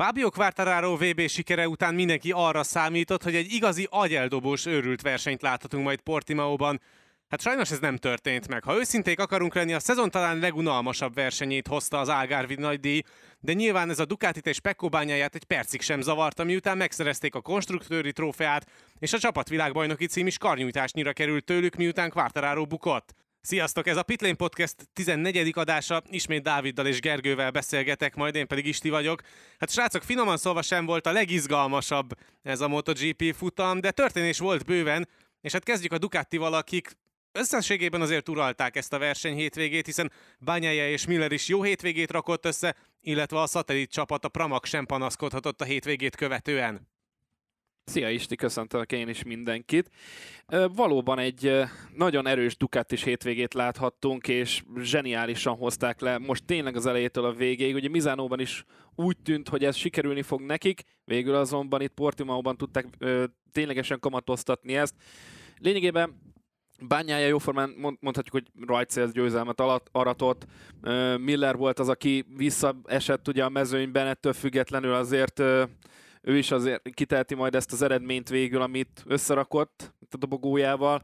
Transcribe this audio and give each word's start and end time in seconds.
Fábio 0.00 0.30
Quartararo 0.30 0.96
VB 0.96 1.28
sikere 1.28 1.68
után 1.68 1.94
mindenki 1.94 2.32
arra 2.34 2.62
számított, 2.62 3.22
hogy 3.22 3.34
egy 3.34 3.52
igazi 3.52 3.86
agyeldobós 3.90 4.66
őrült 4.66 5.02
versenyt 5.02 5.42
láthatunk 5.42 5.84
majd 5.84 6.00
Portimaóban. 6.00 6.80
Hát 7.28 7.40
sajnos 7.40 7.70
ez 7.70 7.78
nem 7.78 7.96
történt 7.96 8.48
meg. 8.48 8.64
Ha 8.64 8.78
őszinték 8.78 9.18
akarunk 9.20 9.54
lenni, 9.54 9.72
a 9.72 9.78
szezon 9.80 10.10
talán 10.10 10.38
legunalmasabb 10.38 11.14
versenyét 11.14 11.66
hozta 11.66 11.98
az 11.98 12.08
Algarve 12.08 12.54
nagydíj, 12.58 13.02
de 13.40 13.52
nyilván 13.52 13.90
ez 13.90 13.98
a 13.98 14.04
Ducatit 14.04 14.46
és 14.46 14.60
Pecco 14.60 14.88
bányáját 14.88 15.34
egy 15.34 15.44
percig 15.44 15.80
sem 15.80 16.00
zavarta, 16.00 16.44
miután 16.44 16.76
megszerezték 16.76 17.34
a 17.34 17.40
konstruktőri 17.40 18.12
trófeát, 18.12 18.66
és 18.98 19.12
a 19.12 19.18
csapatvilágbajnoki 19.18 20.06
cím 20.06 20.26
is 20.26 20.38
karnyújtásnyira 20.38 21.12
került 21.12 21.44
tőlük, 21.44 21.76
miután 21.76 22.10
Quartararo 22.10 22.64
bukott. 22.64 23.14
Sziasztok, 23.42 23.86
ez 23.86 23.96
a 23.96 24.02
Pitlane 24.02 24.34
Podcast 24.34 24.74
14. 24.92 25.52
adása, 25.54 26.02
ismét 26.10 26.42
Dáviddal 26.42 26.86
és 26.86 27.00
Gergővel 27.00 27.50
beszélgetek, 27.50 28.14
majd 28.14 28.34
én 28.34 28.46
pedig 28.46 28.66
Isti 28.66 28.90
vagyok. 28.90 29.22
Hát 29.58 29.70
srácok, 29.70 30.02
finoman 30.02 30.36
szólva 30.36 30.62
sem 30.62 30.86
volt 30.86 31.06
a 31.06 31.12
legizgalmasabb 31.12 32.10
ez 32.42 32.60
a 32.60 32.68
MotoGP 32.68 33.34
futam, 33.34 33.80
de 33.80 33.90
történés 33.90 34.38
volt 34.38 34.64
bőven, 34.64 35.08
és 35.40 35.52
hát 35.52 35.64
kezdjük 35.64 35.92
a 35.92 35.98
Ducatival, 35.98 36.54
akik 36.54 36.96
összességében 37.32 38.00
azért 38.00 38.28
uralták 38.28 38.76
ezt 38.76 38.92
a 38.92 38.98
verseny 38.98 39.34
hétvégét, 39.34 39.86
hiszen 39.86 40.12
Bányája 40.38 40.90
és 40.90 41.06
Miller 41.06 41.32
is 41.32 41.48
jó 41.48 41.62
hétvégét 41.62 42.10
rakott 42.10 42.46
össze, 42.46 42.76
illetve 43.00 43.40
a 43.40 43.46
szatellit 43.46 43.90
csapat 43.90 44.24
a 44.24 44.28
Pramac 44.28 44.68
sem 44.68 44.86
panaszkodhatott 44.86 45.60
a 45.60 45.64
hétvégét 45.64 46.16
követően. 46.16 46.88
Szia 47.90 48.10
Isti, 48.10 48.36
köszöntelek 48.36 48.92
én 48.92 49.08
is 49.08 49.22
mindenkit. 49.22 49.90
Valóban 50.74 51.18
egy 51.18 51.62
nagyon 51.96 52.26
erős 52.26 52.56
Ducatis 52.56 53.02
hétvégét 53.02 53.54
láthattunk, 53.54 54.28
és 54.28 54.62
zseniálisan 54.82 55.56
hozták 55.56 56.00
le 56.00 56.18
most 56.18 56.44
tényleg 56.44 56.76
az 56.76 56.86
elejétől 56.86 57.24
a 57.24 57.32
végéig. 57.32 57.74
Ugye 57.74 57.88
Mizánóban 57.88 58.40
is 58.40 58.64
úgy 58.94 59.16
tűnt, 59.24 59.48
hogy 59.48 59.64
ez 59.64 59.76
sikerülni 59.76 60.22
fog 60.22 60.40
nekik, 60.40 60.82
végül 61.04 61.34
azonban 61.34 61.80
itt 61.80 61.92
Portimaóban 61.92 62.56
tudták 62.56 62.86
ténylegesen 63.52 64.00
kamatoztatni 64.00 64.76
ezt. 64.76 64.94
Lényegében 65.58 66.20
Bányája 66.88 67.26
jóformán 67.26 67.74
mondhatjuk, 68.00 68.30
hogy 68.30 68.66
rajtszél 68.66 69.10
győzelmet 69.12 69.60
alatt 69.60 69.88
aratott. 69.92 70.46
Miller 71.18 71.56
volt 71.56 71.78
az, 71.78 71.88
aki 71.88 72.24
visszaesett 72.36 73.28
ugye 73.28 73.44
a 73.44 73.48
mezőnyben, 73.48 74.06
ettől 74.06 74.32
függetlenül 74.32 74.92
azért 74.92 75.42
ő 76.20 76.38
is 76.38 76.50
azért 76.50 76.94
kiteheti 76.94 77.34
majd 77.34 77.54
ezt 77.54 77.72
az 77.72 77.82
eredményt 77.82 78.28
végül, 78.28 78.62
amit 78.62 79.02
összerakott 79.06 79.94
a 80.10 80.16
dobogójával. 80.16 81.02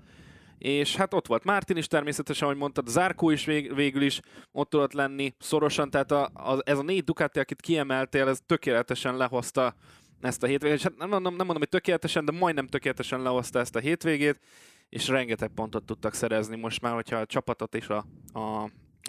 És 0.58 0.96
hát 0.96 1.14
ott 1.14 1.26
volt 1.26 1.44
Mártin 1.44 1.76
is 1.76 1.86
természetesen, 1.86 2.46
ahogy 2.46 2.58
mondtad, 2.58 2.88
Zárkó 2.88 3.30
is 3.30 3.44
vég, 3.44 3.74
végül 3.74 4.02
is 4.02 4.20
ott 4.52 4.70
tudott 4.70 4.92
lenni 4.92 5.34
szorosan, 5.38 5.90
tehát 5.90 6.10
a, 6.10 6.24
a, 6.24 6.58
ez 6.64 6.78
a 6.78 6.82
négy 6.82 7.04
Ducati, 7.04 7.38
akit 7.38 7.60
kiemeltél, 7.60 8.28
ez 8.28 8.38
tökéletesen 8.46 9.16
lehozta 9.16 9.74
ezt 10.20 10.42
a 10.42 10.46
hétvégét. 10.46 10.76
És 10.76 10.82
hát 10.82 10.96
nem 10.96 11.08
mondom, 11.08 11.34
nem 11.34 11.46
mondom, 11.46 11.58
hogy 11.58 11.68
tökéletesen, 11.68 12.24
de 12.24 12.32
majdnem 12.32 12.66
tökéletesen 12.66 13.22
lehozta 13.22 13.58
ezt 13.58 13.76
a 13.76 13.78
hétvégét, 13.78 14.40
és 14.88 15.08
rengeteg 15.08 15.50
pontot 15.54 15.84
tudtak 15.84 16.14
szerezni 16.14 16.56
most 16.56 16.80
már, 16.80 16.94
hogyha 16.94 17.16
a 17.16 17.26
csapatot 17.26 17.74
és 17.74 17.88
a, 17.88 18.04
a, 18.32 18.62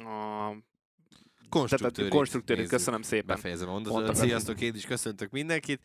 a 0.09 0.55
konstruktőrit. 1.57 2.11
Konstruktőrit, 2.11 2.67
köszönöm 2.67 3.01
szépen. 3.01 3.35
Befejezem 3.35 3.69
a 3.69 3.71
mondatot. 3.71 4.15
Sziasztok, 4.15 4.61
én 4.61 4.75
is 4.75 4.85
köszöntök 4.85 5.31
mindenkit. 5.31 5.81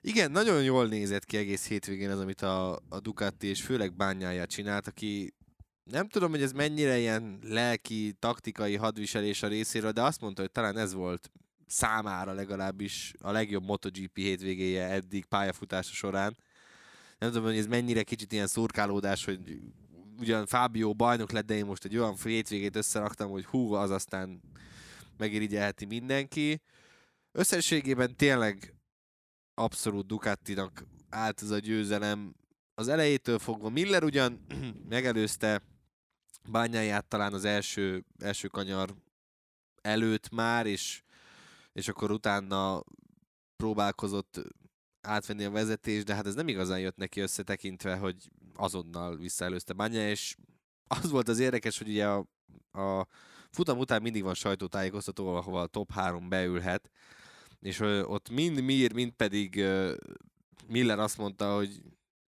Igen, 0.00 0.30
nagyon 0.30 0.62
jól 0.62 0.86
nézett 0.86 1.24
ki 1.24 1.36
egész 1.36 1.66
hétvégén 1.66 2.10
az, 2.10 2.18
amit 2.18 2.42
a, 2.42 2.80
a 2.88 3.00
Ducati 3.00 3.46
és 3.46 3.62
főleg 3.62 3.94
bányáját 3.94 4.48
csinált, 4.50 4.86
aki 4.86 5.34
nem 5.84 6.08
tudom, 6.08 6.30
hogy 6.30 6.42
ez 6.42 6.52
mennyire 6.52 6.98
ilyen 6.98 7.38
lelki, 7.42 8.12
taktikai 8.18 8.76
hadviselés 8.76 9.42
a 9.42 9.48
részéről, 9.48 9.90
de 9.90 10.02
azt 10.02 10.20
mondta, 10.20 10.40
hogy 10.40 10.50
talán 10.50 10.76
ez 10.76 10.94
volt 10.94 11.30
számára 11.66 12.32
legalábbis 12.32 13.14
a 13.20 13.30
legjobb 13.30 13.64
MotoGP 13.64 14.16
hétvégéje 14.16 14.88
eddig 14.88 15.24
pályafutása 15.24 15.92
során. 15.92 16.36
Nem 17.18 17.30
tudom, 17.30 17.44
hogy 17.44 17.58
ez 17.58 17.66
mennyire 17.66 18.02
kicsit 18.02 18.32
ilyen 18.32 18.46
szurkálódás, 18.46 19.24
hogy 19.24 19.60
ugyan 20.18 20.46
Fábio 20.46 20.94
bajnok 20.94 21.32
lett, 21.32 21.46
de 21.46 21.54
én 21.54 21.64
most 21.64 21.84
egy 21.84 21.96
olyan 21.96 22.16
hétvégét 22.24 22.76
összeraktam, 22.76 23.30
hogy 23.30 23.44
hú, 23.44 23.72
az 23.72 23.90
aztán 23.90 24.40
megirigyelheti 25.22 25.84
mindenki. 25.84 26.60
Összességében 27.32 28.16
tényleg 28.16 28.74
abszolút 29.54 30.06
Ducatinak 30.06 30.86
állt 31.08 31.42
ez 31.42 31.50
a 31.50 31.58
győzelem. 31.58 32.34
Az 32.74 32.88
elejétől 32.88 33.38
fogva 33.38 33.68
Miller 33.68 34.04
ugyan 34.04 34.46
megelőzte 34.94 35.62
bányáját 36.50 37.08
talán 37.08 37.32
az 37.32 37.44
első, 37.44 38.04
első 38.18 38.48
kanyar 38.48 38.94
előtt 39.82 40.30
már, 40.30 40.66
és, 40.66 41.02
és 41.72 41.88
akkor 41.88 42.10
utána 42.10 42.84
próbálkozott 43.56 44.40
átvenni 45.00 45.44
a 45.44 45.50
vezetést, 45.50 46.04
de 46.04 46.14
hát 46.14 46.26
ez 46.26 46.34
nem 46.34 46.48
igazán 46.48 46.80
jött 46.80 46.96
neki 46.96 47.20
összetekintve, 47.20 47.96
hogy 47.96 48.30
azonnal 48.54 49.16
visszaelőzte 49.16 49.72
Banya, 49.72 50.08
és 50.08 50.36
az 50.84 51.10
volt 51.10 51.28
az 51.28 51.38
érdekes, 51.38 51.78
hogy 51.78 51.88
ugye 51.88 52.08
a, 52.08 52.26
a 52.72 53.06
futam 53.52 53.78
után 53.78 54.02
mindig 54.02 54.22
van 54.22 54.34
sajtótájékoztató, 54.34 55.34
ahova 55.34 55.60
a 55.60 55.66
top 55.66 55.92
3 55.92 56.28
beülhet, 56.28 56.90
és 57.60 57.80
ott 58.04 58.30
mind 58.30 58.62
Mir, 58.62 58.92
mind 58.92 59.12
pedig 59.12 59.64
Miller 60.68 60.98
azt 60.98 61.18
mondta, 61.18 61.54
hogy 61.54 61.82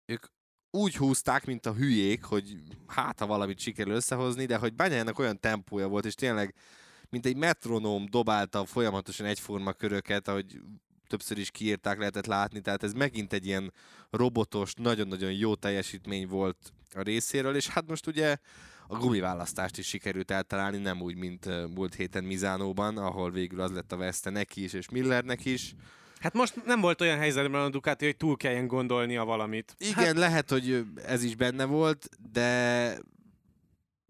ők 0.05 0.25
úgy 0.71 0.95
húzták, 0.95 1.45
mint 1.45 1.65
a 1.65 1.73
hülyék, 1.73 2.23
hogy 2.23 2.57
hát 2.87 3.19
ha 3.19 3.25
valamit 3.25 3.59
sikerül 3.59 3.93
összehozni, 3.93 4.45
de 4.45 4.57
hogy 4.57 4.73
Bányának 4.73 5.19
olyan 5.19 5.39
tempója 5.39 5.87
volt, 5.87 6.05
és 6.05 6.13
tényleg 6.13 6.55
mint 7.09 7.25
egy 7.25 7.35
metronóm 7.35 8.05
dobálta 8.09 8.65
folyamatosan 8.65 9.25
egyforma 9.25 9.73
köröket, 9.73 10.27
ahogy 10.27 10.59
többször 11.07 11.37
is 11.37 11.51
kiírták, 11.51 11.97
lehetett 11.97 12.25
látni, 12.25 12.61
tehát 12.61 12.83
ez 12.83 12.93
megint 12.93 13.33
egy 13.33 13.45
ilyen 13.45 13.73
robotos, 14.09 14.73
nagyon-nagyon 14.73 15.31
jó 15.31 15.55
teljesítmény 15.55 16.27
volt 16.27 16.73
a 16.93 17.01
részéről, 17.01 17.55
és 17.55 17.67
hát 17.67 17.87
most 17.87 18.07
ugye 18.07 18.37
a 18.87 18.97
gumiválasztást 18.97 19.77
is 19.77 19.87
sikerült 19.87 20.31
eltalálni, 20.31 20.77
nem 20.77 21.01
úgy, 21.01 21.15
mint 21.15 21.45
múlt 21.75 21.95
héten 21.95 22.23
Mizánóban, 22.23 22.97
ahol 22.97 23.31
végül 23.31 23.61
az 23.61 23.71
lett 23.71 23.91
a 23.91 23.97
veszte 23.97 24.29
neki 24.29 24.63
is, 24.63 24.73
és 24.73 24.89
Millernek 24.89 25.45
is. 25.45 25.73
Hát 26.19 26.33
most 26.33 26.65
nem 26.65 26.81
volt 26.81 27.01
olyan 27.01 27.17
helyzetben 27.17 27.61
a 27.61 27.69
Ducati, 27.69 28.05
hogy 28.05 28.17
túl 28.17 28.37
kelljen 28.37 28.67
gondolnia 28.67 29.25
valamit. 29.25 29.75
Igen, 29.77 30.05
hát... 30.05 30.17
lehet, 30.17 30.49
hogy 30.49 30.85
ez 31.05 31.23
is 31.23 31.35
benne 31.35 31.65
volt, 31.65 32.09
de 32.31 32.97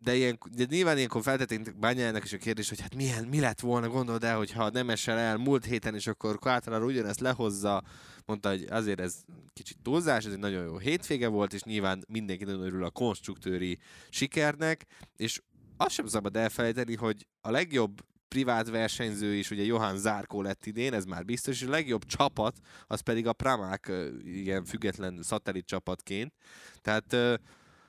de, 0.06 0.16
ilyen, 0.16 0.40
de 0.56 0.66
nyilván 0.70 0.96
ilyenkor 0.98 1.22
feltették 1.22 1.76
Bányának 1.76 2.24
is 2.24 2.34
a 2.34 2.38
kérdés, 2.38 2.70
hogy 2.70 2.82
hát 2.82 2.96
milyen, 2.96 3.24
mi 3.24 3.40
lett 3.40 3.60
volna, 3.60 3.88
gondolod 3.88 4.24
el, 4.24 4.38
hogyha 4.38 4.70
nem 4.70 4.90
esel 4.90 5.18
el 5.18 5.38
múlt 5.38 5.66
héten, 5.66 5.96
és 5.96 6.08
akkor 6.08 6.40
Quartararo 6.40 6.86
ugyanezt 6.86 7.20
lehozza, 7.20 7.84
mondta, 8.26 8.50
hogy 8.50 8.66
azért 8.70 9.00
ez 9.00 9.24
kicsit 9.54 9.78
túlzás, 9.82 10.26
ez 10.26 10.32
egy 10.32 10.40
nagyon 10.40 10.66
jó 10.66 10.78
hétvége 10.78 11.28
volt, 11.28 11.54
és 11.54 11.64
nyilván 11.64 12.04
mindenki 12.08 12.44
nagyon 12.44 12.62
örül 12.62 12.84
a 12.84 12.90
konstruktőri 12.90 13.80
sikernek, 14.10 14.86
és 15.16 15.42
azt 15.78 15.94
sem 15.94 16.08
szabad 16.08 16.36
elfelejteni, 16.36 16.96
hogy 16.96 17.28
a 17.42 17.52
legjobb 17.52 18.02
privát 18.28 18.70
versenyző 18.70 19.34
is, 19.34 19.52
ugye 19.52 19.64
Johann 19.64 19.96
Zárkó 19.96 20.42
lett 20.42 20.66
idén, 20.66 20.94
ez 20.94 21.06
már 21.06 21.26
biztos, 21.26 21.62
és 21.62 21.68
a 21.68 21.70
legjobb 21.70 22.06
csapat, 22.06 22.58
az 22.88 23.00
pedig 23.00 23.28
a 23.28 23.34
Pramák, 23.34 23.92
ilyen 24.24 24.66
független 24.66 25.24
szatellit 25.24 25.66
csapatként. 25.66 26.34
Tehát 26.82 27.40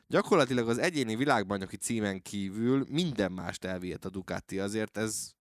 gyakorlatilag 0.06 0.68
az 0.68 0.78
egyéni 0.78 1.16
világbajnoki 1.16 1.76
címen 1.76 2.22
kívül 2.22 2.86
minden 2.88 3.32
mást 3.32 3.64
elvihet 3.64 4.04
a 4.04 4.10
Ducati, 4.10 4.58
azért 4.58 4.96
ez, 4.96 5.34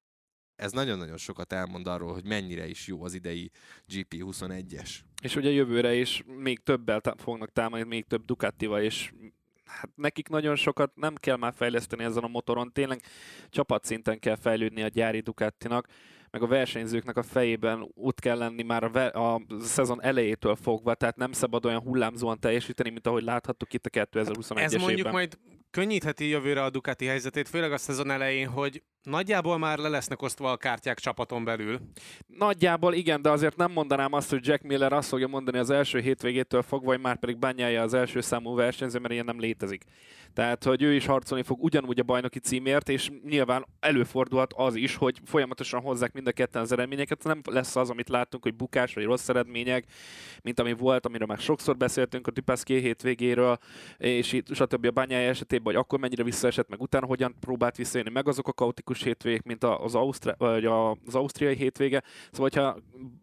ez 0.55 0.71
nagyon-nagyon 0.71 1.17
sokat 1.17 1.53
elmond 1.53 1.87
arról, 1.87 2.13
hogy 2.13 2.25
mennyire 2.25 2.67
is 2.67 2.87
jó 2.87 3.03
az 3.03 3.13
idei 3.13 3.51
GP21-es. 3.93 4.89
És 5.21 5.35
ugye 5.35 5.49
jövőre 5.49 5.93
is 5.93 6.23
még 6.25 6.59
többel 6.59 7.01
tá- 7.01 7.21
fognak 7.21 7.51
támadni, 7.51 7.87
még 7.87 8.05
több 8.05 8.25
Ducatival, 8.25 8.81
és 8.81 9.13
hát 9.65 9.89
nekik 9.95 10.27
nagyon 10.27 10.55
sokat 10.55 10.91
nem 10.95 11.15
kell 11.15 11.37
már 11.37 11.53
fejleszteni 11.53 12.03
ezen 12.03 12.23
a 12.23 12.27
motoron, 12.27 12.71
tényleg 12.71 13.01
csapatszinten 13.49 14.19
kell 14.19 14.35
fejlődni 14.35 14.81
a 14.81 14.87
gyári 14.87 15.19
Ducatinak, 15.19 15.87
meg 16.35 16.43
a 16.43 16.47
versenyzőknek 16.47 17.17
a 17.17 17.23
fejében 17.23 17.91
ott 17.93 18.19
kell 18.19 18.37
lenni 18.37 18.63
már 18.63 18.83
a, 18.83 18.89
ve- 18.89 19.15
a 19.15 19.41
szezon 19.61 20.03
elejétől 20.03 20.55
fogva, 20.55 20.93
tehát 20.93 21.15
nem 21.15 21.31
szabad 21.31 21.65
olyan 21.65 21.79
hullámzóan 21.79 22.39
teljesíteni, 22.39 22.89
mint 22.89 23.07
ahogy 23.07 23.23
láthattuk 23.23 23.73
itt 23.73 23.85
a 23.85 23.89
2021-es 23.89 24.57
Ez 24.57 24.73
mondjuk 24.73 24.97
évben. 24.97 25.11
majd 25.11 25.37
könnyítheti 25.71 26.27
jövőre 26.27 26.63
a 26.63 26.69
Ducati 26.69 27.05
helyzetét, 27.05 27.49
főleg 27.49 27.71
a 27.71 27.77
szezon 27.77 28.11
elején, 28.11 28.47
hogy 28.47 28.83
nagyjából 29.03 29.57
már 29.57 29.77
le 29.77 29.89
lesznek 29.89 30.21
osztva 30.21 30.51
a 30.51 30.57
kártyák 30.57 30.99
csapaton 30.99 31.43
belül. 31.43 31.79
Nagyjából 32.27 32.93
igen, 32.93 33.21
de 33.21 33.29
azért 33.29 33.55
nem 33.55 33.71
mondanám 33.71 34.13
azt, 34.13 34.29
hogy 34.29 34.47
Jack 34.47 34.61
Miller 34.61 34.93
azt 34.93 35.09
fogja 35.09 35.27
mondani 35.27 35.57
az 35.57 35.69
első 35.69 35.99
hétvégétől 35.99 36.61
fogva, 36.61 36.91
hogy 36.91 37.01
már 37.01 37.19
pedig 37.19 37.37
bányája 37.37 37.81
az 37.81 37.93
első 37.93 38.21
számú 38.21 38.55
versenyző, 38.55 38.99
mert 38.99 39.13
ilyen 39.13 39.25
nem 39.25 39.39
létezik. 39.39 39.83
Tehát, 40.35 40.63
hogy 40.63 40.81
ő 40.81 40.93
is 40.93 41.05
harcolni 41.05 41.43
fog 41.43 41.63
ugyanúgy 41.63 41.99
a 41.99 42.03
bajnoki 42.03 42.39
címért, 42.39 42.89
és 42.89 43.11
nyilván 43.23 43.65
előfordulhat 43.79 44.53
az 44.55 44.75
is, 44.75 44.95
hogy 44.95 45.19
folyamatosan 45.25 45.81
hozzák 45.81 46.13
mind 46.13 46.27
a 46.27 46.31
ketten 46.31 46.61
az 46.61 46.71
eredményeket. 46.71 47.23
Nem 47.23 47.41
lesz 47.51 47.75
az, 47.75 47.89
amit 47.89 48.09
láttunk, 48.09 48.43
hogy 48.43 48.55
bukás 48.55 48.93
vagy 48.93 49.03
rossz 49.03 49.29
eredmények, 49.29 49.85
mint 50.41 50.59
ami 50.59 50.73
volt, 50.73 51.05
amiről 51.05 51.27
már 51.27 51.37
sokszor 51.37 51.77
beszéltünk 51.77 52.27
a 52.27 52.31
Tüpeszké 52.31 52.79
hétvégéről, 52.79 53.57
és 53.97 54.33
itt, 54.33 54.53
stb. 54.53 54.85
a 54.85 54.91
bányája 54.91 55.29
esetében, 55.29 55.73
hogy 55.73 55.83
akkor 55.83 55.99
mennyire 55.99 56.23
visszaesett, 56.23 56.69
meg 56.69 56.81
utána 56.81 57.05
hogyan 57.05 57.35
próbált 57.39 57.75
visszajönni, 57.75 58.11
meg 58.11 58.27
azok 58.27 58.47
a 58.47 58.53
kaotikus 58.53 59.03
hétvégek, 59.03 59.43
mint 59.43 59.63
az, 59.63 59.95
Ausztri- 59.95 60.35
vagy 60.37 60.65
az 60.65 61.15
ausztriai 61.15 61.55
hétvége. 61.55 62.03
Szóval, 62.31 62.49
hogyha 62.49 62.77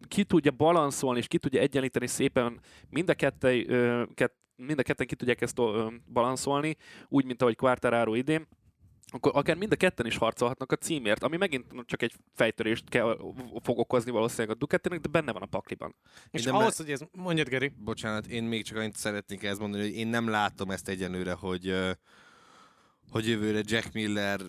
ki 0.07 0.23
tudja 0.23 0.51
balanszolni, 0.51 1.19
és 1.19 1.27
ki 1.27 1.37
tudja 1.37 1.61
egyenlíteni 1.61 2.07
szépen 2.07 2.59
mind 2.89 3.09
a 3.09 3.13
kettő, 3.13 4.07
mind 4.55 4.79
a 4.79 4.83
ketten 4.83 5.07
ki 5.07 5.15
tudják 5.15 5.41
ezt 5.41 5.61
balanszolni, 6.13 6.77
úgy, 7.07 7.25
mint 7.25 7.41
ahogy 7.41 7.55
Quartararo 7.55 8.15
idén, 8.15 8.47
akkor 9.13 9.31
akár 9.35 9.55
mind 9.55 9.71
a 9.71 9.75
ketten 9.75 10.05
is 10.05 10.17
harcolhatnak 10.17 10.71
a 10.71 10.75
címért, 10.75 11.23
ami 11.23 11.37
megint 11.37 11.65
csak 11.85 12.01
egy 12.01 12.13
fejtörést 12.33 12.89
kell, 12.89 13.17
fog 13.63 13.77
okozni 13.77 14.11
valószínűleg 14.11 14.55
a 14.55 14.59
Ducatinek, 14.59 14.99
de 14.99 15.09
benne 15.09 15.31
van 15.31 15.41
a 15.41 15.45
pakliban. 15.45 15.95
És 16.31 16.45
ahhoz, 16.45 16.63
me- 16.63 16.75
hogy 16.77 16.91
ez... 16.91 17.01
Mondjad, 17.11 17.47
Geri. 17.47 17.71
Bocsánat, 17.77 18.27
én 18.27 18.43
még 18.43 18.63
csak 18.63 18.77
annyit 18.77 18.95
szeretnék 18.95 19.43
ezt 19.43 19.59
mondani, 19.59 19.83
hogy 19.83 19.95
én 19.95 20.07
nem 20.07 20.29
látom 20.29 20.71
ezt 20.71 20.87
egyenlőre, 20.87 21.33
hogy, 21.33 21.73
hogy 23.09 23.27
jövőre 23.27 23.61
Jack 23.63 23.93
Miller 23.93 24.39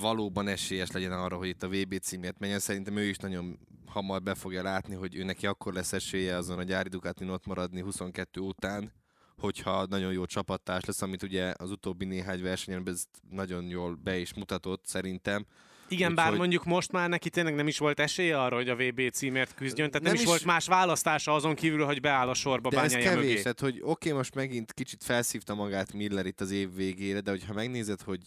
valóban 0.00 0.48
esélyes 0.48 0.90
legyen 0.90 1.12
arra, 1.12 1.36
hogy 1.36 1.48
itt 1.48 1.62
a 1.62 1.68
VB 1.68 1.98
címért 1.98 2.38
menjen. 2.38 2.58
Szerintem 2.58 2.96
ő 2.96 3.04
is 3.04 3.16
nagyon 3.16 3.58
hamar 3.86 4.22
be 4.22 4.34
fogja 4.34 4.62
látni, 4.62 4.94
hogy 4.94 5.16
ő 5.16 5.24
neki 5.24 5.46
akkor 5.46 5.72
lesz 5.72 5.92
esélye 5.92 6.36
azon 6.36 6.58
a 6.58 6.62
gyári 6.62 6.88
Ducatin 6.88 7.28
ott 7.28 7.46
maradni 7.46 7.80
22 7.80 8.40
után, 8.40 8.92
hogyha 9.38 9.86
nagyon 9.86 10.12
jó 10.12 10.24
csapattárs 10.24 10.84
lesz, 10.84 11.02
amit 11.02 11.22
ugye 11.22 11.52
az 11.56 11.70
utóbbi 11.70 12.04
néhány 12.04 12.42
versenyen 12.42 12.82
ez 12.84 13.04
nagyon 13.30 13.64
jól 13.64 13.94
be 14.02 14.18
is 14.18 14.34
mutatott 14.34 14.86
szerintem. 14.86 15.46
Igen, 15.88 16.10
Úgy, 16.10 16.16
bár 16.16 16.28
hogy... 16.28 16.38
mondjuk 16.38 16.64
most 16.64 16.92
már 16.92 17.08
neki 17.08 17.30
tényleg 17.30 17.54
nem 17.54 17.66
is 17.66 17.78
volt 17.78 18.00
esélye 18.00 18.40
arra, 18.40 18.56
hogy 18.56 18.68
a 18.68 18.76
VB 18.76 19.10
címért 19.10 19.54
küzdjön, 19.54 19.90
tehát 19.90 20.02
nem, 20.06 20.12
nem 20.12 20.14
is, 20.14 20.20
is 20.20 20.26
volt 20.26 20.44
más 20.44 20.66
választása 20.66 21.34
azon 21.34 21.54
kívül, 21.54 21.84
hogy 21.84 22.00
beáll 22.00 22.28
a 22.28 22.34
sorba 22.34 22.68
De 22.68 22.80
ez 22.80 22.92
kevés, 22.92 23.14
mögé. 23.14 23.42
tehát 23.42 23.60
hogy 23.60 23.78
oké, 23.80 23.88
okay, 23.90 24.12
most 24.12 24.34
megint 24.34 24.72
kicsit 24.72 25.04
felszívta 25.04 25.54
magát 25.54 25.92
Miller 25.92 26.26
itt 26.26 26.40
az 26.40 26.50
év 26.50 26.74
végére, 26.74 27.20
de 27.20 27.30
hogyha 27.30 27.52
megnézed, 27.52 28.00
hogy 28.00 28.20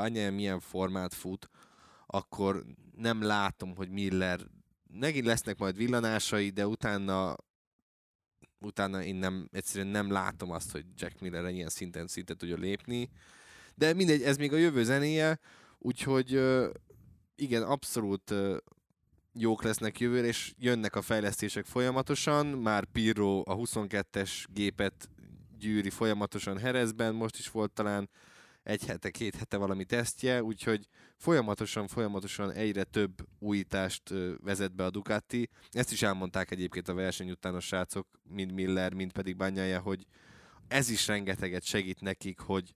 Bányája 0.00 0.32
milyen 0.32 0.60
formát 0.60 1.14
fut, 1.14 1.48
akkor 2.06 2.64
nem 2.96 3.22
látom, 3.22 3.76
hogy 3.76 3.90
Miller 3.90 4.40
megint 5.00 5.26
lesznek 5.26 5.58
majd 5.58 5.76
villanásai, 5.76 6.50
de 6.50 6.66
utána 6.66 7.36
utána 8.58 9.02
én 9.02 9.14
nem, 9.14 9.48
egyszerűen 9.52 9.90
nem 9.90 10.10
látom 10.10 10.50
azt, 10.50 10.70
hogy 10.70 10.84
Jack 10.96 11.20
Miller 11.20 11.48
ilyen 11.48 11.68
szinten 11.68 12.06
szinten 12.06 12.36
tudja 12.36 12.56
lépni. 12.56 13.10
De 13.74 13.94
mindegy, 13.94 14.22
ez 14.22 14.36
még 14.36 14.52
a 14.52 14.56
jövő 14.56 14.84
zenéje, 14.84 15.38
úgyhogy 15.78 16.40
igen, 17.36 17.62
abszolút 17.62 18.34
jók 19.32 19.62
lesznek 19.62 20.00
jövőre, 20.00 20.26
és 20.26 20.52
jönnek 20.58 20.96
a 20.96 21.02
fejlesztések 21.02 21.64
folyamatosan. 21.64 22.46
Már 22.46 22.84
Pirro 22.84 23.42
a 23.44 23.56
22-es 23.56 24.44
gépet 24.52 25.08
gyűri 25.58 25.90
folyamatosan 25.90 26.58
Herezben, 26.58 27.14
most 27.14 27.38
is 27.38 27.50
volt 27.50 27.72
talán 27.72 28.10
egy 28.62 28.84
hete, 28.84 29.10
két 29.10 29.36
hete 29.36 29.56
valami 29.56 29.84
tesztje, 29.84 30.42
úgyhogy 30.42 30.86
folyamatosan, 31.16 31.88
folyamatosan 31.88 32.52
egyre 32.52 32.84
több 32.84 33.12
újítást 33.38 34.14
vezet 34.42 34.74
be 34.74 34.84
a 34.84 34.90
Ducati. 34.90 35.48
Ezt 35.70 35.92
is 35.92 36.02
elmondták 36.02 36.50
egyébként 36.50 36.88
a 36.88 36.94
verseny 36.94 37.30
után 37.30 37.54
a 37.54 37.60
srácok, 37.60 38.06
mind 38.22 38.52
Miller, 38.52 38.94
mind 38.94 39.12
pedig 39.12 39.36
Banyaja, 39.36 39.80
hogy 39.80 40.06
ez 40.68 40.90
is 40.90 41.06
rengeteget 41.06 41.64
segít 41.64 42.00
nekik, 42.00 42.38
hogy 42.40 42.74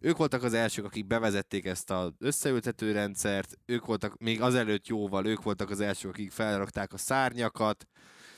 ők 0.00 0.16
voltak 0.16 0.42
az 0.42 0.52
elsők, 0.52 0.84
akik 0.84 1.06
bevezették 1.06 1.64
ezt 1.64 1.90
az 1.90 2.12
összeültető 2.18 2.92
rendszert, 2.92 3.58
ők 3.66 3.86
voltak 3.86 4.18
még 4.18 4.40
azelőtt 4.40 4.86
jóval, 4.86 5.26
ők 5.26 5.42
voltak 5.42 5.70
az 5.70 5.80
elsők, 5.80 6.10
akik 6.10 6.30
felrakták 6.30 6.92
a 6.92 6.96
szárnyakat, 6.96 7.86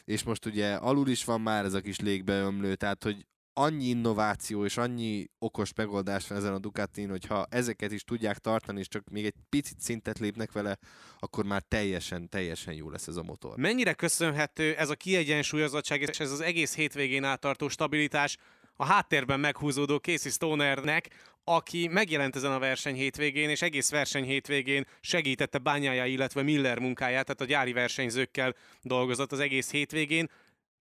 és 0.05 0.23
most 0.23 0.47
ugye 0.47 0.75
alul 0.75 1.09
is 1.09 1.25
van 1.25 1.41
már 1.41 1.65
ez 1.65 1.75
a 1.75 1.81
kis 1.81 2.01
légbeömlő, 2.01 2.75
tehát 2.75 3.03
hogy 3.03 3.27
annyi 3.59 3.85
innováció 3.85 4.65
és 4.65 4.77
annyi 4.77 5.27
okos 5.39 5.75
megoldás 5.75 6.29
van 6.29 6.39
ezen 6.39 6.55
a 6.55 6.59
Ducatin, 6.59 7.09
hogy 7.09 7.27
ha 7.27 7.47
ezeket 7.51 7.93
is 7.93 8.05
tudják 8.05 8.39
tartani, 8.39 8.79
és 8.79 8.89
csak 8.89 9.09
még 9.11 9.25
egy 9.25 9.35
picit 9.49 9.81
szintet 9.81 10.19
lépnek 10.19 10.53
vele, 10.53 10.79
akkor 11.19 11.45
már 11.45 11.63
teljesen, 11.63 12.29
teljesen 12.29 12.75
jó 12.75 12.91
lesz 12.91 13.07
ez 13.07 13.17
a 13.17 13.23
motor. 13.23 13.57
Mennyire 13.57 13.93
köszönhető 13.93 14.75
ez 14.75 14.91
a 14.91 14.95
kiegyensúlyozottság 14.95 16.01
és 16.01 16.21
ez 16.21 16.31
az 16.31 16.41
egész 16.41 16.75
hétvégén 16.75 17.25
átartó 17.25 17.69
stabilitás 17.69 18.37
a 18.77 18.85
háttérben 18.85 19.41
meghúzódó 19.41 19.97
Casey 19.97 20.31
Stonernek, 20.31 21.09
aki 21.45 21.89
megjelent 21.89 22.37
ezen 22.37 22.53
a 22.53 22.59
verseny 22.59 22.95
hétvégén, 22.95 23.51
és 23.51 23.63
egész 23.63 23.91
verseny 23.91 24.25
hétvégén 24.25 24.87
segítette 25.01 25.59
bányája, 25.59 26.05
illetve 26.05 26.43
Miller 26.43 26.79
munkáját, 26.79 27.25
tehát 27.25 27.41
a 27.41 27.45
gyári 27.45 27.73
versenyzőkkel 27.73 28.55
dolgozott 28.83 29.33
az 29.33 29.41
egész 29.41 29.71
hétvégén. 29.71 30.31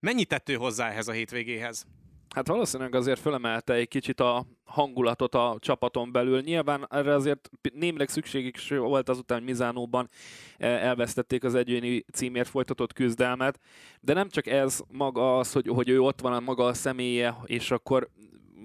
Mennyit 0.00 0.28
tettő 0.28 0.54
hozzá 0.54 0.90
ehhez 0.90 1.08
a 1.08 1.12
hétvégéhez? 1.12 1.86
Hát 2.34 2.46
valószínűleg 2.46 2.94
azért 2.94 3.20
fölemelte 3.20 3.74
egy 3.74 3.88
kicsit 3.88 4.20
a 4.20 4.46
hangulatot 4.64 5.34
a 5.34 5.56
csapaton 5.60 6.12
belül. 6.12 6.40
Nyilván 6.40 6.86
erre 6.90 7.14
azért 7.14 7.50
némileg 7.72 8.08
szükségük 8.08 8.68
volt 8.68 9.08
azután, 9.08 9.38
hogy 9.38 9.46
Mizánóban 9.46 10.08
eh, 10.56 10.84
elvesztették 10.84 11.44
az 11.44 11.54
egyéni 11.54 12.04
címért 12.12 12.48
folytatott 12.48 12.92
küzdelmet, 12.92 13.60
de 14.00 14.12
nem 14.12 14.28
csak 14.28 14.46
ez 14.46 14.80
maga 14.92 15.38
az, 15.38 15.52
hogy, 15.52 15.68
hogy 15.68 15.88
ő 15.88 16.00
ott 16.00 16.20
van 16.20 16.32
a 16.32 16.40
maga 16.40 16.64
a 16.64 16.74
személye, 16.74 17.36
és 17.44 17.70
akkor 17.70 18.08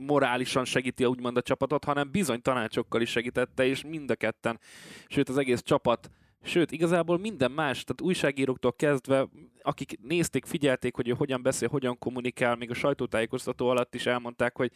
morálisan 0.06 0.66
segíti 0.66 1.06
úgymond 1.06 1.38
a 1.38 1.42
csapatot, 1.42 1.84
hanem 1.84 2.12
bizony 2.12 2.42
tanácsokkal 2.42 3.02
is 3.02 3.10
segítette, 3.10 3.66
és 3.66 3.84
mind 3.84 4.12
a 4.12 4.16
ketten, 4.16 4.60
sőt 5.08 5.30
az 5.30 5.38
egész 5.38 5.62
csapat 5.62 6.10
Sőt, 6.43 6.71
igazából 6.71 7.17
minden 7.17 7.51
más, 7.51 7.83
tehát 7.83 8.01
újságíróktól 8.01 8.73
kezdve, 8.73 9.27
akik 9.61 9.99
nézték, 10.01 10.45
figyelték, 10.45 10.95
hogy 10.95 11.07
ő 11.07 11.11
hogyan 11.11 11.41
beszél, 11.41 11.69
hogyan 11.69 11.97
kommunikál, 11.97 12.55
még 12.55 12.69
a 12.69 12.73
sajtótájékoztató 12.73 13.69
alatt 13.69 13.95
is 13.95 14.05
elmondták, 14.05 14.57
hogy 14.57 14.71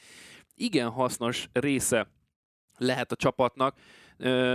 igen 0.56 0.90
hasznos 0.90 1.50
része 1.54 2.12
lehet 2.78 3.12
a 3.12 3.16
csapatnak. 3.16 3.78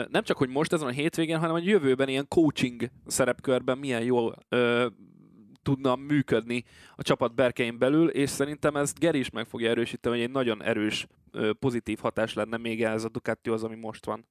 Nem 0.08 0.22
csak, 0.22 0.36
hogy 0.36 0.48
most 0.48 0.72
ezen 0.72 0.86
a 0.86 0.90
hétvégén, 0.90 1.38
hanem 1.38 1.54
a 1.54 1.58
jövőben 1.58 2.08
ilyen 2.08 2.28
coaching 2.28 2.90
szerepkörben 3.06 3.78
milyen 3.78 4.02
jól 4.02 4.36
tudna 5.62 5.96
működni 5.96 6.64
a 6.96 7.02
csapat 7.02 7.34
berkein 7.34 7.78
belül, 7.78 8.08
és 8.08 8.30
szerintem 8.30 8.76
ezt 8.76 8.98
Geri 8.98 9.18
is 9.18 9.30
meg 9.30 9.46
fogja 9.46 9.70
erősíteni, 9.70 10.16
hogy 10.16 10.24
egy 10.24 10.32
nagyon 10.32 10.62
erős 10.62 11.06
pozitív 11.58 11.98
hatás 11.98 12.34
lenne 12.34 12.56
még 12.56 12.82
ez 12.82 13.04
a 13.04 13.10
az, 13.50 13.64
ami 13.64 13.76
most 13.76 14.06
van. 14.06 14.26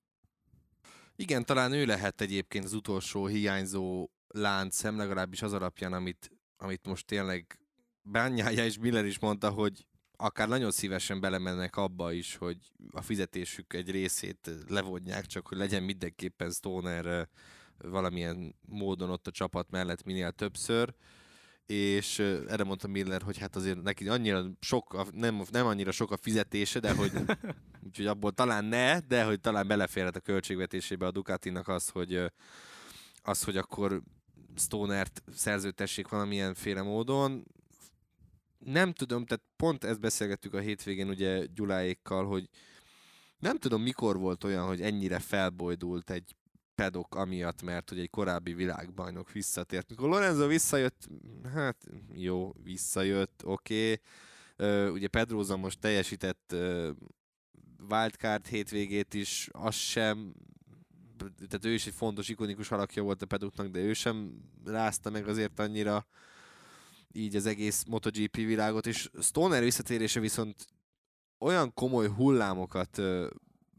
Igen, 1.21 1.45
talán 1.45 1.71
ő 1.71 1.85
lehet 1.85 2.21
egyébként 2.21 2.65
az 2.65 2.73
utolsó 2.73 3.25
hiányzó 3.25 4.09
láncszem, 4.27 4.97
legalábbis 4.97 5.41
az 5.41 5.53
alapján, 5.53 5.93
amit, 5.93 6.31
amit 6.57 6.87
most 6.87 7.05
tényleg 7.05 7.59
Bányája 8.01 8.65
és 8.65 8.77
Miller 8.77 9.05
is 9.05 9.19
mondta, 9.19 9.49
hogy 9.49 9.85
akár 10.17 10.47
nagyon 10.47 10.71
szívesen 10.71 11.19
belemennek 11.19 11.75
abba 11.75 12.11
is, 12.11 12.35
hogy 12.35 12.57
a 12.91 13.01
fizetésük 13.01 13.73
egy 13.73 13.91
részét 13.91 14.49
levonják, 14.67 15.25
csak 15.25 15.47
hogy 15.47 15.57
legyen 15.57 15.83
mindenképpen 15.83 16.51
Stoner 16.51 17.29
valamilyen 17.77 18.55
módon 18.61 19.09
ott 19.09 19.27
a 19.27 19.31
csapat 19.31 19.69
mellett 19.69 20.03
minél 20.03 20.31
többször 20.31 20.93
és 21.69 22.19
erre 22.19 22.63
mondta 22.63 22.87
Miller, 22.87 23.21
hogy 23.21 23.37
hát 23.37 23.55
azért 23.55 23.81
neki 23.81 24.07
annyira 24.07 24.45
sok, 24.59 24.93
a, 24.93 25.05
nem, 25.11 25.41
nem 25.51 25.65
annyira 25.65 25.91
sok 25.91 26.11
a 26.11 26.17
fizetése, 26.17 26.79
de 26.79 26.93
hogy 26.93 27.11
úgyhogy 27.85 28.05
abból 28.05 28.31
talán 28.31 28.65
ne, 28.65 28.99
de 28.99 29.23
hogy 29.23 29.39
talán 29.39 29.67
beleférhet 29.67 30.15
a 30.15 30.19
költségvetésébe 30.19 31.05
a 31.05 31.11
Ducatinak 31.11 31.67
az, 31.67 31.89
hogy 31.89 32.31
az, 33.21 33.43
hogy 33.43 33.57
akkor 33.57 34.01
Stonert 34.55 35.23
szerződtessék 35.35 36.07
valamilyenféle 36.07 36.81
módon. 36.81 37.45
Nem 38.59 38.93
tudom, 38.93 39.25
tehát 39.25 39.43
pont 39.55 39.83
ezt 39.83 39.99
beszélgettük 39.99 40.53
a 40.53 40.59
hétvégén 40.59 41.09
ugye 41.09 41.45
Gyuláékkal, 41.45 42.25
hogy 42.25 42.49
nem 43.39 43.57
tudom 43.57 43.81
mikor 43.81 44.17
volt 44.17 44.43
olyan, 44.43 44.67
hogy 44.67 44.81
ennyire 44.81 45.19
felbojdult 45.19 46.09
egy 46.09 46.35
pedok 46.79 47.15
amiatt, 47.15 47.61
mert 47.61 47.89
hogy 47.89 47.99
egy 47.99 48.09
korábbi 48.09 48.53
világbajnok 48.53 49.31
visszatért. 49.31 49.89
Mikor 49.89 50.09
Lorenzo 50.09 50.47
visszajött, 50.47 51.07
hát 51.53 51.75
jó, 52.13 52.53
visszajött, 52.63 53.41
oké. 53.45 54.01
Okay. 54.57 54.89
ugye 54.89 55.07
Pedroza 55.07 55.57
most 55.57 55.79
teljesített 55.79 56.55
wildcard 57.89 58.47
hétvégét 58.47 59.13
is, 59.13 59.49
az 59.51 59.75
sem, 59.75 60.33
tehát 61.17 61.65
ő 61.65 61.73
is 61.73 61.87
egy 61.87 61.93
fontos, 61.93 62.29
ikonikus 62.29 62.71
alakja 62.71 63.03
volt 63.03 63.21
a 63.21 63.25
pedoknak, 63.25 63.67
de 63.67 63.79
ő 63.79 63.93
sem 63.93 64.41
rázta 64.65 65.09
meg 65.09 65.27
azért 65.27 65.59
annyira 65.59 66.05
így 67.11 67.35
az 67.35 67.45
egész 67.45 67.83
MotoGP 67.87 68.35
világot, 68.35 68.87
és 68.87 69.09
Stoner 69.21 69.63
visszatérése 69.63 70.19
viszont 70.19 70.65
olyan 71.39 71.73
komoly 71.73 72.07
hullámokat 72.07 73.01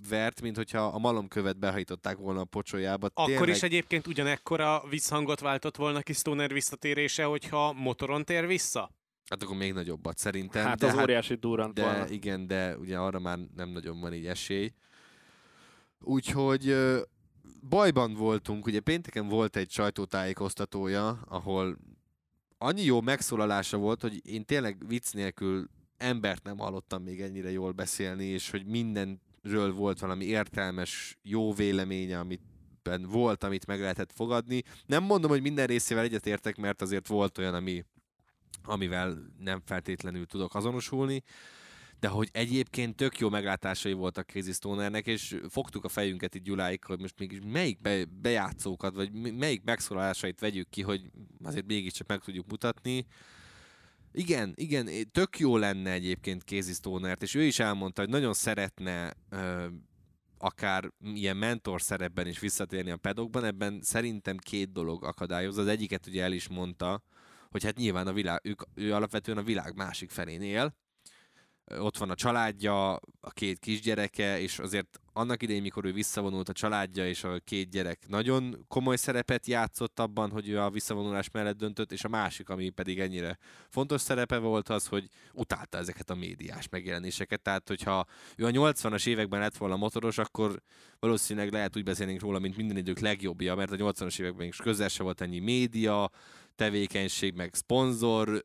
vert, 0.08 0.40
mint 0.40 0.56
hogyha 0.56 0.80
a 0.80 0.98
malomkövet 0.98 1.58
behajtották 1.58 2.16
volna 2.16 2.40
a 2.40 2.44
pocsolyába. 2.44 3.06
Akkor 3.06 3.26
Tényleg... 3.26 3.48
is 3.48 3.62
egyébként 3.62 4.06
ugyanekkora 4.06 4.82
visszhangot 4.88 5.40
váltott 5.40 5.76
volna 5.76 6.00
ki 6.00 6.12
Stoner 6.12 6.52
visszatérése, 6.52 7.24
hogyha 7.24 7.72
motoron 7.72 8.24
tér 8.24 8.46
vissza? 8.46 8.90
Hát 9.30 9.42
akkor 9.42 9.56
még 9.56 9.72
nagyobbat 9.72 10.18
szerintem. 10.18 10.66
Hát 10.66 10.78
de 10.78 10.86
az 10.86 10.98
óriási 10.98 11.34
durrant 11.34 11.74
de 11.74 11.82
volna. 11.82 12.08
igen, 12.08 12.46
de 12.46 12.76
ugye 12.76 12.98
arra 12.98 13.18
már 13.18 13.38
nem 13.56 13.68
nagyon 13.68 14.00
van 14.00 14.14
így 14.14 14.26
esély. 14.26 14.72
Úgyhogy 16.00 16.76
bajban 17.68 18.14
voltunk, 18.14 18.66
ugye 18.66 18.80
pénteken 18.80 19.28
volt 19.28 19.56
egy 19.56 19.70
sajtótájékoztatója, 19.70 21.20
ahol 21.28 21.78
annyi 22.58 22.82
jó 22.82 23.00
megszólalása 23.00 23.76
volt, 23.76 24.02
hogy 24.02 24.26
én 24.26 24.44
tényleg 24.44 24.86
vicc 24.86 25.12
nélkül 25.12 25.68
embert 25.96 26.42
nem 26.42 26.58
hallottam 26.58 27.02
még 27.02 27.20
ennyire 27.20 27.50
jól 27.50 27.72
beszélni, 27.72 28.24
és 28.24 28.50
hogy 28.50 28.66
mindenről 29.42 29.74
volt 29.74 29.98
valami 29.98 30.24
értelmes, 30.24 31.18
jó 31.22 31.52
véleménye, 31.52 32.18
amit 32.18 32.40
volt, 33.02 33.44
amit 33.44 33.66
meg 33.66 33.80
lehetett 33.80 34.12
fogadni. 34.12 34.62
Nem 34.86 35.02
mondom, 35.02 35.30
hogy 35.30 35.42
minden 35.42 35.66
részével 35.66 36.04
egyetértek, 36.04 36.56
mert 36.56 36.82
azért 36.82 37.06
volt 37.06 37.38
olyan, 37.38 37.54
ami, 37.54 37.84
amivel 38.62 39.18
nem 39.38 39.60
feltétlenül 39.64 40.26
tudok 40.26 40.54
azonosulni, 40.54 41.22
de 42.00 42.08
hogy 42.08 42.28
egyébként 42.32 42.96
tök 42.96 43.18
jó 43.18 43.28
meglátásai 43.28 43.92
voltak 43.92 44.30
Casey 44.30 44.52
Stonernek, 44.52 45.06
és 45.06 45.40
fogtuk 45.48 45.84
a 45.84 45.88
fejünket 45.88 46.34
itt 46.34 46.44
Gyuláig, 46.44 46.84
hogy 46.84 47.00
most 47.00 47.18
mégis 47.18 47.38
melyik 47.46 47.80
be, 47.80 48.04
bejátszókat, 48.04 48.94
vagy 48.94 49.12
melyik 49.12 49.62
megszólalásait 49.64 50.40
vegyük 50.40 50.68
ki, 50.68 50.82
hogy 50.82 51.10
azért 51.42 51.66
mégiscsak 51.66 52.06
meg 52.06 52.18
tudjuk 52.18 52.46
mutatni. 52.46 53.06
Igen, 54.12 54.52
igen, 54.56 54.88
tök 55.12 55.38
jó 55.38 55.56
lenne 55.56 55.90
egyébként 55.90 56.42
Casey 56.42 56.72
Stonert, 56.72 57.22
és 57.22 57.34
ő 57.34 57.42
is 57.42 57.58
elmondta, 57.58 58.00
hogy 58.00 58.10
nagyon 58.10 58.32
szeretne 58.32 59.12
ö, 59.28 59.66
akár 60.38 60.90
ilyen 61.00 61.36
mentor 61.36 61.82
szerepben 61.82 62.26
is 62.26 62.38
visszatérni 62.38 62.90
a 62.90 62.96
pedokban, 62.96 63.44
ebben 63.44 63.80
szerintem 63.82 64.36
két 64.36 64.72
dolog 64.72 65.04
akadályoz. 65.04 65.58
Az 65.58 65.66
egyiket 65.66 66.06
ugye 66.06 66.22
el 66.22 66.32
is 66.32 66.48
mondta, 66.48 67.02
hogy 67.50 67.64
hát 67.64 67.76
nyilván 67.76 68.06
a 68.06 68.12
világ, 68.12 68.40
ők, 68.42 68.62
ő 68.74 68.94
alapvetően 68.94 69.38
a 69.38 69.42
világ 69.42 69.76
másik 69.76 70.10
felén 70.10 70.42
él, 70.42 70.74
ott 71.78 71.96
van 71.96 72.10
a 72.10 72.14
családja, 72.14 72.92
a 73.20 73.30
két 73.30 73.58
kisgyereke, 73.58 74.40
és 74.40 74.58
azért 74.58 75.00
annak 75.12 75.42
idején, 75.42 75.62
mikor 75.62 75.84
ő 75.84 75.92
visszavonult 75.92 76.48
a 76.48 76.52
családja 76.52 77.08
és 77.08 77.24
a 77.24 77.38
két 77.44 77.70
gyerek 77.70 78.08
nagyon 78.08 78.64
komoly 78.68 78.96
szerepet 78.96 79.46
játszott 79.46 80.00
abban, 80.00 80.30
hogy 80.30 80.48
ő 80.48 80.60
a 80.60 80.70
visszavonulás 80.70 81.30
mellett 81.30 81.56
döntött, 81.56 81.92
és 81.92 82.04
a 82.04 82.08
másik, 82.08 82.48
ami 82.48 82.70
pedig 82.70 83.00
ennyire 83.00 83.38
fontos 83.68 84.00
szerepe 84.00 84.38
volt 84.38 84.68
az, 84.68 84.86
hogy 84.86 85.08
utálta 85.32 85.78
ezeket 85.78 86.10
a 86.10 86.14
médiás 86.14 86.68
megjelenéseket. 86.68 87.42
Tehát, 87.42 87.68
hogyha 87.68 88.06
ő 88.36 88.44
a 88.44 88.50
80-as 88.50 89.06
években 89.06 89.40
lett 89.40 89.56
volna 89.56 89.76
motoros, 89.76 90.18
akkor 90.18 90.62
valószínűleg 90.98 91.52
lehet 91.52 91.76
úgy 91.76 91.84
beszélnénk 91.84 92.20
róla, 92.20 92.38
mint 92.38 92.56
minden 92.56 92.76
idők 92.76 92.98
legjobbja, 92.98 93.54
mert 93.54 93.72
a 93.72 93.76
80-as 93.76 94.20
években 94.20 94.46
is 94.46 94.56
közel 94.56 94.88
se 94.88 95.02
volt 95.02 95.20
ennyi 95.20 95.38
média, 95.38 96.10
tevékenység, 96.54 97.34
meg 97.34 97.54
szponzor 97.54 98.44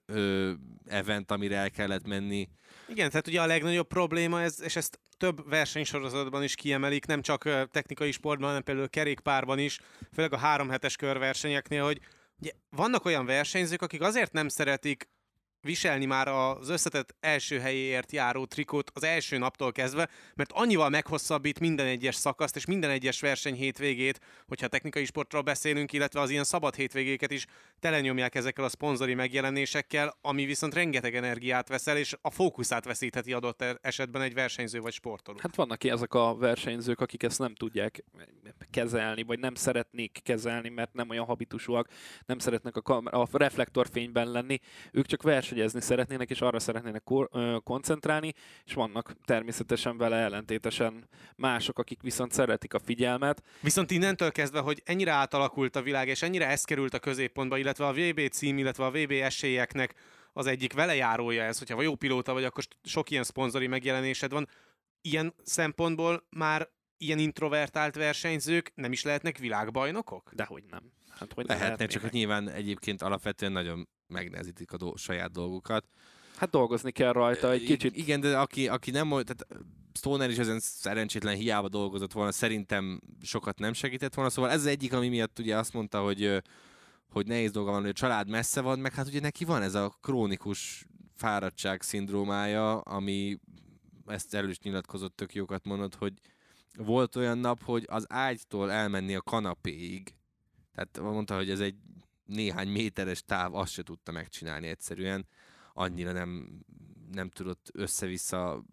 event, 0.86 1.32
amire 1.32 1.55
el 1.58 1.72
kellett 1.72 2.08
menni. 2.08 2.50
Igen, 2.88 3.10
tehát 3.10 3.27
ugye 3.27 3.42
a 3.42 3.46
legnagyobb 3.46 3.88
probléma, 3.88 4.42
ez, 4.42 4.62
és 4.62 4.75
ezt 4.75 5.00
több 5.18 5.50
versenysorozatban 5.50 6.44
is 6.44 6.56
kiemelik, 6.56 7.06
nem 7.06 7.22
csak 7.22 7.70
technikai 7.72 8.12
sportban, 8.12 8.48
hanem 8.48 8.63
például 8.63 8.89
kerékpárban 8.89 9.60
is, 9.60 9.80
főleg 10.13 10.34
a 10.34 10.38
három 10.38 10.70
hetes 10.70 10.96
körversenyeknél, 10.96 11.84
hogy 11.84 12.00
ugye 12.39 12.51
vannak 12.70 13.06
olyan 13.06 13.25
versenyzők, 13.25 13.82
akik 13.82 14.01
azért 14.01 14.32
nem 14.32 14.48
szeretik 14.48 15.10
viselni 15.65 16.05
már 16.05 16.27
az 16.27 16.69
összetett 16.69 17.15
első 17.19 17.60
helyéért 17.60 18.12
járó 18.12 18.45
trikót 18.45 18.91
az 18.93 19.03
első 19.03 19.38
naptól 19.38 19.72
kezdve, 19.72 20.10
mert 20.36 20.51
annyival 20.51 20.89
meghosszabbít 20.89 21.60
minden 21.60 21.86
egyes 21.86 22.15
szakaszt 22.15 22.55
és 22.55 22.65
minden 22.65 22.89
egyes 22.89 23.19
verseny 23.22 23.55
hétvégét, 23.55 24.19
hogyha 24.48 24.67
technikai 24.67 25.05
sportról 25.05 25.41
beszélünk, 25.41 25.93
illetve 25.93 26.19
az 26.19 26.29
ilyen 26.29 26.43
szabad 26.43 26.75
hétvégéket 26.75 27.31
is 27.31 27.45
telenyomják 27.79 28.36
ezekkel 28.36 28.63
a 28.63 28.69
szponzori 28.69 29.13
megjelenésekkel, 29.13 30.17
ami 30.22 30.45
viszont 30.45 30.74
rengeteg 30.74 31.15
energiát 31.15 31.67
veszel, 31.67 31.98
és 31.98 32.15
a 32.22 32.29
fókuszát 32.29 32.86
veszítheti 32.86 33.34
adott 33.34 33.62
e- 33.62 33.77
esetben 33.81 34.22
egy 34.22 34.34
versenyző 34.34 34.79
vagy 34.79 34.93
sportoló. 34.93 35.38
Hát 35.41 35.55
vannak 35.55 35.84
ilyen 35.84 35.95
ezek 35.95 36.13
a 36.13 36.36
versenyzők, 36.36 37.00
akik 37.00 37.24
ezt 37.24 37.39
nem 37.39 37.55
tudják 37.55 38.03
kezelni, 38.72 39.24
vagy 39.24 39.39
nem 39.39 39.55
szeretnék 39.55 40.19
kezelni, 40.24 40.69
mert 40.69 40.93
nem 40.93 41.10
olyan 41.10 41.25
habitusúak, 41.25 41.88
nem 42.25 42.39
szeretnek 42.39 42.75
a, 42.75 42.81
kamer- 42.81 43.13
a 43.13 43.27
reflektorfényben 43.31 44.31
lenni, 44.31 44.60
ők 44.91 45.05
csak 45.05 45.22
versenyezni 45.55 45.81
szeretnének, 45.81 46.29
és 46.29 46.41
arra 46.41 46.59
szeretnének 46.59 47.03
koncentrálni, 47.63 48.33
és 48.65 48.74
vannak 48.74 49.15
természetesen 49.25 49.97
vele 49.97 50.15
ellentétesen 50.15 51.09
mások, 51.35 51.79
akik 51.79 52.01
viszont 52.01 52.31
szeretik 52.31 52.74
a 52.74 52.79
figyelmet. 52.79 53.43
Viszont 53.62 53.91
innentől 53.91 54.31
kezdve, 54.31 54.59
hogy 54.59 54.81
ennyire 54.85 55.12
átalakult 55.12 55.75
a 55.75 55.81
világ, 55.81 56.07
és 56.07 56.21
ennyire 56.21 56.47
ez 56.47 56.63
került 56.63 56.93
a 56.93 57.00
középpontba, 57.00 57.57
illetve 57.57 57.85
a 57.85 57.93
VB 57.93 58.29
cím, 58.31 58.57
illetve 58.57 58.85
a 58.85 58.91
VB 58.91 59.12
esélyeknek 59.12 59.95
az 60.33 60.45
egyik 60.45 60.74
velejárója 60.74 61.43
ez, 61.43 61.57
hogyha 61.57 61.81
jó 61.81 61.95
pilóta 61.95 62.33
vagy, 62.33 62.43
akkor 62.43 62.63
sok 62.83 63.09
ilyen 63.09 63.24
szponzori 63.24 63.67
megjelenésed 63.67 64.31
van. 64.31 64.47
Ilyen 65.01 65.33
szempontból 65.43 66.27
már 66.29 66.69
ilyen 67.05 67.19
introvertált 67.19 67.95
versenyzők 67.95 68.71
nem 68.75 68.91
is 68.91 69.03
lehetnek 69.03 69.38
világbajnokok? 69.38 70.31
Dehogy 70.33 70.63
nem. 70.69 70.91
Hát, 71.09 71.33
hogy 71.33 71.45
nem 71.45 71.57
Lehetne, 71.57 71.85
csak 71.85 72.01
lehetnének? 72.01 72.01
hogy 72.12 72.19
nyilván 72.19 72.50
egyébként 72.50 73.01
alapvetően 73.01 73.51
nagyon 73.51 73.88
megnehezítik 74.07 74.71
a 74.71 74.77
do- 74.77 74.97
saját 74.97 75.31
dolgukat. 75.31 75.85
Hát 76.35 76.50
dolgozni 76.50 76.91
kell 76.91 77.12
rajta 77.12 77.51
egy 77.51 77.62
I- 77.62 77.65
kicsit. 77.65 77.95
Igen, 77.95 78.19
de 78.19 78.38
aki, 78.38 78.67
aki 78.67 78.91
nem 78.91 79.09
volt, 79.09 79.25
tehát 79.35 79.63
Stoner 79.93 80.29
is 80.29 80.38
ezen 80.38 80.59
szerencsétlen 80.59 81.35
hiába 81.35 81.69
dolgozott 81.69 82.12
volna, 82.12 82.31
szerintem 82.31 83.01
sokat 83.21 83.59
nem 83.59 83.74
segített 83.74 84.13
volna. 84.13 84.29
Szóval 84.29 84.51
ez 84.51 84.59
az 84.59 84.65
egyik, 84.65 84.93
ami 84.93 85.07
miatt 85.09 85.39
ugye 85.39 85.57
azt 85.57 85.74
mondta, 85.74 86.01
hogy, 86.01 86.41
hogy 87.09 87.27
nehéz 87.27 87.51
dolga 87.51 87.71
van, 87.71 87.81
hogy 87.81 87.89
a 87.89 87.93
család 87.93 88.29
messze 88.29 88.62
van, 88.62 88.79
meg 88.79 88.93
hát 88.93 89.07
ugye 89.07 89.19
neki 89.19 89.45
van 89.45 89.62
ez 89.62 89.75
a 89.75 89.97
krónikus 90.01 90.85
fáradtság 91.15 91.81
szindrómája, 91.81 92.79
ami 92.79 93.39
ezt 94.05 94.33
erről 94.35 94.50
is 94.50 94.59
nyilatkozott, 94.59 95.15
tök 95.15 95.33
jókat 95.33 95.65
mondott, 95.65 95.95
hogy 95.95 96.13
volt 96.77 97.15
olyan 97.15 97.38
nap, 97.38 97.63
hogy 97.63 97.86
az 97.88 98.05
ágytól 98.10 98.72
elmenni 98.72 99.15
a 99.15 99.22
kanapéig, 99.22 100.15
tehát 100.74 101.00
mondta, 101.13 101.36
hogy 101.36 101.50
ez 101.50 101.60
egy 101.60 101.75
néhány 102.25 102.67
méteres 102.67 103.24
táv, 103.24 103.55
azt 103.55 103.72
se 103.72 103.84
tudta 103.84 104.12
megcsinálni 104.12 104.67
egyszerűen, 104.67 105.27
annyira 105.74 106.12
nem, 106.12 106.60
nem 107.12 107.29
tudott 107.29 107.70
össze-vissza 107.74 108.63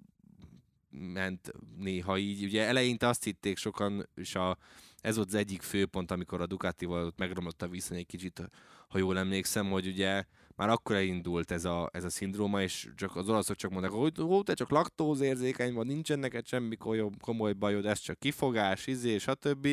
ment 0.91 1.53
néha 1.77 2.19
így. 2.19 2.45
Ugye 2.45 2.67
eleinte 2.67 3.09
azt 3.09 3.25
hitték 3.25 3.57
sokan, 3.57 4.09
és 4.15 4.35
a, 4.35 4.59
ez 5.01 5.17
volt 5.17 5.29
az 5.29 5.35
egyik 5.35 5.63
főpont, 5.63 6.11
amikor 6.11 6.41
a 6.41 6.47
Ducatival 6.47 7.05
ott 7.05 7.19
megromlott 7.19 7.63
a 7.63 7.69
viszony 7.69 7.97
egy 7.97 8.07
kicsit, 8.07 8.51
ha 8.89 8.99
jól 8.99 9.19
emlékszem, 9.19 9.71
hogy 9.71 9.87
ugye 9.87 10.25
már 10.57 10.69
akkor 10.69 10.97
elindult 10.97 11.51
ez 11.51 11.65
a, 11.65 11.91
ez 11.93 12.05
a 12.05 12.11
szindróma, 12.11 12.63
és 12.63 12.89
csak 12.97 13.17
az 13.17 13.29
olaszok 13.29 13.57
csak 13.57 13.71
mondták, 13.71 13.93
hogy 13.93 14.21
ó, 14.21 14.43
te 14.43 14.55
csak 14.55 14.71
laktózérzékeny 14.71 15.75
van, 15.75 15.87
nincsen 15.87 16.19
neked 16.19 16.47
semmi 16.47 16.77
komoly, 16.77 17.11
komoly 17.21 17.53
bajod, 17.53 17.87
ez 17.87 17.99
csak 17.99 18.19
kifogás, 18.19 18.87
izé, 18.87 19.19
stb. 19.19 19.69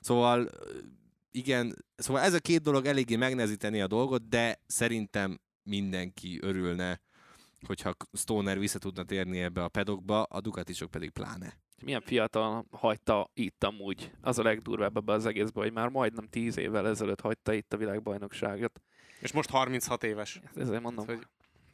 Szóval 0.00 0.50
igen, 1.30 1.84
szóval 1.96 2.22
ez 2.22 2.34
a 2.34 2.38
két 2.38 2.62
dolog 2.62 2.86
eléggé 2.86 3.16
megnehezíteni 3.16 3.80
a 3.80 3.86
dolgot, 3.86 4.28
de 4.28 4.60
szerintem 4.66 5.40
mindenki 5.62 6.38
örülne, 6.42 7.00
hogyha 7.66 7.92
Stoner 8.12 8.58
vissza 8.58 8.78
tudna 8.78 9.04
térni 9.04 9.40
ebbe 9.40 9.64
a 9.64 9.68
pedokba, 9.68 10.22
a 10.22 10.40
Ducatisok 10.40 10.90
pedig 10.90 11.10
pláne. 11.10 11.58
Milyen 11.82 12.00
fiatal 12.00 12.66
hagyta 12.70 13.30
itt 13.34 13.64
amúgy. 13.64 14.12
Az 14.20 14.38
a 14.38 14.42
legdurvább 14.42 14.96
ebbe 14.96 15.12
az 15.12 15.26
egészben, 15.26 15.62
hogy 15.62 15.72
már 15.72 15.88
majdnem 15.88 16.28
10 16.28 16.56
évvel 16.56 16.88
ezelőtt 16.88 17.20
hagyta 17.20 17.52
itt 17.52 17.72
a 17.72 17.76
világbajnokságot. 17.76 18.80
És 19.20 19.32
most 19.32 19.50
36 19.50 20.04
éves. 20.04 20.40
Ezért 20.56 20.82
mondom. 20.82 21.06
Hogy- 21.06 21.26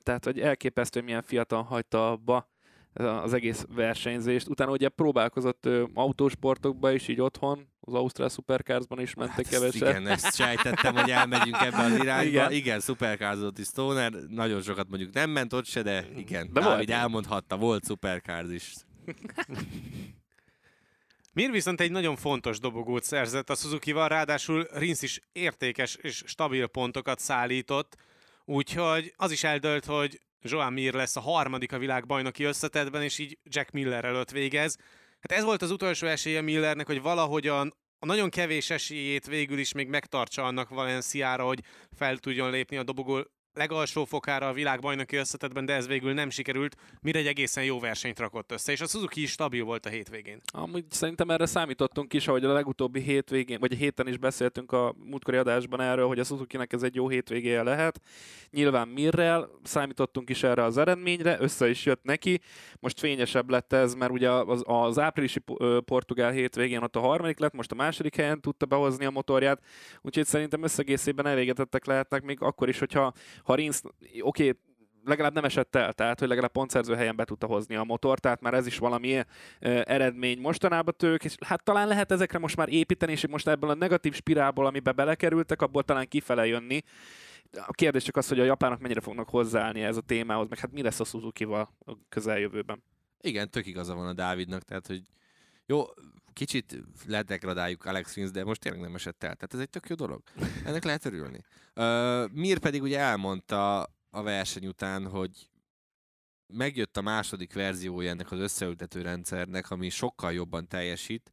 Tehát, 0.02 0.24
hogy 0.24 0.40
elképesztő, 0.40 0.98
hogy 0.98 1.08
milyen 1.08 1.22
fiatal 1.22 1.62
hagyta 1.62 2.10
abba 2.10 2.50
az 2.94 3.32
egész 3.32 3.66
versenyzést. 3.74 4.48
Utána 4.48 4.70
ugye 4.70 4.88
próbálkozott 4.88 5.66
ö, 5.66 5.84
autósportokba 5.94 6.92
is, 6.92 7.08
így 7.08 7.20
otthon, 7.20 7.68
az 7.80 7.94
Ausztrál 7.94 8.28
Supercarsban 8.28 9.00
is 9.00 9.14
mentek 9.14 9.34
Hát 9.36 9.48
keveset. 9.48 9.74
igen, 9.74 10.06
ezt 10.06 10.34
sejtettem, 10.34 10.94
hogy 10.96 11.10
elmegyünk 11.10 11.56
ebbe 11.60 11.76
az 11.82 11.92
irányba. 11.96 12.22
Igen, 12.30 12.52
Igen. 12.52 12.80
szuperkárzott 12.80 13.58
is 13.58 13.66
Stoner, 13.66 14.12
nagyon 14.12 14.62
sokat 14.62 14.88
mondjuk 14.88 15.12
nem 15.12 15.30
ment 15.30 15.52
ott 15.52 15.64
se, 15.66 15.82
de 15.82 16.04
igen, 16.16 16.52
De 16.52 16.60
Dávid 16.60 16.88
volt. 16.88 17.00
elmondhatta, 17.00 17.56
volt 17.56 17.84
szuperkárz 17.84 18.50
is. 18.50 18.72
Mir 21.34 21.50
viszont 21.50 21.80
egy 21.80 21.90
nagyon 21.90 22.16
fontos 22.16 22.58
dobogót 22.58 23.02
szerzett 23.02 23.50
a 23.50 23.54
Suzuki-val, 23.54 24.08
ráadásul 24.08 24.68
Rins 24.72 25.02
is 25.02 25.20
értékes 25.32 25.94
és 25.94 26.22
stabil 26.26 26.66
pontokat 26.66 27.18
szállított, 27.18 27.96
úgyhogy 28.44 29.12
az 29.16 29.30
is 29.30 29.44
eldölt, 29.44 29.84
hogy 29.84 30.20
Joan 30.42 30.72
Mir 30.72 30.94
lesz 30.94 31.16
a 31.16 31.20
harmadik 31.20 31.72
a 31.72 31.78
világbajnoki 31.78 32.44
összetetben, 32.44 33.02
és 33.02 33.18
így 33.18 33.38
Jack 33.44 33.70
Miller 33.70 34.04
előtt 34.04 34.30
végez. 34.30 34.76
Hát 35.20 35.38
ez 35.38 35.44
volt 35.44 35.62
az 35.62 35.70
utolsó 35.70 36.06
esélye 36.06 36.40
Millernek, 36.40 36.86
hogy 36.86 37.02
valahogyan 37.02 37.74
a 37.98 38.06
nagyon 38.06 38.30
kevés 38.30 38.70
esélyét 38.70 39.26
végül 39.26 39.58
is 39.58 39.72
még 39.72 39.88
megtartsa 39.88 40.44
annak 40.44 40.68
Valenciára, 40.68 41.44
hogy 41.44 41.60
fel 41.96 42.18
tudjon 42.18 42.50
lépni 42.50 42.76
a 42.76 42.82
dobogó 42.82 43.26
legalsó 43.54 44.04
fokára 44.04 44.48
a 44.48 44.52
világbajnoki 44.52 45.16
összetetben, 45.16 45.64
de 45.64 45.74
ez 45.74 45.86
végül 45.86 46.12
nem 46.12 46.30
sikerült, 46.30 46.76
mire 47.00 47.18
egy 47.18 47.26
egészen 47.26 47.64
jó 47.64 47.80
versenyt 47.80 48.18
rakott 48.18 48.52
össze, 48.52 48.72
és 48.72 48.80
a 48.80 48.86
Suzuki 48.86 49.22
is 49.22 49.30
stabil 49.30 49.64
volt 49.64 49.86
a 49.86 49.88
hétvégén. 49.88 50.40
Amúgy 50.52 50.84
szerintem 50.90 51.30
erre 51.30 51.46
számítottunk 51.46 52.12
is, 52.12 52.28
ahogy 52.28 52.44
a 52.44 52.52
legutóbbi 52.52 53.00
hétvégén, 53.00 53.58
vagy 53.60 53.72
a 53.72 53.76
héten 53.76 54.08
is 54.08 54.16
beszéltünk 54.16 54.72
a 54.72 54.94
múltkori 55.04 55.36
adásban 55.36 55.80
erről, 55.80 56.06
hogy 56.06 56.18
a 56.18 56.24
Suzuki-nek 56.24 56.72
ez 56.72 56.82
egy 56.82 56.94
jó 56.94 57.08
hétvégéje 57.08 57.62
lehet. 57.62 58.00
Nyilván 58.50 58.88
Mirrel 58.88 59.50
számítottunk 59.62 60.30
is 60.30 60.42
erre 60.42 60.64
az 60.64 60.78
eredményre, 60.78 61.36
össze 61.40 61.68
is 61.68 61.84
jött 61.84 62.02
neki. 62.02 62.40
Most 62.80 62.98
fényesebb 62.98 63.50
lett 63.50 63.72
ez, 63.72 63.94
mert 63.94 64.12
ugye 64.12 64.30
az, 64.30 64.62
az 64.66 64.98
áprilisi 64.98 65.40
portugál 65.84 66.30
hétvégén 66.30 66.82
ott 66.82 66.96
a 66.96 67.00
harmadik 67.00 67.38
lett, 67.38 67.54
most 67.54 67.72
a 67.72 67.74
második 67.74 68.16
helyen 68.16 68.40
tudta 68.40 68.66
behozni 68.66 69.04
a 69.04 69.10
motorját, 69.10 69.62
úgyhogy 70.00 70.26
szerintem 70.26 70.62
összegészében 70.62 71.26
elégedettek 71.26 71.84
lehetnek 71.84 72.22
még 72.22 72.40
akkor 72.40 72.68
is, 72.68 72.78
hogyha 72.78 73.12
ha 73.44 73.54
Rinsz, 73.54 73.82
oké, 74.20 74.56
legalább 75.04 75.32
nem 75.32 75.44
esett 75.44 75.76
el, 75.76 75.92
tehát 75.92 76.18
hogy 76.18 76.28
legalább 76.28 76.52
pontszerző 76.52 76.94
helyen 76.94 77.16
be 77.16 77.24
tudta 77.24 77.46
hozni 77.46 77.74
a 77.74 77.84
motor, 77.84 78.18
tehát 78.18 78.40
már 78.40 78.54
ez 78.54 78.66
is 78.66 78.78
valami 78.78 79.18
uh, 79.18 79.24
eredmény 79.60 80.40
mostanában 80.40 80.94
tők, 80.96 81.24
és 81.24 81.34
hát 81.46 81.64
talán 81.64 81.88
lehet 81.88 82.12
ezekre 82.12 82.38
most 82.38 82.56
már 82.56 82.68
építeni, 82.68 83.12
és 83.12 83.26
most 83.26 83.48
ebből 83.48 83.70
a 83.70 83.74
negatív 83.74 84.14
spirálból, 84.14 84.66
amiben 84.66 84.96
belekerültek, 84.96 85.62
abból 85.62 85.82
talán 85.82 86.08
kifele 86.08 86.46
jönni. 86.46 86.82
A 87.66 87.72
kérdés 87.72 88.02
csak 88.02 88.16
az, 88.16 88.28
hogy 88.28 88.40
a 88.40 88.44
japánok 88.44 88.80
mennyire 88.80 89.00
fognak 89.00 89.28
hozzáállni 89.28 89.82
ez 89.82 89.96
a 89.96 90.00
témához, 90.00 90.48
meg 90.48 90.58
hát 90.58 90.72
mi 90.72 90.82
lesz 90.82 91.00
a 91.00 91.04
Suzuki-val 91.04 91.74
a 91.86 91.92
közeljövőben. 92.08 92.82
Igen, 93.20 93.50
tök 93.50 93.66
igaza 93.66 93.94
van 93.94 94.06
a 94.06 94.12
Dávidnak, 94.12 94.62
tehát 94.62 94.86
hogy 94.86 95.02
jó, 95.66 95.84
kicsit 96.32 96.82
ledegradáljuk 97.06 97.84
Alex 97.84 98.14
Rins, 98.14 98.30
de 98.30 98.44
most 98.44 98.60
tényleg 98.60 98.80
nem 98.80 98.94
esett 98.94 99.22
el. 99.22 99.34
Tehát 99.34 99.54
ez 99.54 99.60
egy 99.60 99.70
tök 99.70 99.88
jó 99.88 99.94
dolog. 99.94 100.22
Ennek 100.64 100.84
lehet 100.84 101.04
örülni. 101.04 101.38
Uh, 101.74 102.30
Mir 102.30 102.58
pedig 102.58 102.82
ugye 102.82 102.98
elmondta 102.98 103.82
a 104.10 104.22
verseny 104.22 104.66
után, 104.66 105.06
hogy 105.08 105.50
megjött 106.46 106.96
a 106.96 107.02
második 107.02 107.52
verziója 107.52 108.10
ennek 108.10 108.30
az 108.30 108.38
összeültető 108.38 109.02
rendszernek, 109.02 109.70
ami 109.70 109.88
sokkal 109.88 110.32
jobban 110.32 110.68
teljesít, 110.68 111.32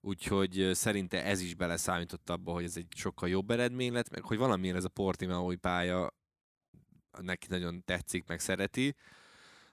úgyhogy 0.00 0.70
szerinte 0.72 1.24
ez 1.24 1.40
is 1.40 1.54
beleszámított 1.54 2.30
abba, 2.30 2.52
hogy 2.52 2.64
ez 2.64 2.76
egy 2.76 2.92
sokkal 2.96 3.28
jobb 3.28 3.50
eredmény 3.50 3.92
lett, 3.92 4.10
meg 4.10 4.22
hogy 4.22 4.38
valamiért 4.38 4.76
ez 4.76 4.84
a 4.84 4.88
Portimao 4.88 5.56
pálya 5.56 6.14
neki 7.20 7.46
nagyon 7.48 7.84
tetszik, 7.84 8.26
meg 8.26 8.40
szereti. 8.40 8.94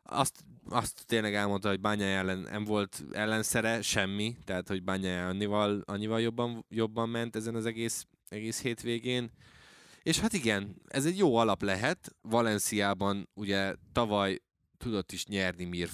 Azt, 0.03 0.43
azt 0.69 1.03
tényleg 1.05 1.35
elmondta, 1.35 1.69
hogy 1.69 1.79
Bányá 1.79 2.05
ellen 2.05 2.37
nem 2.39 2.63
volt 2.63 3.03
ellenszere, 3.11 3.81
semmi, 3.81 4.35
tehát 4.45 4.67
hogy 4.67 4.83
Bányá 4.83 5.29
annyival, 5.29 5.81
annyival 5.85 6.21
jobban, 6.21 6.65
jobban 6.69 7.09
ment 7.09 7.35
ezen 7.35 7.55
az 7.55 7.65
egész, 7.65 8.05
egész 8.29 8.61
hétvégén. 8.61 9.31
És 10.03 10.19
hát 10.19 10.33
igen, 10.33 10.75
ez 10.87 11.05
egy 11.05 11.17
jó 11.17 11.35
alap 11.35 11.61
lehet. 11.61 12.15
Valenciában 12.21 13.29
ugye 13.33 13.75
tavaly 13.91 14.39
tudott 14.77 15.11
is 15.11 15.25
nyerni 15.25 15.63
Mir 15.63 15.89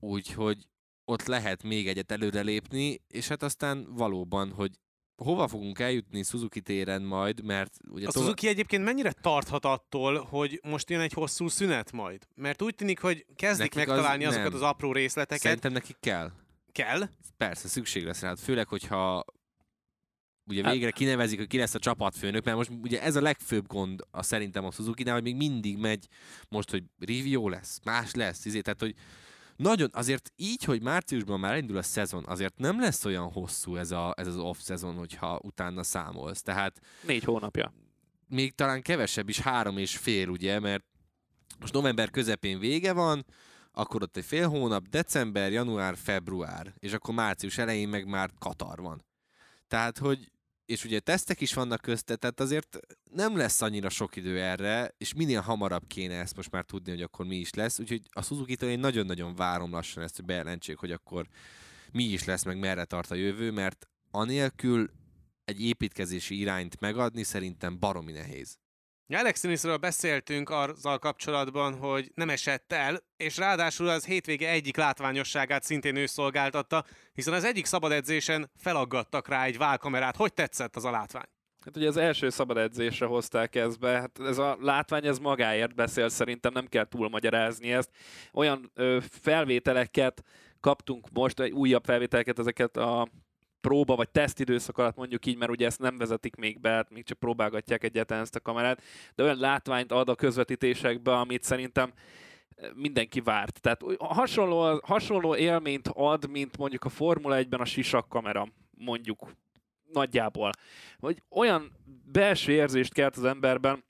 úgyhogy 0.00 0.68
ott 1.04 1.26
lehet 1.26 1.62
még 1.62 1.88
egyet 1.88 2.12
előrelépni, 2.12 3.00
és 3.08 3.28
hát 3.28 3.42
aztán 3.42 3.86
valóban, 3.94 4.50
hogy 4.52 4.70
hova 5.24 5.48
fogunk 5.48 5.78
eljutni 5.78 6.22
Suzuki 6.22 6.60
téren 6.60 7.02
majd, 7.02 7.44
mert 7.44 7.76
ugye... 7.88 8.06
A 8.06 8.10
Suzuki 8.10 8.48
egyébként 8.48 8.84
mennyire 8.84 9.12
tarthat 9.12 9.64
attól, 9.64 10.22
hogy 10.22 10.60
most 10.62 10.90
jön 10.90 11.00
egy 11.00 11.12
hosszú 11.12 11.48
szünet 11.48 11.92
majd? 11.92 12.26
Mert 12.34 12.62
úgy 12.62 12.74
tűnik, 12.74 13.00
hogy 13.00 13.26
kezdik 13.36 13.74
nekik 13.74 13.88
megtalálni 13.88 14.24
az, 14.24 14.30
azokat 14.32 14.52
nem. 14.52 14.62
az 14.62 14.68
apró 14.68 14.92
részleteket. 14.92 15.42
Szerintem 15.42 15.72
nekik 15.72 15.96
kell. 16.00 16.30
Kell? 16.72 17.08
Persze, 17.36 17.68
szükség 17.68 18.04
lesz 18.04 18.20
rá. 18.20 18.34
Főleg, 18.34 18.68
hogyha 18.68 19.24
ugye 20.46 20.62
hát- 20.62 20.72
végre 20.72 20.90
kinevezik, 20.90 21.38
hogy 21.38 21.46
ki 21.46 21.58
lesz 21.58 21.74
a 21.74 21.78
csapatfőnök, 21.78 22.44
mert 22.44 22.56
most 22.56 22.70
ugye 22.82 23.02
ez 23.02 23.16
a 23.16 23.20
legfőbb 23.20 23.66
gond 23.66 24.00
a 24.10 24.22
szerintem 24.22 24.64
a 24.64 24.70
suzuki 24.70 25.08
hogy 25.08 25.22
még 25.22 25.36
mindig 25.36 25.76
megy 25.76 26.06
most, 26.48 26.70
hogy 26.70 26.84
review 26.98 27.48
lesz, 27.48 27.80
más 27.84 28.14
lesz, 28.14 28.44
izé, 28.44 28.60
tehát 28.60 28.80
hogy 28.80 28.94
nagyon, 29.60 29.88
azért 29.92 30.32
így, 30.36 30.64
hogy 30.64 30.82
márciusban 30.82 31.40
már 31.40 31.56
indul 31.56 31.76
a 31.76 31.82
szezon, 31.82 32.24
azért 32.26 32.58
nem 32.58 32.80
lesz 32.80 33.04
olyan 33.04 33.32
hosszú 33.32 33.76
ez, 33.76 33.90
a, 33.90 34.14
ez 34.16 34.26
az 34.26 34.36
off-szezon, 34.36 34.94
hogyha 34.94 35.40
utána 35.42 35.82
számolsz. 35.82 36.42
Tehát... 36.42 36.80
Négy 37.06 37.24
hónapja. 37.24 37.72
Még 38.28 38.54
talán 38.54 38.82
kevesebb 38.82 39.28
is, 39.28 39.40
három 39.40 39.78
és 39.78 39.96
fél, 39.96 40.28
ugye, 40.28 40.58
mert 40.58 40.84
most 41.58 41.72
november 41.72 42.10
közepén 42.10 42.58
vége 42.58 42.92
van, 42.92 43.26
akkor 43.72 44.02
ott 44.02 44.16
egy 44.16 44.24
fél 44.24 44.48
hónap, 44.48 44.88
december, 44.88 45.52
január, 45.52 45.96
február, 45.96 46.74
és 46.78 46.92
akkor 46.92 47.14
március 47.14 47.58
elején 47.58 47.88
meg 47.88 48.06
már 48.06 48.30
Katar 48.38 48.80
van. 48.80 49.04
Tehát, 49.68 49.98
hogy 49.98 50.30
és 50.70 50.84
ugye 50.84 51.00
tesztek 51.00 51.40
is 51.40 51.54
vannak 51.54 51.80
közte, 51.80 52.16
tehát 52.16 52.40
azért 52.40 52.78
nem 53.12 53.36
lesz 53.36 53.62
annyira 53.62 53.88
sok 53.88 54.16
idő 54.16 54.40
erre, 54.40 54.94
és 54.98 55.14
minél 55.14 55.40
hamarabb 55.40 55.86
kéne 55.86 56.14
ezt 56.14 56.36
most 56.36 56.50
már 56.50 56.64
tudni, 56.64 56.90
hogy 56.90 57.02
akkor 57.02 57.26
mi 57.26 57.36
is 57.36 57.54
lesz, 57.54 57.78
úgyhogy 57.78 58.02
a 58.10 58.22
Suzuki-től 58.22 58.70
én 58.70 58.78
nagyon-nagyon 58.78 59.34
várom 59.34 59.70
lassan 59.70 60.02
ezt, 60.02 60.16
hogy 60.16 60.24
bejelentsék, 60.24 60.76
hogy 60.76 60.92
akkor 60.92 61.26
mi 61.92 62.04
is 62.04 62.24
lesz, 62.24 62.44
meg 62.44 62.58
merre 62.58 62.84
tart 62.84 63.10
a 63.10 63.14
jövő, 63.14 63.50
mert 63.50 63.88
anélkül 64.10 64.90
egy 65.44 65.62
építkezési 65.62 66.38
irányt 66.38 66.80
megadni 66.80 67.22
szerintem 67.22 67.78
baromi 67.78 68.12
nehéz. 68.12 68.58
Alex 69.14 69.44
Innisről 69.44 69.76
beszéltünk 69.76 70.50
azzal 70.50 70.98
kapcsolatban, 70.98 71.78
hogy 71.78 72.10
nem 72.14 72.30
esett 72.30 72.72
el, 72.72 73.02
és 73.16 73.36
ráadásul 73.36 73.88
az 73.88 74.04
hétvége 74.04 74.50
egyik 74.50 74.76
látványosságát 74.76 75.62
szintén 75.62 75.96
ő 75.96 76.06
szolgáltatta, 76.06 76.84
hiszen 77.12 77.34
az 77.34 77.44
egyik 77.44 77.64
szabad 77.64 77.92
edzésen 77.92 78.50
felaggattak 78.56 79.28
rá 79.28 79.44
egy 79.44 79.58
válkamerát. 79.58 80.16
Hogy 80.16 80.34
tetszett 80.34 80.76
az 80.76 80.84
a 80.84 80.90
látvány? 80.90 81.28
Hát 81.64 81.76
ugye 81.76 81.88
az 81.88 81.96
első 81.96 82.30
szabad 82.30 82.56
edzésre 82.56 83.06
hozták 83.06 83.54
ezt 83.54 83.78
be, 83.78 83.90
hát 83.90 84.20
ez 84.20 84.38
a 84.38 84.56
látvány 84.60 85.06
ez 85.06 85.18
magáért 85.18 85.74
beszél, 85.74 86.08
szerintem 86.08 86.52
nem 86.52 86.66
kell 86.66 86.88
túlmagyarázni 86.88 87.72
ezt. 87.72 87.90
Olyan 88.32 88.70
ö, 88.74 88.98
felvételeket 89.22 90.22
kaptunk 90.60 91.10
most, 91.12 91.40
egy 91.40 91.52
újabb 91.52 91.84
felvételeket, 91.84 92.38
ezeket 92.38 92.76
a 92.76 93.08
próba 93.60 93.96
vagy 93.96 94.10
teszt 94.10 94.40
időszak 94.40 94.78
alatt 94.78 94.96
mondjuk 94.96 95.26
így, 95.26 95.36
mert 95.36 95.50
ugye 95.50 95.66
ezt 95.66 95.78
nem 95.78 95.98
vezetik 95.98 96.36
még 96.36 96.60
be, 96.60 96.70
hát 96.70 96.90
még 96.90 97.04
csak 97.04 97.18
próbálgatják 97.18 97.84
egyáltalán 97.84 98.22
ezt 98.22 98.34
a 98.34 98.40
kamerát, 98.40 98.82
de 99.14 99.22
olyan 99.22 99.38
látványt 99.38 99.92
ad 99.92 100.08
a 100.08 100.14
közvetítésekbe, 100.14 101.12
amit 101.12 101.42
szerintem 101.42 101.92
eh, 102.56 102.70
mindenki 102.74 103.20
várt. 103.20 103.60
Tehát 103.60 103.82
hasonló, 103.98 104.80
hasonló 104.84 105.36
élményt 105.36 105.88
ad, 105.88 106.30
mint 106.30 106.56
mondjuk 106.56 106.84
a 106.84 106.88
Formula 106.88 107.36
1-ben 107.36 107.60
a 107.60 107.64
sisak 107.64 108.08
kamera, 108.08 108.48
mondjuk 108.70 109.32
nagyjából. 109.92 110.50
Vagy 110.98 111.22
olyan 111.28 111.72
belső 112.12 112.52
érzést 112.52 112.92
kelt 112.92 113.16
az 113.16 113.24
emberben, 113.24 113.84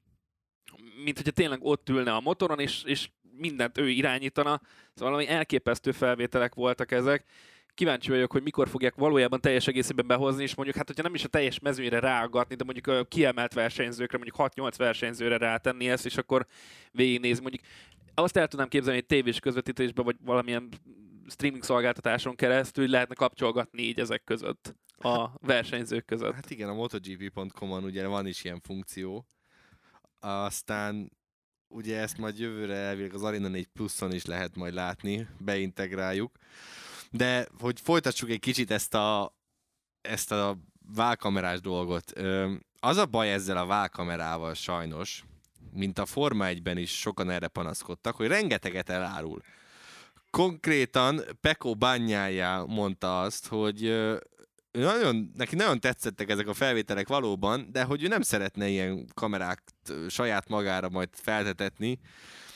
mint 1.04 1.16
hogyha 1.16 1.32
tényleg 1.32 1.64
ott 1.64 1.88
ülne 1.88 2.14
a 2.14 2.20
motoron, 2.20 2.58
és, 2.58 2.82
és 2.84 3.08
mindent 3.36 3.78
ő 3.78 3.88
irányítana. 3.88 4.60
Szóval 4.94 5.12
valami 5.12 5.28
elképesztő 5.28 5.92
felvételek 5.92 6.54
voltak 6.54 6.90
ezek, 6.90 7.24
kíváncsi 7.80 8.10
vagyok, 8.10 8.32
hogy 8.32 8.42
mikor 8.42 8.68
fogják 8.68 8.94
valójában 8.94 9.40
teljes 9.40 9.66
egészében 9.66 10.06
behozni, 10.06 10.42
és 10.42 10.54
mondjuk, 10.54 10.76
hát 10.76 10.86
hogyha 10.86 11.02
nem 11.02 11.14
is 11.14 11.24
a 11.24 11.28
teljes 11.28 11.58
mezőnyre 11.58 11.98
ráaggatni, 11.98 12.54
de 12.54 12.64
mondjuk 12.64 12.86
a 12.86 13.04
kiemelt 13.04 13.54
versenyzőkre, 13.54 14.18
mondjuk 14.18 14.52
6-8 14.54 14.74
versenyzőre 14.76 15.36
rátenni 15.36 15.88
ezt, 15.88 16.06
és 16.06 16.16
akkor 16.16 16.46
végignézni. 16.92 17.42
Mondjuk 17.42 17.62
azt 18.14 18.36
el 18.36 18.48
tudnám 18.48 18.68
képzelni, 18.68 18.98
hogy 18.98 19.06
tévés 19.06 19.40
közvetítésben, 19.40 20.04
vagy 20.04 20.16
valamilyen 20.24 20.68
streaming 21.28 21.62
szolgáltatáson 21.62 22.34
keresztül 22.34 22.88
lehetne 22.88 23.14
kapcsolgatni 23.14 23.82
így 23.82 24.00
ezek 24.00 24.24
között, 24.24 24.74
a 24.98 25.28
versenyzők 25.38 26.04
között. 26.04 26.34
Hát 26.34 26.50
igen, 26.50 26.68
a 26.68 26.74
MotoGP.com-on 26.74 27.84
ugye 27.84 28.06
van 28.06 28.26
is 28.26 28.44
ilyen 28.44 28.60
funkció. 28.60 29.26
Aztán 30.18 31.12
ugye 31.68 32.00
ezt 32.00 32.18
majd 32.18 32.38
jövőre 32.38 32.74
elvileg 32.74 33.14
az 33.14 33.22
Arena 33.22 33.48
4 33.48 33.66
Pluson 33.66 34.12
is 34.12 34.24
lehet 34.24 34.56
majd 34.56 34.74
látni, 34.74 35.26
beintegráljuk. 35.38 36.38
De 37.10 37.46
hogy 37.58 37.80
folytassuk 37.80 38.30
egy 38.30 38.40
kicsit 38.40 38.70
ezt 38.70 38.94
a, 38.94 39.36
ezt 40.00 40.32
a 40.32 40.58
válkamerás 40.94 41.60
dolgot. 41.60 42.12
Az 42.80 42.96
a 42.96 43.06
baj 43.06 43.32
ezzel 43.32 43.56
a 43.56 43.66
válkamerával 43.66 44.54
sajnos, 44.54 45.24
mint 45.72 45.98
a 45.98 46.06
Forma 46.06 46.46
1-ben 46.48 46.76
is 46.76 46.98
sokan 46.98 47.30
erre 47.30 47.48
panaszkodtak, 47.48 48.16
hogy 48.16 48.26
rengeteget 48.26 48.88
elárul. 48.88 49.42
Konkrétan 50.30 51.20
Peko 51.40 51.74
Bányája 51.74 52.64
mondta 52.66 53.20
azt, 53.20 53.46
hogy 53.46 53.80
nagyon, 54.72 55.32
neki 55.36 55.56
nagyon 55.56 55.80
tetszettek 55.80 56.30
ezek 56.30 56.48
a 56.48 56.54
felvételek 56.54 57.08
valóban, 57.08 57.68
de 57.72 57.82
hogy 57.82 58.02
ő 58.02 58.08
nem 58.08 58.22
szeretne 58.22 58.68
ilyen 58.68 59.06
kamerák 59.14 59.62
saját 60.08 60.48
magára 60.48 60.88
majd 60.88 61.08
feltetetni, 61.12 61.98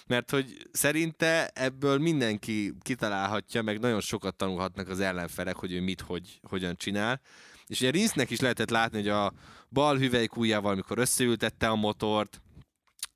mert 0.06 0.30
hogy 0.30 0.68
szerinte 0.72 1.48
ebből 1.48 1.98
mindenki 1.98 2.74
kitalálhatja, 2.80 3.62
meg 3.62 3.80
nagyon 3.80 4.00
sokat 4.00 4.36
tanulhatnak 4.36 4.88
az 4.88 5.00
ellenfelek, 5.00 5.56
hogy 5.56 5.72
ő 5.72 5.80
mit, 5.80 6.00
hogy, 6.00 6.40
hogyan 6.42 6.76
csinál. 6.76 7.20
És 7.66 7.80
ugye 7.80 7.90
Rinsznek 7.90 8.30
is 8.30 8.40
lehetett 8.40 8.70
látni, 8.70 8.98
hogy 8.98 9.08
a 9.08 9.32
bal 9.70 9.98
hüvelykújjával, 9.98 10.72
amikor 10.72 10.98
összeültette 10.98 11.68
a 11.68 11.74
motort, 11.74 12.42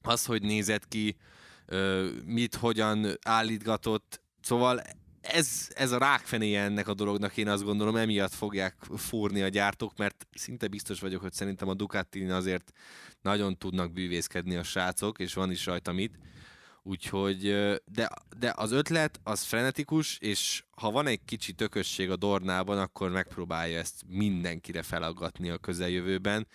az, 0.02 0.26
hogy 0.26 0.42
nézett 0.42 0.88
ki, 0.88 1.16
mit, 2.24 2.54
hogyan 2.54 3.18
állítgatott, 3.22 4.20
Szóval 4.48 4.82
ez, 5.20 5.68
ez 5.74 5.92
a 5.92 5.98
rákfenéje 5.98 6.62
ennek 6.62 6.88
a 6.88 6.94
dolognak, 6.94 7.36
én 7.36 7.48
azt 7.48 7.64
gondolom, 7.64 7.96
emiatt 7.96 8.34
fogják 8.34 8.76
fúrni 8.96 9.42
a 9.42 9.48
gyártók, 9.48 9.96
mert 9.96 10.26
szinte 10.34 10.68
biztos 10.68 11.00
vagyok, 11.00 11.20
hogy 11.20 11.32
szerintem 11.32 11.68
a 11.68 11.74
ducati 11.74 12.24
azért 12.24 12.72
nagyon 13.22 13.56
tudnak 13.58 13.92
bűvészkedni 13.92 14.56
a 14.56 14.62
srácok, 14.62 15.18
és 15.18 15.34
van 15.34 15.50
is 15.50 15.66
rajta 15.66 15.92
mit. 15.92 16.18
Úgyhogy, 16.88 17.40
de, 17.84 18.08
de 18.38 18.52
az 18.56 18.72
ötlet 18.72 19.20
az 19.22 19.42
frenetikus, 19.42 20.18
és 20.18 20.64
ha 20.70 20.90
van 20.90 21.06
egy 21.06 21.20
kicsi 21.24 21.52
tökösség 21.52 22.10
a 22.10 22.16
Dornában, 22.16 22.78
akkor 22.78 23.10
megpróbálja 23.10 23.78
ezt 23.78 24.02
mindenkire 24.06 24.82
felaggatni 24.82 25.50
a 25.50 25.58
közeljövőben. 25.58 26.46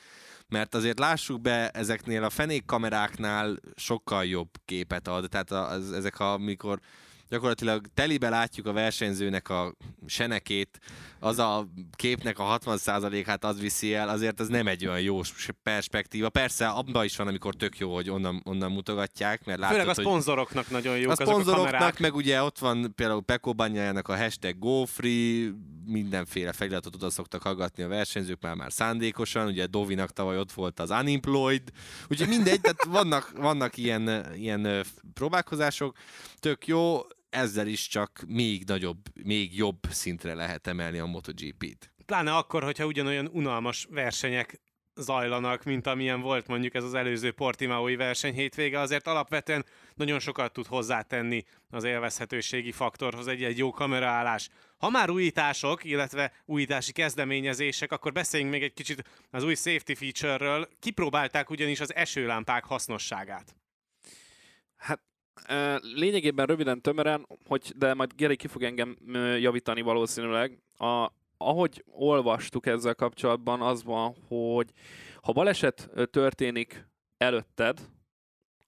Mert 0.48 0.76
azért 0.76 1.00
lássuk 1.00 1.42
be, 1.42 1.70
ezeknél 1.70 2.24
a 2.24 2.30
fenék 2.30 2.66
kameráknál 2.66 3.60
sokkal 3.76 4.26
jobb 4.26 4.50
képet 4.66 5.08
ad. 5.08 5.30
Tehát 5.30 5.52
az, 5.52 5.92
ezek, 5.92 6.20
amikor 6.20 6.80
gyakorlatilag 7.30 7.86
telibe 7.94 8.30
látjuk 8.30 8.68
a 8.68 8.74
versenyzőnek 8.74 9.50
a 9.50 9.76
senekét, 10.06 10.80
az 11.20 11.40
a 11.40 11.68
képnek 11.96 12.40
a 12.40 12.60
60%-át 12.60 13.44
az 13.44 13.60
viszi 13.60 13.94
el, 13.94 14.10
azért 14.10 14.40
ez 14.40 14.48
nem 14.48 14.68
egy 14.68 14.88
olyan 14.88 15.02
jó 15.02 15.22
perspektíva. 15.64 16.30
Persze 16.30 16.68
abban 16.68 17.04
is 17.04 17.16
van, 17.16 17.28
amikor 17.28 17.54
tök 17.54 17.78
jó, 17.78 17.94
hogy 17.94 18.10
onnan, 18.10 18.42
onnan 18.46 18.72
mutogatják, 18.72 19.46
mert 19.46 19.60
látod, 19.60 19.78
Főleg 19.78 19.98
a 19.98 20.02
szponzoroknak 20.02 20.70
nagyon 20.70 20.98
jó. 20.98 21.10
A 21.10 21.16
szponzoroknak, 21.16 21.96
a 21.98 22.02
meg 22.02 22.16
ugye 22.16 22.44
ott 22.44 22.60
van 22.60 22.94
például 22.96 23.24
Banyájának 23.56 24.08
a 24.08 24.18
hashtag 24.18 24.60
GoFree, 24.60 25.52
mindenféle 25.86 26.52
feliratot 26.52 26.96
oda 26.96 27.10
szoktak 27.10 27.42
hallgatni 27.42 27.84
a 27.84 27.88
versenyzők 27.88 28.42
már 28.42 28.56
már 28.56 28.72
szándékosan, 28.72 29.48
ugye 29.48 29.66
Dovinak 29.66 30.12
tavaly 30.12 30.40
ott 30.40 30.52
volt 30.52 30.80
az 30.80 30.90
Unemployed, 30.90 31.70
úgyhogy 32.08 32.28
mindegy, 32.28 32.62
tehát 32.62 32.84
vannak, 32.84 33.32
vannak 33.38 33.78
ilyen, 33.78 34.34
ilyen 34.36 34.86
próbálkozások, 35.14 35.96
tök 36.40 36.68
jó, 36.68 37.02
ezzel 37.34 37.68
is 37.68 37.88
csak 37.88 38.24
még 38.28 38.64
nagyobb, 38.66 39.00
még 39.24 39.58
jobb 39.58 39.80
szintre 39.90 40.34
lehet 40.34 40.68
emelni 40.68 40.98
a 40.98 41.06
MotoGP-t. 41.06 41.92
Pláne 42.06 42.36
akkor, 42.36 42.64
hogyha 42.64 42.86
ugyanolyan 42.86 43.30
unalmas 43.32 43.88
versenyek 43.90 44.62
zajlanak, 44.96 45.64
mint 45.64 45.88
amilyen 45.88 46.22
volt 46.22 46.48
mondjuk 46.48 46.74
ez 46.74 46.84
az 46.84 46.94
előző 46.94 47.32
Portimaoi 47.32 47.96
verseny 47.96 48.34
hétvége, 48.34 48.80
azért 48.80 49.08
alapvetően 49.08 49.66
nagyon 49.96 50.20
sokat 50.20 50.54
tud 50.54 50.66
hozzátenni 50.66 51.44
az 51.70 51.84
élvezhetőségi 51.84 52.72
faktorhoz 52.72 53.28
egy-egy 53.28 53.58
jó 53.58 53.72
kameraállás. 53.72 54.50
Ha 54.78 54.90
már 54.90 55.10
újítások, 55.10 55.84
illetve 55.84 56.32
újítási 56.46 56.92
kezdeményezések, 56.92 57.92
akkor 57.92 58.12
beszéljünk 58.12 58.52
még 58.52 58.64
egy 58.64 58.74
kicsit 58.74 59.10
az 59.32 59.44
új 59.44 59.56
safety 59.56 59.94
feature-ről. 59.94 60.70
Kipróbálták 60.80 61.50
ugyanis 61.50 61.80
az 61.80 61.96
esőlámpák 61.96 62.66
hasznosságát. 62.66 63.56
Hát 64.76 65.02
lényegében 65.82 66.46
röviden, 66.46 66.82
tömören, 66.82 67.28
hogy, 67.48 67.74
de 67.76 67.94
majd 67.94 68.14
Geri 68.16 68.36
ki 68.36 68.48
fog 68.48 68.64
engem 68.64 68.98
javítani 69.40 69.82
valószínűleg. 69.82 70.62
A, 70.78 71.12
ahogy 71.38 71.84
olvastuk 71.86 72.66
ezzel 72.66 72.96
kapcsolatban, 72.96 73.62
az 73.62 73.84
van, 73.84 74.16
hogy 74.28 74.72
ha 75.22 75.32
baleset 75.32 75.90
történik 76.12 76.88
előtted, 77.18 77.80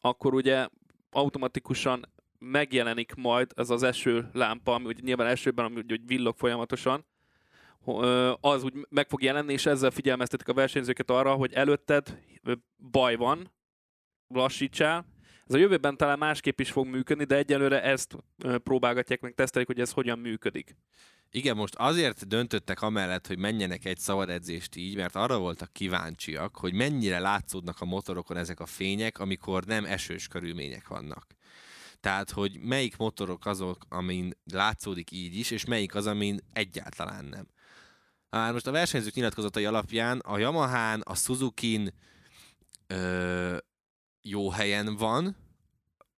akkor 0.02 0.34
ugye 0.34 0.68
automatikusan 1.12 2.14
megjelenik 2.40 3.14
majd 3.14 3.52
ez 3.56 3.70
az 3.70 3.84
eső 3.84 4.30
lámpa, 4.34 4.74
ami 4.74 4.86
ugye 4.86 5.02
nyilván 5.04 5.28
esőben, 5.28 5.66
ami 5.66 5.80
ugye 5.80 5.98
villog 6.06 6.36
folyamatosan, 6.38 7.06
az 8.40 8.64
úgy 8.64 8.74
meg 8.90 9.08
fog 9.08 9.24
jelenni, 9.24 9.54
és 9.54 9.66
ezzel 9.66 9.92
figyelmeztetik 9.92 10.48
a 10.48 10.54
versenyzőket 10.54 11.10
arra, 11.10 11.34
hogy 11.34 11.54
előtted 11.54 12.20
baj 12.92 13.16
van, 13.16 13.52
lassítsál, 14.28 15.06
ez 15.48 15.56
a 15.56 15.58
jövőben 15.58 15.98
talán 15.98 16.18
másképp 16.18 16.60
is 16.60 16.72
fog 16.72 16.88
működni, 16.88 17.24
de 17.24 17.36
egyelőre 17.36 17.84
ezt 17.84 18.16
próbálgatják 18.64 19.22
meg, 19.22 19.34
tesztelik, 19.34 19.68
hogy 19.68 19.80
ez 19.80 19.92
hogyan 19.92 20.20
működik. 20.20 20.76
Igen, 21.32 21.56
most 21.56 21.76
azért 21.76 22.28
döntöttek 22.28 22.82
amellett, 22.82 23.28
hogy 23.28 23.38
menjenek 23.38 23.86
egy 23.86 23.98
szabad 23.98 24.30
edzést 24.30 24.76
így, 24.76 24.96
mert 24.96 25.16
arra 25.16 25.38
voltak 25.38 25.74
kíváncsiak, 25.74 26.58
hogy 26.58 26.74
mennyire 26.74 27.20
látszódnak 27.20 27.82
a 27.82 27.86
motorokon 27.86 28.38
ezek 28.38 28.60
a 28.60 28.66
fények, 28.66 29.20
amikor 29.20 29.66
nem 29.66 29.86
esős 29.86 30.28
körülmények 30.28 30.88
vannak. 30.88 31.26
Tehát, 32.00 32.32
hogy 32.32 32.60
melyik 32.60 32.98
motorok 32.98 33.46
azok, 33.46 33.86
amin 33.90 34.34
látszódik 34.52 35.12
így 35.12 35.38
is, 35.38 35.52
és 35.52 35.66
melyik 35.66 35.96
az, 35.96 36.08
amin 36.08 36.40
egyáltalán 36.54 37.26
nem. 37.26 37.48
Már 38.30 38.54
most 38.54 38.68
a 38.68 38.72
versenyzők 38.72 39.14
nyilatkozatai 39.14 39.66
alapján 39.66 40.20
a 40.20 40.38
Yamaha-n, 40.38 41.02
a 41.04 41.16
Suzuki-n 41.16 41.94
ö, 42.88 43.58
jó 44.28 44.50
helyen 44.50 44.96
van, 44.96 45.36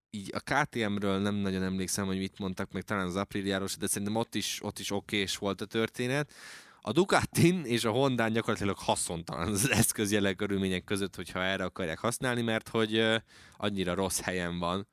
így 0.09 0.31
a 0.35 0.39
KTM-ről 0.39 1.19
nem 1.19 1.35
nagyon 1.35 1.63
emlékszem, 1.63 2.05
hogy 2.05 2.17
mit 2.17 2.39
mondtak 2.39 2.71
meg, 2.71 2.83
talán 2.83 3.05
az 3.05 3.15
Apriliáros, 3.15 3.77
de 3.77 3.87
szerintem 3.87 4.15
ott 4.15 4.35
is, 4.35 4.59
ott 4.63 4.79
is 4.79 4.91
okés 4.91 5.37
volt 5.37 5.61
a 5.61 5.65
történet. 5.65 6.33
A 6.81 6.91
Ducatin 6.91 7.63
és 7.65 7.83
a 7.83 7.91
Honda 7.91 8.27
gyakorlatilag 8.27 8.77
haszontalan 8.77 9.47
az 9.47 9.71
eszköz 9.81 10.11
jelen 10.11 10.35
körülmények 10.35 10.83
között, 10.83 11.15
hogyha 11.15 11.43
erre 11.43 11.63
akarják 11.63 11.99
használni, 11.99 12.41
mert 12.41 12.69
hogy 12.69 13.21
annyira 13.57 13.93
rossz 13.93 14.19
helyen 14.19 14.59
van, 14.59 14.87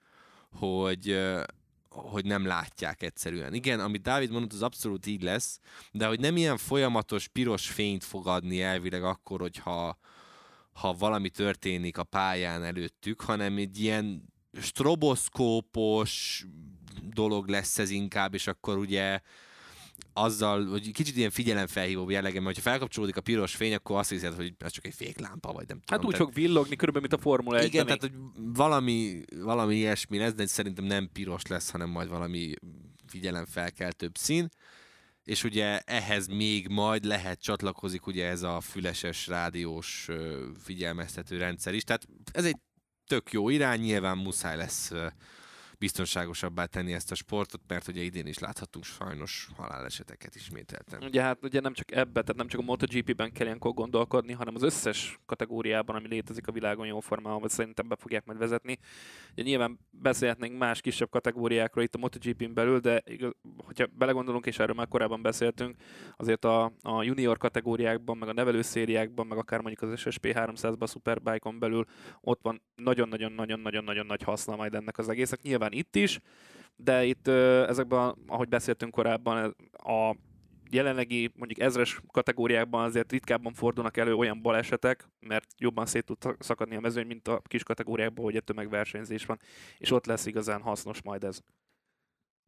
hogy, 0.58 1.20
hogy 1.88 2.24
nem 2.24 2.46
látják 2.46 3.02
egyszerűen. 3.02 3.54
Igen, 3.54 3.80
amit 3.80 4.02
Dávid 4.02 4.30
mondott, 4.30 4.52
az 4.52 4.62
abszolút 4.62 5.06
így 5.06 5.22
lesz, 5.22 5.60
de 5.92 6.06
hogy 6.06 6.20
nem 6.20 6.36
ilyen 6.36 6.56
folyamatos 6.56 7.28
piros 7.28 7.68
fényt 7.68 8.04
fog 8.04 8.26
adni 8.26 8.62
elvileg 8.62 9.04
akkor, 9.04 9.40
hogyha 9.40 9.98
ha 10.74 10.92
valami 10.92 11.30
történik 11.30 11.98
a 11.98 12.04
pályán 12.04 12.64
előttük, 12.64 13.20
hanem 13.20 13.56
egy 13.56 13.80
ilyen 13.80 14.32
stroboszkópos 14.60 16.44
dolog 17.02 17.48
lesz 17.48 17.78
ez 17.78 17.90
inkább, 17.90 18.34
és 18.34 18.46
akkor 18.46 18.78
ugye 18.78 19.20
azzal, 20.12 20.66
hogy 20.66 20.92
kicsit 20.92 21.16
ilyen 21.16 21.30
figyelemfelhívó 21.30 22.10
jellege, 22.10 22.40
mert 22.40 22.56
ha 22.56 22.62
felkapcsolódik 22.62 23.16
a 23.16 23.20
piros 23.20 23.54
fény, 23.54 23.74
akkor 23.74 23.98
azt 23.98 24.10
hiszed, 24.10 24.34
hogy 24.34 24.54
ez 24.58 24.72
csak 24.72 24.86
egy 24.86 24.94
féklámpa, 24.94 25.52
vagy 25.52 25.68
nem 25.68 25.80
tudom. 25.80 26.00
Hát 26.00 26.04
úgy 26.04 26.16
fog 26.16 26.34
villogni, 26.34 26.76
körülbelül, 26.76 27.08
mint 27.08 27.20
a 27.20 27.28
Formula 27.28 27.58
1 27.58 27.66
Igen, 27.66 27.84
tehát 27.84 28.00
hogy 28.00 28.12
valami, 28.36 29.22
valami 29.40 29.74
ilyesmi 29.74 30.18
lesz, 30.18 30.32
de 30.32 30.46
szerintem 30.46 30.84
nem 30.84 31.10
piros 31.12 31.46
lesz, 31.46 31.70
hanem 31.70 31.88
majd 31.88 32.08
valami 32.08 32.54
figyelemfelkeltőbb 33.06 34.16
szín 34.16 34.48
és 35.24 35.44
ugye 35.44 35.78
ehhez 35.78 36.26
még 36.26 36.68
majd 36.68 37.04
lehet 37.04 37.42
csatlakozik 37.42 38.06
ugye 38.06 38.26
ez 38.26 38.42
a 38.42 38.60
füleses 38.60 39.26
rádiós 39.26 40.08
figyelmeztető 40.62 41.36
rendszer 41.36 41.74
is, 41.74 41.84
tehát 41.84 42.06
ez 42.32 42.44
egy 42.44 42.56
tök 43.06 43.32
jó 43.32 43.48
irány, 43.48 43.80
nyilván 43.80 44.18
muszáj 44.18 44.56
lesz 44.56 44.92
biztonságosabbá 45.84 46.64
tenni 46.64 46.92
ezt 46.92 47.10
a 47.10 47.14
sportot, 47.14 47.60
mert 47.68 47.88
ugye 47.88 48.02
idén 48.02 48.26
is 48.26 48.38
láthatunk 48.38 48.84
sajnos 48.84 49.48
haláleseteket 49.56 50.34
ismételten. 50.34 51.02
Ugye 51.02 51.22
hát 51.22 51.38
ugye 51.42 51.60
nem 51.60 51.72
csak 51.72 51.92
ebbe, 51.92 52.20
tehát 52.20 52.36
nem 52.36 52.46
csak 52.46 52.60
a 52.60 52.62
MotoGP-ben 52.62 53.32
kell 53.32 53.46
ilyenkor 53.46 53.74
gondolkodni, 53.74 54.32
hanem 54.32 54.54
az 54.54 54.62
összes 54.62 55.18
kategóriában, 55.26 55.96
ami 55.96 56.08
létezik 56.08 56.46
a 56.46 56.52
világon 56.52 56.86
jó 56.86 57.00
formában, 57.00 57.40
vagy 57.40 57.50
szerintem 57.50 57.88
be 57.88 57.96
fogják 57.96 58.24
majd 58.24 58.38
vezetni. 58.38 58.78
Ugye 59.32 59.42
nyilván 59.42 59.78
beszélhetnénk 59.90 60.58
más 60.58 60.80
kisebb 60.80 61.10
kategóriákról 61.10 61.84
itt 61.84 61.94
a 61.94 61.98
MotoGP-n 61.98 62.54
belül, 62.54 62.78
de 62.78 63.02
hogyha 63.56 63.86
belegondolunk, 63.92 64.46
és 64.46 64.58
erről 64.58 64.74
már 64.74 64.88
korábban 64.88 65.22
beszéltünk, 65.22 65.76
azért 66.16 66.44
a, 66.44 66.72
a 66.82 67.02
junior 67.02 67.38
kategóriákban, 67.38 68.16
meg 68.16 68.28
a 68.28 68.32
nevelőszériákban, 68.32 69.26
meg 69.26 69.38
akár 69.38 69.60
mondjuk 69.60 69.90
az 69.90 70.00
SSP 70.00 70.26
300-ban, 70.26 70.78
a 70.78 70.86
Superbike-on 70.86 71.58
belül 71.58 71.84
ott 72.20 72.40
van 72.42 72.62
nagyon-nagyon-nagyon-nagyon-nagyon 72.76 74.06
nagy 74.06 74.22
haszna 74.22 74.56
majd 74.56 74.74
ennek 74.74 74.98
az 74.98 75.08
egészek. 75.08 75.42
Nyilván 75.42 75.72
itt 75.74 75.96
is, 75.96 76.20
de 76.76 77.04
itt 77.04 77.28
ezekben, 77.28 78.14
ahogy 78.26 78.48
beszéltünk 78.48 78.92
korábban, 78.92 79.56
a 79.72 80.16
jelenlegi 80.70 81.30
mondjuk 81.34 81.60
ezres 81.60 82.00
kategóriákban 82.12 82.84
azért 82.84 83.12
ritkábban 83.12 83.52
fordulnak 83.52 83.96
elő 83.96 84.14
olyan 84.14 84.42
balesetek, 84.42 85.08
mert 85.20 85.46
jobban 85.58 85.86
szét 85.86 86.04
tud 86.04 86.36
szakadni 86.38 86.76
a 86.76 86.80
mezőny, 86.80 87.06
mint 87.06 87.28
a 87.28 87.42
kis 87.44 87.62
kategóriákban, 87.62 88.24
hogy 88.24 88.36
egy 88.36 88.44
tömegversenyzés 88.44 89.24
van, 89.24 89.38
és 89.78 89.90
ott 89.90 90.06
lesz 90.06 90.26
igazán 90.26 90.60
hasznos 90.60 91.02
majd 91.02 91.24
ez. 91.24 91.40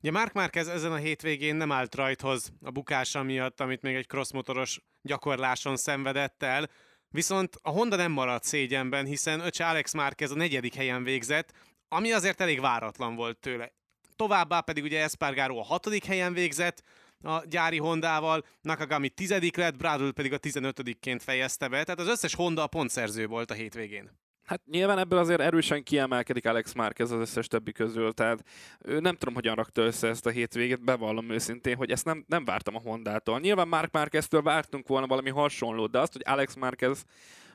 Ugye 0.00 0.10
Mark 0.10 0.32
Marquez 0.32 0.68
ezen 0.68 0.92
a 0.92 0.96
hétvégén 0.96 1.56
nem 1.56 1.72
állt 1.72 1.94
rajthoz 1.94 2.52
a 2.60 2.70
bukása 2.70 3.22
miatt, 3.22 3.60
amit 3.60 3.82
még 3.82 3.94
egy 3.94 4.06
crossmotoros 4.06 4.80
gyakorláson 5.02 5.76
szenvedett 5.76 6.42
el, 6.42 6.70
viszont 7.08 7.58
a 7.62 7.70
Honda 7.70 7.96
nem 7.96 8.12
maradt 8.12 8.44
szégyenben, 8.44 9.04
hiszen 9.04 9.40
öcse 9.40 9.66
Alex 9.66 9.94
Marquez 9.94 10.30
a 10.30 10.34
negyedik 10.34 10.74
helyen 10.74 11.04
végzett, 11.04 11.52
ami 11.88 12.12
azért 12.12 12.40
elég 12.40 12.60
váratlan 12.60 13.14
volt 13.14 13.38
tőle. 13.38 13.72
Továbbá 14.16 14.60
pedig 14.60 14.84
ugye 14.84 15.02
Espargaro 15.02 15.58
a 15.58 15.64
hatodik 15.64 16.04
helyen 16.04 16.32
végzett, 16.32 16.82
a 17.22 17.46
gyári 17.46 17.78
Hondával, 17.78 18.44
Nakagami 18.60 19.08
tizedik 19.08 19.56
lett, 19.56 19.76
Bradl 19.76 20.08
pedig 20.08 20.32
a 20.32 20.38
tizenötödikként 20.38 21.22
fejezte 21.22 21.68
be, 21.68 21.84
tehát 21.84 22.00
az 22.00 22.08
összes 22.08 22.34
Honda 22.34 22.62
a 22.62 22.66
pontszerző 22.66 23.26
volt 23.26 23.50
a 23.50 23.54
hétvégén. 23.54 24.10
Hát 24.44 24.62
nyilván 24.66 24.98
ebből 24.98 25.18
azért 25.18 25.40
erősen 25.40 25.82
kiemelkedik 25.82 26.46
Alex 26.46 26.72
Márquez 26.72 27.10
az 27.10 27.20
összes 27.20 27.46
többi 27.46 27.72
közül, 27.72 28.12
tehát 28.12 28.42
ő 28.78 29.00
nem 29.00 29.16
tudom, 29.16 29.34
hogyan 29.34 29.54
rakta 29.54 29.82
össze 29.82 30.08
ezt 30.08 30.26
a 30.26 30.30
hétvégét, 30.30 30.84
bevallom 30.84 31.30
őszintén, 31.30 31.76
hogy 31.76 31.90
ezt 31.90 32.04
nem, 32.04 32.24
nem 32.28 32.44
vártam 32.44 32.74
a 32.76 32.80
Hondától. 32.80 33.40
Nyilván 33.40 33.68
Mark 33.68 33.92
Márqueztől 33.92 34.42
vártunk 34.42 34.88
volna 34.88 35.06
valami 35.06 35.30
hasonlót, 35.30 35.90
de 35.90 35.98
azt, 35.98 36.12
hogy 36.12 36.22
Alex 36.24 36.54
Márquez 36.54 37.04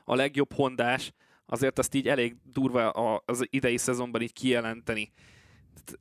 a 0.04 0.14
legjobb 0.14 0.52
hondás, 0.52 1.12
azért 1.46 1.78
azt 1.78 1.94
így 1.94 2.08
elég 2.08 2.36
durva 2.44 2.90
az 3.24 3.46
idei 3.50 3.76
szezonban 3.76 4.22
így 4.22 4.32
kijelenteni. 4.32 5.12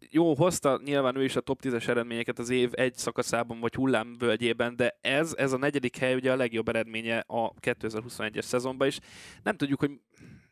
jó, 0.09 0.33
hozta 0.33 0.79
nyilván 0.83 1.15
ő 1.15 1.23
is 1.23 1.35
a 1.35 1.41
top 1.41 1.59
10-es 1.63 1.87
eredményeket 1.87 2.39
az 2.39 2.49
év 2.49 2.69
egy 2.73 2.95
szakaszában 2.95 3.59
vagy 3.59 3.75
hullámvölgyében, 3.75 4.75
de 4.75 4.97
ez, 5.01 5.33
ez 5.37 5.51
a 5.51 5.57
negyedik 5.57 5.97
hely 5.97 6.15
ugye 6.15 6.31
a 6.31 6.35
legjobb 6.35 6.67
eredménye 6.67 7.23
a 7.27 7.53
2021-es 7.53 8.41
szezonban 8.41 8.87
is. 8.87 8.99
Nem 9.43 9.57
tudjuk, 9.57 9.79
hogy 9.79 9.91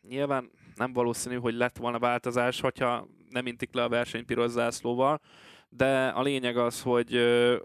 nyilván 0.08 0.50
nem 0.74 0.92
valószínű, 0.92 1.36
hogy 1.36 1.54
lett 1.54 1.76
volna 1.76 1.98
változás, 1.98 2.60
hogyha 2.60 3.08
nem 3.28 3.46
intik 3.46 3.74
le 3.74 3.82
a 3.82 3.88
versenyt 3.88 4.26
piros 4.26 4.50
zászlóval, 4.50 5.20
de 5.68 6.08
a 6.08 6.22
lényeg 6.22 6.56
az, 6.56 6.82
hogy 6.82 7.16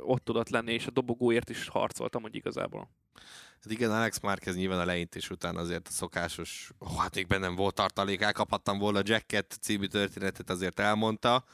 ott 0.04 0.24
tudott 0.24 0.50
lenni, 0.50 0.74
és 0.74 0.88
a 0.88 0.92
dobogóért 0.92 1.50
is 1.50 1.68
harcoltam, 1.68 2.22
hogy 2.22 2.36
igazából. 2.36 2.90
Hát 3.66 3.74
igen, 3.74 3.92
Alex 3.92 4.20
Márquez 4.20 4.56
nyilván 4.56 4.80
a 4.80 4.86
leintés 4.86 5.30
után 5.30 5.56
azért 5.56 5.88
a 5.88 5.92
szokásos, 5.92 6.72
oh, 6.78 6.98
hát 6.98 7.16
még 7.16 7.28
bennem 7.28 7.56
volt 7.56 7.76
tartalék, 7.76 8.22
elkaphattam 8.22 8.78
volna 8.78 9.00
a 9.00 9.04
Jacket 9.06 9.58
című 9.62 9.86
történetet, 9.86 10.50
azért 10.50 10.80
elmondta. 10.80 11.46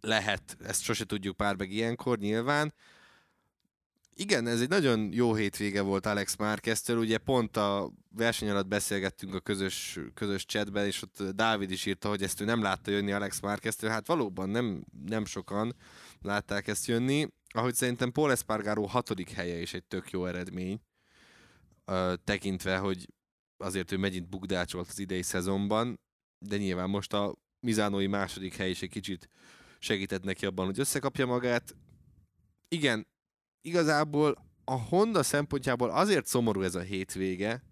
Lehet, 0.00 0.56
ezt 0.64 0.82
sose 0.82 1.04
tudjuk 1.04 1.36
pár 1.36 1.56
meg 1.56 1.70
ilyenkor 1.70 2.18
nyilván. 2.18 2.74
Igen, 4.14 4.46
ez 4.46 4.60
egy 4.60 4.68
nagyon 4.68 5.12
jó 5.12 5.34
hétvége 5.34 5.80
volt 5.80 6.06
Alex 6.06 6.36
Márqueztől, 6.36 6.98
ugye 6.98 7.18
pont 7.18 7.56
a 7.56 7.92
verseny 8.16 8.50
alatt 8.50 8.68
beszélgettünk 8.68 9.34
a 9.34 9.40
közös, 9.40 9.98
közös 10.14 10.44
chatben, 10.44 10.86
és 10.86 11.02
ott 11.02 11.22
Dávid 11.22 11.70
is 11.70 11.86
írta, 11.86 12.08
hogy 12.08 12.22
ezt 12.22 12.40
ő 12.40 12.44
nem 12.44 12.62
látta 12.62 12.90
jönni 12.90 13.12
Alex 13.12 13.40
Márqueztől, 13.40 13.90
hát 13.90 14.06
valóban 14.06 14.48
nem, 14.48 14.84
nem 15.06 15.24
sokan 15.24 15.76
látták 16.20 16.68
ezt 16.68 16.86
jönni 16.86 17.28
ahogy 17.52 17.74
szerintem 17.74 18.12
Paul 18.12 18.30
Espargaro 18.30 18.86
hatodik 18.86 19.30
helye 19.30 19.60
is 19.60 19.74
egy 19.74 19.84
tök 19.84 20.10
jó 20.10 20.26
eredmény, 20.26 20.80
tekintve, 22.24 22.76
hogy 22.76 23.08
azért 23.56 23.92
ő 23.92 23.96
megint 23.96 24.28
bukdácsolt 24.28 24.88
az 24.88 24.98
idei 24.98 25.22
szezonban, 25.22 26.00
de 26.46 26.56
nyilván 26.56 26.90
most 26.90 27.12
a 27.12 27.34
Mizánói 27.60 28.06
második 28.06 28.56
hely 28.56 28.70
is 28.70 28.82
egy 28.82 28.90
kicsit 28.90 29.28
segített 29.78 30.22
neki 30.22 30.46
abban, 30.46 30.66
hogy 30.66 30.78
összekapja 30.78 31.26
magát. 31.26 31.76
Igen, 32.68 33.06
igazából 33.60 34.48
a 34.64 34.74
Honda 34.74 35.22
szempontjából 35.22 35.90
azért 35.90 36.26
szomorú 36.26 36.62
ez 36.62 36.74
a 36.74 36.80
hétvége, 36.80 37.62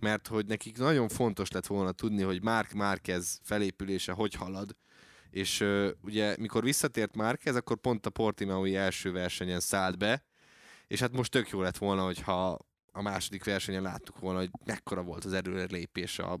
mert 0.00 0.26
hogy 0.26 0.46
nekik 0.46 0.78
nagyon 0.78 1.08
fontos 1.08 1.50
lett 1.50 1.66
volna 1.66 1.92
tudni, 1.92 2.22
hogy 2.22 2.42
Mark 2.42 2.72
Márquez 2.72 3.40
felépülése 3.42 4.12
hogy 4.12 4.34
halad, 4.34 4.76
és 5.30 5.64
ugye 6.00 6.36
mikor 6.38 6.62
visszatért 6.62 7.16
Márquez, 7.16 7.56
akkor 7.56 7.76
pont 7.76 8.06
a 8.06 8.10
Portimaui 8.10 8.76
első 8.76 9.12
versenyen 9.12 9.60
szállt 9.60 9.98
be, 9.98 10.24
és 10.86 11.00
hát 11.00 11.12
most 11.12 11.30
tök 11.30 11.48
jó 11.48 11.60
lett 11.60 11.76
volna, 11.76 12.04
hogyha 12.04 12.58
a 12.92 13.02
második 13.02 13.44
versenyen 13.44 13.82
láttuk 13.82 14.18
volna, 14.18 14.38
hogy 14.38 14.50
mekkora 14.64 15.02
volt 15.02 15.24
az 15.24 15.40
lépés 15.70 16.18
a, 16.18 16.40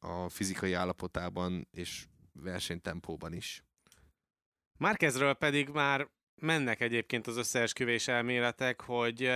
a 0.00 0.28
fizikai 0.28 0.72
állapotában 0.72 1.68
és 1.70 2.06
versenytempóban 2.32 3.32
is. 3.32 3.64
Márkezről 4.78 5.34
pedig 5.34 5.68
már 5.68 6.08
mennek 6.34 6.80
egyébként 6.80 7.26
az 7.26 7.36
összeesküvés 7.36 8.08
elméletek, 8.08 8.80
hogy 8.80 9.26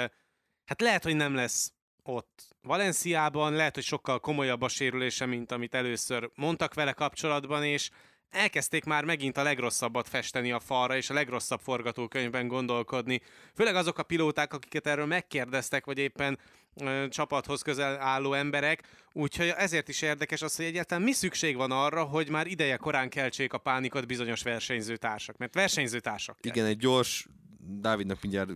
hát 0.65 0.81
lehet, 0.81 1.03
hogy 1.03 1.17
nem 1.17 1.35
lesz 1.35 1.73
ott 2.03 2.57
Valenciában, 2.63 3.53
lehet, 3.53 3.75
hogy 3.75 3.85
sokkal 3.85 4.21
komolyabb 4.21 4.63
a 4.63 4.69
sérülése, 4.69 5.27
mint 5.27 5.53
amit 5.53 5.75
először 5.75 6.31
mondtak 6.35 6.75
vele 6.75 6.93
kapcsolatban, 6.93 7.65
és 7.65 7.91
elkezdték 8.31 8.85
már 8.85 9.05
megint 9.05 9.37
a 9.37 9.43
legrosszabbat 9.43 10.09
festeni 10.09 10.53
a 10.53 10.61
falra, 10.61 10.97
és 10.97 11.11
a 11.11 11.15
legrosszabb 11.15 11.61
forgatókönyvben 11.61 12.49
gondolkodni. 12.49 13.21
Főleg 13.55 13.75
azok 13.75 13.99
a 13.99 14.03
pilóták, 14.03 14.53
akiket 14.53 14.87
erről 14.87 15.07
megkérdeztek, 15.07 15.85
vagy 15.85 15.99
éppen 15.99 16.39
ö, 16.75 17.09
csapathoz 17.09 17.63
közel 17.63 18.01
álló 18.01 18.33
emberek, 18.33 18.83
úgyhogy 19.13 19.53
ezért 19.57 19.89
is 19.89 20.03
érdekes 20.03 20.43
az, 20.43 20.57
hogy 20.57 20.65
egyáltalán 20.65 21.05
mi 21.05 21.13
szükség 21.13 21.57
van 21.57 21.71
arra, 21.71 22.05
hogy 22.05 22.29
már 22.29 22.47
ideje 22.47 22.77
korán 22.77 23.09
keltsék 23.09 23.53
a 23.53 23.59
pánikot 23.59 24.07
bizonyos 24.07 24.43
versenyzőtársak, 24.43 25.37
mert 25.37 25.55
versenyzőtársak. 25.55 26.39
Igen, 26.43 26.67
egy 26.67 26.79
gyors, 26.79 27.27
Dávidnak 27.69 28.21
mindjárt 28.21 28.51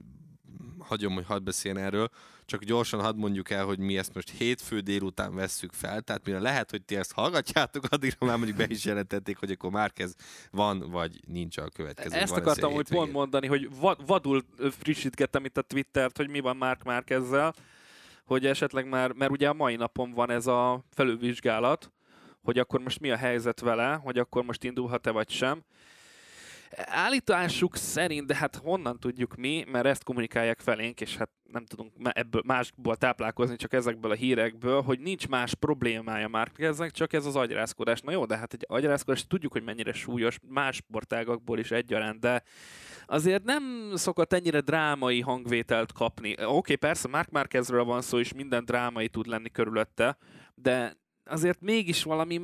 hagyom, 0.79 1.15
hogy 1.15 1.25
hadd 1.27 1.45
beszéljen 1.45 1.85
erről, 1.85 2.11
csak 2.45 2.65
gyorsan 2.65 3.01
hadd 3.01 3.17
mondjuk 3.17 3.51
el, 3.51 3.65
hogy 3.65 3.79
mi 3.79 3.99
ezt 3.99 4.15
most 4.15 4.31
hétfő 4.31 4.81
délután 4.81 5.35
vesszük 5.35 5.73
fel, 5.73 6.01
tehát 6.01 6.25
mire 6.25 6.39
lehet, 6.39 6.71
hogy 6.71 6.83
ti 6.83 6.97
ezt 6.97 7.13
hallgatjátok, 7.13 7.85
addigra 7.89 8.27
már 8.27 8.37
mondjuk 8.37 8.57
be 8.57 8.67
is 8.69 8.85
jelentették, 8.85 9.37
hogy 9.37 9.51
akkor 9.51 9.71
már 9.71 9.93
kezd 9.93 10.19
van, 10.51 10.91
vagy 10.91 11.21
nincs 11.27 11.57
a 11.57 11.69
következő. 11.69 12.17
Ezt 12.17 12.37
akartam 12.37 12.73
hogy 12.73 12.89
pont 12.89 13.13
mondani, 13.13 13.47
hogy 13.47 13.69
vadul 14.07 14.45
frissítgettem 14.71 15.45
itt 15.45 15.57
a 15.57 15.63
Twittert, 15.63 16.17
hogy 16.17 16.29
mi 16.29 16.41
van 16.41 16.57
Mark 16.57 16.83
Márkezzel, 16.83 17.55
hogy 18.25 18.47
esetleg 18.47 18.89
már, 18.89 19.13
mert 19.13 19.31
ugye 19.31 19.49
a 19.49 19.55
mai 19.55 19.77
napon 19.77 20.13
van 20.13 20.31
ez 20.31 20.47
a 20.47 20.85
felülvizsgálat, 20.91 21.93
hogy 22.43 22.59
akkor 22.59 22.81
most 22.81 23.01
mi 23.01 23.11
a 23.11 23.17
helyzet 23.17 23.61
vele, 23.61 23.93
hogy 23.93 24.19
akkor 24.19 24.45
most 24.45 24.65
indulhat-e 24.65 25.11
vagy 25.11 25.31
sem. 25.31 25.63
Állításuk 26.77 27.77
szerint, 27.77 28.27
de 28.27 28.35
hát 28.35 28.57
honnan 28.57 28.99
tudjuk 28.99 29.37
mi, 29.37 29.65
mert 29.73 29.87
ezt 29.87 30.05
kommunikálják 30.05 30.61
felénk, 30.61 31.01
és 31.01 31.17
hát 31.17 31.31
nem 31.43 31.65
tudunk 31.65 31.93
ebből 32.13 32.43
másból 32.47 32.97
táplálkozni, 32.97 33.57
csak 33.57 33.73
ezekből 33.73 34.11
a 34.11 34.15
hírekből, 34.15 34.83
hogy 34.83 35.01
nincs 35.01 35.29
más 35.29 35.55
problémája 35.55 36.29
már 36.29 36.53
ezek, 36.57 36.91
csak 36.91 37.13
ez 37.13 37.27
az 37.27 37.37
agyrázkodás. 37.37 38.01
Na 38.01 38.11
jó, 38.11 38.25
de 38.25 38.37
hát 38.37 38.53
egy 38.53 38.65
agyrázkodás 38.69 39.27
tudjuk, 39.27 39.53
hogy 39.53 39.63
mennyire 39.63 39.93
súlyos, 39.93 40.39
más 40.49 40.77
sportágakból 40.77 41.59
is 41.59 41.71
egyaránt, 41.71 42.21
de 42.21 42.43
azért 43.07 43.45
nem 43.45 43.93
szokott 43.95 44.33
ennyire 44.33 44.61
drámai 44.61 45.21
hangvételt 45.21 45.93
kapni. 45.93 46.33
Oké, 46.33 46.45
okay, 46.45 46.77
persze, 46.77 47.09
Mark 47.09 47.31
Márquezről 47.31 47.85
van 47.85 48.03
szó, 48.03 48.19
és 48.19 48.33
minden 48.33 48.65
drámai 48.65 49.09
tud 49.09 49.27
lenni 49.27 49.51
körülötte, 49.51 50.17
de 50.55 50.97
azért 51.25 51.61
mégis 51.61 52.03
valami 52.03 52.41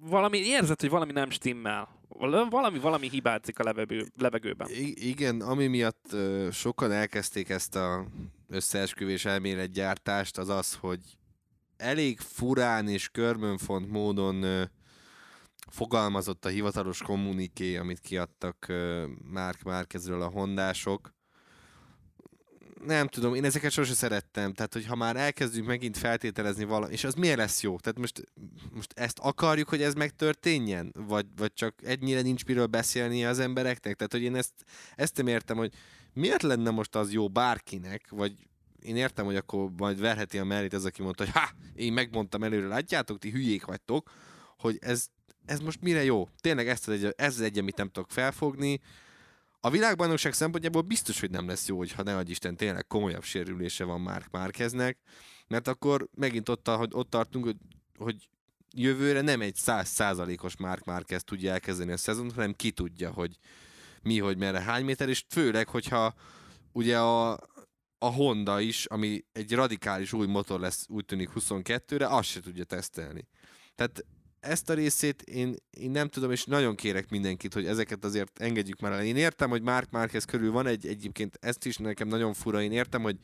valami 0.00 0.38
érzed, 0.38 0.80
hogy 0.80 0.90
valami 0.90 1.12
nem 1.12 1.30
stimmel. 1.30 1.99
Valami, 2.18 2.78
valami 2.78 3.08
hibázik 3.08 3.58
a 3.58 3.62
levegő, 3.64 4.06
levegőben. 4.16 4.68
I- 4.68 5.08
igen, 5.08 5.40
ami 5.40 5.66
miatt 5.66 6.06
uh, 6.12 6.50
sokan 6.50 6.92
elkezdték 6.92 7.48
ezt 7.48 7.76
a 7.76 8.06
összeesküvés 8.48 9.24
elméletgyártást, 9.24 10.38
az 10.38 10.48
az, 10.48 10.74
hogy 10.74 11.00
elég 11.76 12.20
furán 12.20 12.88
és 12.88 13.08
körmönfont 13.08 13.90
módon 13.90 14.42
uh, 14.44 14.62
fogalmazott 15.70 16.44
a 16.44 16.48
hivatalos 16.48 17.02
kommuniké, 17.02 17.76
amit 17.76 18.00
kiadtak 18.00 18.66
uh, 18.68 19.02
Márk 19.30 19.62
Márkezről 19.62 20.22
a 20.22 20.28
hondások, 20.28 21.12
nem 22.86 23.08
tudom, 23.08 23.34
én 23.34 23.44
ezeket 23.44 23.70
sose 23.70 23.94
szerettem. 23.94 24.52
Tehát, 24.52 24.72
hogy 24.72 24.86
ha 24.86 24.94
már 24.94 25.16
elkezdünk 25.16 25.66
megint 25.66 25.96
feltételezni 25.96 26.64
valami, 26.64 26.92
és 26.92 27.04
az 27.04 27.14
miért 27.14 27.36
lesz 27.36 27.62
jó? 27.62 27.78
Tehát 27.78 27.98
most, 27.98 28.24
most 28.74 28.92
ezt 28.96 29.18
akarjuk, 29.18 29.68
hogy 29.68 29.82
ez 29.82 29.94
megtörténjen? 29.94 30.92
Vagy, 30.96 31.26
vagy 31.36 31.52
csak 31.52 31.74
ennyire 31.82 32.20
nincs 32.20 32.44
miről 32.44 32.66
beszélni 32.66 33.24
az 33.24 33.38
embereknek? 33.38 33.96
Tehát, 33.96 34.12
hogy 34.12 34.22
én 34.22 34.36
ezt, 34.36 34.52
ezt 34.96 35.16
nem 35.16 35.26
értem, 35.26 35.56
hogy 35.56 35.72
miért 36.12 36.42
lenne 36.42 36.70
most 36.70 36.96
az 36.96 37.12
jó 37.12 37.28
bárkinek, 37.28 38.06
vagy 38.10 38.32
én 38.82 38.96
értem, 38.96 39.24
hogy 39.24 39.36
akkor 39.36 39.70
majd 39.76 40.00
verheti 40.00 40.38
a 40.38 40.44
mellét 40.44 40.74
ez, 40.74 40.84
aki 40.84 41.02
mondta, 41.02 41.24
hogy 41.24 41.32
ha, 41.32 41.48
én 41.74 41.92
megmondtam 41.92 42.42
előre, 42.42 42.66
látjátok, 42.66 43.18
ti 43.18 43.30
hülyék 43.30 43.64
vagytok, 43.64 44.10
hogy 44.58 44.78
ez, 44.80 45.06
ez 45.46 45.60
most 45.60 45.80
mire 45.80 46.04
jó? 46.04 46.28
Tényleg 46.40 46.68
ezt 46.68 46.88
az 46.88 46.94
egy, 46.94 47.14
ez 47.16 47.34
az 47.34 47.40
egy, 47.40 47.58
amit 47.58 47.76
nem 47.76 47.88
tudok 47.88 48.10
felfogni, 48.10 48.80
a 49.60 49.70
világbajnokság 49.70 50.32
szempontjából 50.32 50.82
biztos, 50.82 51.20
hogy 51.20 51.30
nem 51.30 51.46
lesz 51.46 51.68
jó, 51.68 51.78
hogyha 51.78 52.02
ne 52.02 52.20
Isten 52.24 52.56
tényleg 52.56 52.86
komolyabb 52.86 53.22
sérülése 53.22 53.84
van 53.84 54.00
Mark 54.00 54.30
Márkeznek, 54.30 54.98
mert 55.48 55.68
akkor 55.68 56.08
megint 56.14 56.48
ott, 56.48 56.68
hogy 56.68 56.90
ott 56.92 57.10
tartunk, 57.10 57.44
hogy, 57.44 57.56
hogy 57.98 58.28
jövőre 58.74 59.20
nem 59.20 59.40
egy 59.40 59.54
száz 59.54 59.88
százalékos 59.88 60.56
Mark 60.56 60.84
Márquez 60.84 61.24
tudja 61.24 61.52
elkezdeni 61.52 61.92
a 61.92 61.96
szezont, 61.96 62.32
hanem 62.32 62.52
ki 62.52 62.70
tudja, 62.70 63.10
hogy 63.10 63.36
mi, 64.02 64.18
hogy 64.18 64.36
merre, 64.36 64.60
hány 64.60 64.84
méter, 64.84 65.08
és 65.08 65.24
főleg, 65.28 65.68
hogyha 65.68 66.14
ugye 66.72 66.98
a, 66.98 67.32
a 67.98 68.06
Honda 68.12 68.60
is, 68.60 68.84
ami 68.84 69.24
egy 69.32 69.52
radikális 69.52 70.12
új 70.12 70.26
motor 70.26 70.60
lesz, 70.60 70.84
úgy 70.88 71.04
tűnik 71.04 71.30
22-re, 71.34 72.06
azt 72.06 72.28
se 72.28 72.40
tudja 72.40 72.64
tesztelni. 72.64 73.28
Tehát 73.74 74.04
ezt 74.40 74.70
a 74.70 74.74
részét 74.74 75.22
én, 75.22 75.54
én 75.70 75.90
nem 75.90 76.08
tudom, 76.08 76.30
és 76.30 76.44
nagyon 76.44 76.74
kérek 76.74 77.10
mindenkit, 77.10 77.54
hogy 77.54 77.66
ezeket 77.66 78.04
azért 78.04 78.40
engedjük 78.40 78.80
már 78.80 78.92
el. 78.92 79.04
Én 79.04 79.16
értem, 79.16 79.50
hogy 79.50 79.62
Mark 79.62 79.90
Marquez 79.90 80.24
körül 80.24 80.52
van 80.52 80.66
egy, 80.66 80.86
egyébként 80.86 81.38
ezt 81.40 81.66
is 81.66 81.76
nekem 81.76 82.08
nagyon 82.08 82.34
fura, 82.34 82.62
én 82.62 82.72
értem, 82.72 83.02
hogy 83.02 83.16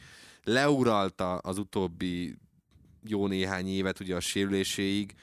leuralta 0.43 1.37
az 1.37 1.59
utóbbi 1.59 2.37
jó 3.09 3.27
néhány 3.27 3.69
évet 3.69 4.01
ugye 4.01 4.15
a 4.15 4.21
sérüléséig, 4.21 5.15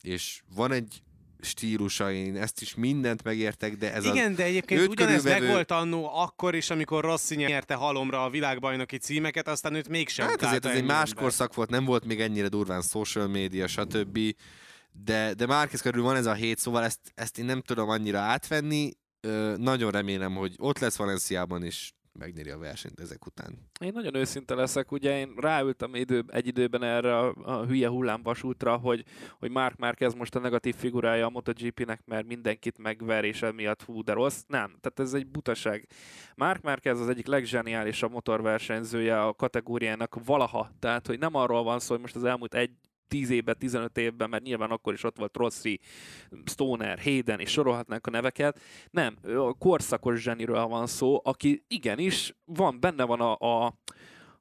és 0.00 0.42
van 0.54 0.72
egy 0.72 1.02
stílusa, 1.40 2.12
én 2.12 2.36
ezt 2.36 2.60
is 2.60 2.74
mindent 2.74 3.22
megértek, 3.22 3.76
de 3.76 3.92
ez 3.92 4.04
Igen, 4.04 4.34
de 4.34 4.44
egyébként 4.44 4.88
ugyanez 4.88 5.22
körülvevő... 5.22 5.44
megvolt 5.44 5.70
annó 5.70 6.10
akkor 6.14 6.54
is, 6.54 6.70
amikor 6.70 7.04
Rossi 7.04 7.34
nyerte 7.34 7.74
halomra 7.74 8.24
a 8.24 8.30
világbajnoki 8.30 8.96
címeket, 8.96 9.48
aztán 9.48 9.74
őt 9.74 9.88
mégsem 9.88 10.28
Hát 10.28 10.42
azért 10.42 10.66
ez 10.66 10.76
egy 10.76 10.84
más 10.84 11.14
korszak 11.14 11.54
volt, 11.54 11.70
nem 11.70 11.84
volt 11.84 12.04
még 12.04 12.20
ennyire 12.20 12.48
durván 12.48 12.82
social 12.82 13.26
media, 13.26 13.66
stb 13.66 14.18
de, 15.04 15.34
de 15.34 15.46
Márquez 15.46 15.80
körül 15.80 16.02
van 16.02 16.16
ez 16.16 16.26
a 16.26 16.34
hét, 16.34 16.58
szóval 16.58 16.84
ezt, 16.84 17.00
ezt 17.14 17.38
én 17.38 17.44
nem 17.44 17.60
tudom 17.60 17.88
annyira 17.88 18.18
átvenni. 18.18 18.90
Ö, 19.20 19.54
nagyon 19.56 19.90
remélem, 19.90 20.34
hogy 20.34 20.54
ott 20.58 20.78
lesz 20.78 20.96
Valenciában 20.96 21.64
is, 21.64 21.96
megnyeri 22.18 22.50
a 22.50 22.58
versenyt 22.58 23.00
ezek 23.00 23.26
után. 23.26 23.58
Én 23.80 23.90
nagyon 23.94 24.14
őszinte 24.14 24.54
leszek, 24.54 24.92
ugye 24.92 25.18
én 25.18 25.34
ráültem 25.36 25.94
idő, 25.94 26.24
egy 26.28 26.46
időben 26.46 26.82
erre 26.82 27.18
a, 27.18 27.34
a 27.44 27.64
hülye 27.64 27.88
hullámvasútra, 27.88 28.76
hogy, 28.76 29.04
hogy 29.38 29.50
Mark 29.50 29.76
Marquez 29.76 30.14
most 30.14 30.34
a 30.34 30.38
negatív 30.38 30.74
figurája 30.74 31.26
a 31.26 31.30
MotoGP-nek, 31.30 32.02
mert 32.04 32.26
mindenkit 32.26 32.78
megver, 32.78 33.24
és 33.24 33.42
emiatt 33.42 33.82
hú, 33.82 34.02
de 34.02 34.12
rossz. 34.12 34.42
Nem, 34.46 34.76
tehát 34.80 35.00
ez 35.00 35.14
egy 35.14 35.26
butaság. 35.26 35.86
Mark 36.34 36.62
Marquez 36.62 37.00
az 37.00 37.08
egyik 37.08 37.26
legzseniálisabb 37.26 38.12
motorversenyzője 38.12 39.22
a 39.22 39.34
kategóriának 39.34 40.16
valaha. 40.24 40.70
Tehát, 40.78 41.06
hogy 41.06 41.18
nem 41.18 41.34
arról 41.34 41.62
van 41.62 41.78
szó, 41.78 41.92
hogy 41.92 42.02
most 42.02 42.16
az 42.16 42.24
elmúlt 42.24 42.54
egy 42.54 42.70
10 43.08 43.30
évben, 43.30 43.58
15 43.58 43.98
évben, 43.98 44.28
mert 44.30 44.42
nyilván 44.42 44.70
akkor 44.70 44.92
is 44.92 45.04
ott 45.04 45.16
volt 45.16 45.36
Rossi, 45.36 45.80
Stoner, 46.44 46.98
Hayden, 46.98 47.40
és 47.40 47.50
sorolhatnánk 47.50 48.06
a 48.06 48.10
neveket. 48.10 48.60
Nem, 48.90 49.16
a 49.22 49.54
korszakos 49.54 50.20
zseniről 50.20 50.66
van 50.66 50.86
szó, 50.86 51.20
aki 51.24 51.64
igenis 51.68 52.34
van, 52.44 52.80
benne 52.80 53.04
van 53.04 53.20
a, 53.20 53.36
a, 53.38 53.78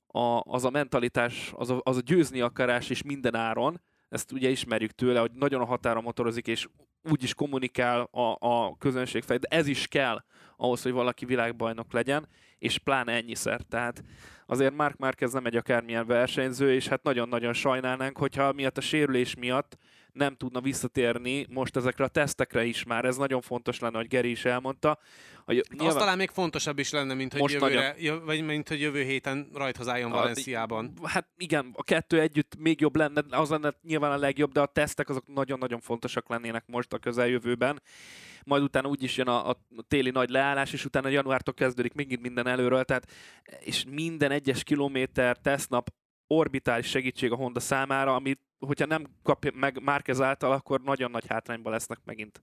a, 0.08 0.42
az 0.46 0.66
a 0.66 0.70
mentalitás, 0.70 1.52
az 1.56 1.70
a, 1.70 1.80
az 1.84 1.98
a 1.98 2.02
győzni 2.02 2.42
akarás 2.42 2.90
is 2.90 3.04
minden 3.04 3.36
áron, 3.36 3.82
ezt 4.10 4.32
ugye 4.32 4.50
ismerjük 4.50 4.92
tőle, 4.92 5.20
hogy 5.20 5.32
nagyon 5.32 5.62
a 5.62 5.66
határa 5.66 6.02
motorozik, 6.02 6.48
és 6.48 6.68
úgy 7.12 7.24
is 7.24 7.34
kommunikál 7.34 8.02
a, 8.02 8.38
a 8.40 8.76
közönség 8.78 9.24
felé, 9.24 9.40
de 9.40 9.58
ez 9.58 9.68
is 9.68 9.88
kell 9.88 10.24
ahhoz, 10.58 10.82
hogy 10.82 10.92
valaki 10.92 11.26
világbajnok 11.26 11.94
legyen, 11.94 12.28
és 12.60 12.78
pláne 12.78 13.14
ennyiszer. 13.14 13.62
Tehát 13.62 14.04
azért 14.46 14.76
Mark 14.76 14.98
Marquez 14.98 15.34
nem 15.34 15.46
egy 15.46 15.56
akármilyen 15.56 16.08
versenyző, 16.08 16.74
és 16.74 16.88
hát 16.88 17.04
nagyon-nagyon 17.04 17.54
sajnálnánk, 17.54 18.18
hogyha 18.18 18.54
miatt 18.54 18.78
a 18.78 18.82
sérülés 18.82 19.36
miatt 19.36 19.78
nem 20.16 20.36
tudna 20.36 20.62
visszatérni 20.62 21.46
most 21.50 21.76
ezekre 21.76 22.04
a 22.04 22.08
tesztekre 22.08 22.64
is 22.66 22.84
már. 22.84 23.06
Ez 23.06 23.18
nagyon 23.18 23.42
fontos 23.42 23.80
lenne, 23.80 23.98
hogy 23.98 24.08
Geri 24.08 24.30
is 24.30 24.46
elmondta. 24.46 25.00
Hogy 25.46 25.66
nyilván... 25.70 25.88
Az 25.88 25.96
talán 25.96 26.18
még 26.18 26.30
fontosabb 26.30 26.80
is 26.80 26.92
lenne, 26.92 27.14
mint 27.14 27.32
hogy, 27.32 27.42
most 27.42 27.54
jövőre, 27.54 27.96
nagyon... 27.98 28.26
vagy 28.26 28.46
mint 28.46 28.68
hogy 28.68 28.82
jövő 28.82 29.04
héten 29.04 29.50
rajthoz 29.54 29.88
álljon 29.88 30.12
a, 30.12 30.16
Valenciában. 30.16 30.94
Hát 31.04 31.28
igen, 31.38 31.72
a 31.74 31.84
kettő 31.84 32.20
együtt 32.20 32.56
még 32.58 32.82
jobb 32.82 32.96
lenne, 32.96 33.24
az 33.30 33.50
lenne 33.50 33.74
nyilván 33.82 34.12
a 34.12 34.18
legjobb, 34.18 34.52
de 34.52 34.62
a 34.62 34.66
tesztek 34.66 35.10
azok 35.10 35.28
nagyon-nagyon 35.28 35.80
fontosak 35.80 36.30
lennének 36.30 36.64
most 36.68 36.94
a 36.94 36.98
közeljövőben 36.98 37.82
majd 38.46 38.64
utána 38.64 38.88
úgyis 38.88 39.18
jön 39.18 39.28
a, 39.28 39.50
a 39.50 39.58
téli 39.88 40.10
nagy 40.10 40.30
leállás, 40.30 40.74
és 40.74 40.86
utána 40.86 41.08
januártól 41.08 41.54
kezdődik 41.54 41.94
még 41.94 42.20
minden 42.22 42.48
előről, 42.48 42.84
tehát 42.84 43.12
és 43.60 43.86
minden 43.90 44.32
egyes 44.32 44.64
kilométer, 44.64 45.38
tesztnap 45.38 45.90
orbitális 46.28 46.88
segítség 46.88 47.32
a 47.32 47.36
Honda 47.36 47.60
számára, 47.60 48.16
amit 48.16 48.40
hogyha 48.60 48.86
nem 48.86 49.06
kapja 49.24 49.52
meg 49.54 49.84
Márquez 49.84 50.22
által, 50.22 50.52
akkor 50.52 50.82
nagyon 50.82 51.12
nagy 51.12 51.28
hátrányban 51.28 51.72
lesznek 51.72 52.00
megint. 52.06 52.42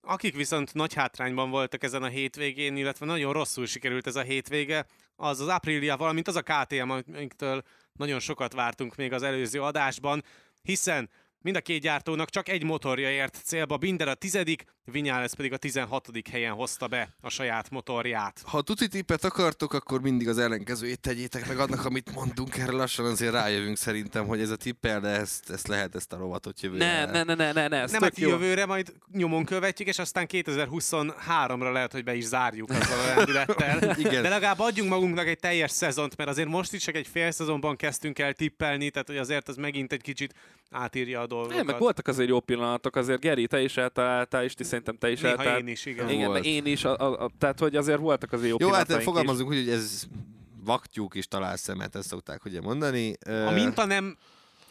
Akik 0.00 0.36
viszont 0.36 0.74
nagy 0.74 0.94
hátrányban 0.94 1.50
voltak 1.50 1.82
ezen 1.82 2.02
a 2.02 2.08
hétvégén, 2.08 2.76
illetve 2.76 3.06
nagyon 3.06 3.32
rosszul 3.32 3.66
sikerült 3.66 4.06
ez 4.06 4.16
a 4.16 4.22
hétvége, 4.22 4.86
az 5.16 5.40
az 5.40 5.48
Aprilia, 5.48 5.96
valamint 5.96 6.28
az 6.28 6.36
a 6.36 6.42
KTM, 6.42 6.90
amiktől 6.90 7.62
nagyon 7.92 8.18
sokat 8.18 8.52
vártunk 8.52 8.96
még 8.96 9.12
az 9.12 9.22
előző 9.22 9.62
adásban, 9.62 10.24
hiszen 10.62 11.10
Mind 11.46 11.58
a 11.58 11.60
két 11.60 11.80
gyártónak 11.80 12.30
csak 12.30 12.48
egy 12.48 12.64
motorja 12.64 13.10
ért 13.10 13.40
célba, 13.44 13.76
Binder 13.76 14.08
a 14.08 14.14
tizedik, 14.14 14.64
Vinyales 14.92 15.34
pedig 15.34 15.52
a 15.52 15.56
16. 15.56 16.08
helyen 16.30 16.52
hozta 16.52 16.86
be 16.86 17.08
a 17.20 17.30
saját 17.30 17.70
motorját. 17.70 18.42
Ha 18.44 18.62
tuti 18.62 18.88
tippet 18.88 19.24
akartok, 19.24 19.72
akkor 19.72 20.00
mindig 20.00 20.28
az 20.28 20.38
ellenkezőjét 20.38 21.00
tegyétek 21.00 21.48
meg 21.48 21.58
annak, 21.58 21.84
amit 21.84 22.14
mondunk 22.14 22.56
erre 22.56 22.72
lassan, 22.72 23.06
azért 23.06 23.32
rájövünk 23.32 23.76
szerintem, 23.76 24.26
hogy 24.26 24.40
ez 24.40 24.50
a 24.50 24.56
tippel, 24.56 25.00
de 25.00 25.08
ezt, 25.08 25.50
ezt 25.50 25.66
lehet 25.66 25.94
ezt 25.94 26.12
a 26.12 26.16
rovatot 26.16 26.60
jövőre. 26.60 27.04
Ne, 27.04 27.04
ne, 27.04 27.22
ne, 27.22 27.34
ne, 27.34 27.52
ne, 27.52 27.68
ne 27.68 27.84
Nem, 27.84 28.02
hát 28.02 28.18
jövőre 28.18 28.66
majd 28.66 28.92
nyomon 29.12 29.44
követjük, 29.44 29.88
és 29.88 29.98
aztán 29.98 30.26
2023-ra 30.30 31.72
lehet, 31.72 31.92
hogy 31.92 32.04
be 32.04 32.14
is 32.14 32.24
zárjuk 32.24 32.70
azzal 32.70 32.98
a 32.98 33.14
rendülettel. 33.14 33.94
Igen. 34.04 34.22
De 34.22 34.28
legalább 34.28 34.58
adjunk 34.58 34.90
magunknak 34.90 35.26
egy 35.26 35.38
teljes 35.38 35.70
szezont, 35.70 36.16
mert 36.16 36.30
azért 36.30 36.48
most 36.48 36.72
is 36.72 36.82
csak 36.82 36.94
egy 36.94 37.06
fél 37.06 37.30
szezonban 37.30 37.76
kezdtünk 37.76 38.18
el 38.18 38.32
tippelni, 38.32 38.90
tehát 38.90 39.08
hogy 39.08 39.18
azért 39.18 39.48
az 39.48 39.56
megint 39.56 39.92
egy 39.92 40.02
kicsit 40.02 40.34
átírja 40.70 41.20
a 41.20 41.26
dolgokat. 41.36 41.56
Nem, 41.56 41.66
meg 41.66 41.78
voltak 41.78 42.08
azért 42.08 42.28
jó 42.28 42.40
pillanatok, 42.40 42.96
azért 42.96 43.20
Geri, 43.20 43.46
te 43.46 43.62
is 43.62 43.76
eltaláltál, 43.76 44.44
és 44.44 44.54
ti 44.54 44.64
szerintem 44.64 44.96
te 44.96 45.10
is 45.10 45.20
Néha 45.20 45.36
eltalált. 45.36 45.60
én 45.60 45.68
is, 45.68 45.86
igen. 45.86 46.08
Igen, 46.08 46.26
volt. 46.26 46.44
én 46.44 46.66
is, 46.66 46.84
a, 46.84 46.98
a, 46.98 47.24
a, 47.24 47.30
tehát 47.38 47.58
hogy 47.58 47.76
azért 47.76 47.98
voltak 47.98 48.32
azért 48.32 48.50
jó 48.50 48.56
Jó, 48.68 48.74
hát 48.74 49.02
fogalmazunk 49.02 49.48
úgy, 49.50 49.56
hogy 49.56 49.68
ez 49.68 50.02
vaktyúk 50.64 51.14
is 51.14 51.28
talál 51.28 51.56
szemet, 51.56 51.96
ezt 51.96 52.08
szokták 52.08 52.44
ugye 52.44 52.60
mondani. 52.60 53.12
A 53.46 53.50
minta 53.50 53.84
nem 53.84 54.16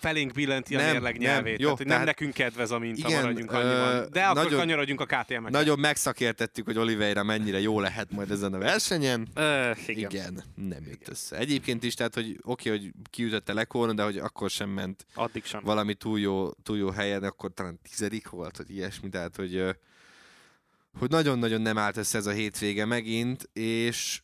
felénk 0.05 0.33
billenti 0.33 0.75
a 0.75 0.79
nem, 0.79 0.91
mérleg 0.91 1.17
nyelvét. 1.17 1.43
Nem, 1.43 1.61
jó, 1.61 1.63
tehát, 1.63 1.77
hogy 1.77 1.87
nem 1.87 2.03
nekünk 2.03 2.33
kedvez 2.33 2.71
a 2.71 2.79
minta, 2.79 3.07
igen, 3.07 3.21
maradjunk 3.21 3.51
annyiban. 3.51 4.07
De 4.11 4.23
akkor 4.23 4.43
nagyon, 4.43 4.59
kanyarodjunk 4.59 5.01
a 5.01 5.05
ktm 5.05 5.47
Nagyon 5.49 5.79
megszakértettük, 5.79 6.65
hogy 6.65 6.77
Oliveira 6.77 7.23
mennyire 7.23 7.59
jó 7.59 7.79
lehet 7.79 8.11
majd 8.11 8.31
ezen 8.31 8.53
a 8.53 8.57
versenyen. 8.57 9.27
Uh, 9.35 9.43
igen. 9.87 10.09
igen. 10.09 10.43
nem 10.55 10.83
jött 10.85 11.01
igen. 11.01 11.09
össze. 11.09 11.37
Egyébként 11.37 11.83
is, 11.83 11.93
tehát, 11.93 12.13
hogy 12.13 12.39
oké, 12.41 12.69
okay, 12.69 12.81
hogy 12.81 12.91
kiütötte 13.09 13.53
Lekon, 13.53 13.95
de 13.95 14.03
hogy 14.03 14.17
akkor 14.17 14.49
sem 14.49 14.69
ment 14.69 15.05
Addig 15.13 15.45
sem. 15.45 15.61
valami 15.63 15.93
túl 15.93 16.19
jó, 16.19 16.51
túl 16.51 16.77
jó 16.77 16.89
helyen, 16.89 17.23
akkor 17.23 17.53
talán 17.53 17.79
tizedik 17.89 18.29
volt, 18.29 18.57
hogy 18.57 18.69
ilyesmi, 18.69 19.09
tehát, 19.09 19.35
hogy 19.35 19.75
hogy 20.99 21.09
nagyon-nagyon 21.09 21.61
nem 21.61 21.77
állt 21.77 21.97
össze 21.97 22.17
ez 22.17 22.25
a 22.25 22.31
hétvége 22.31 22.85
megint, 22.85 23.49
és 23.53 24.21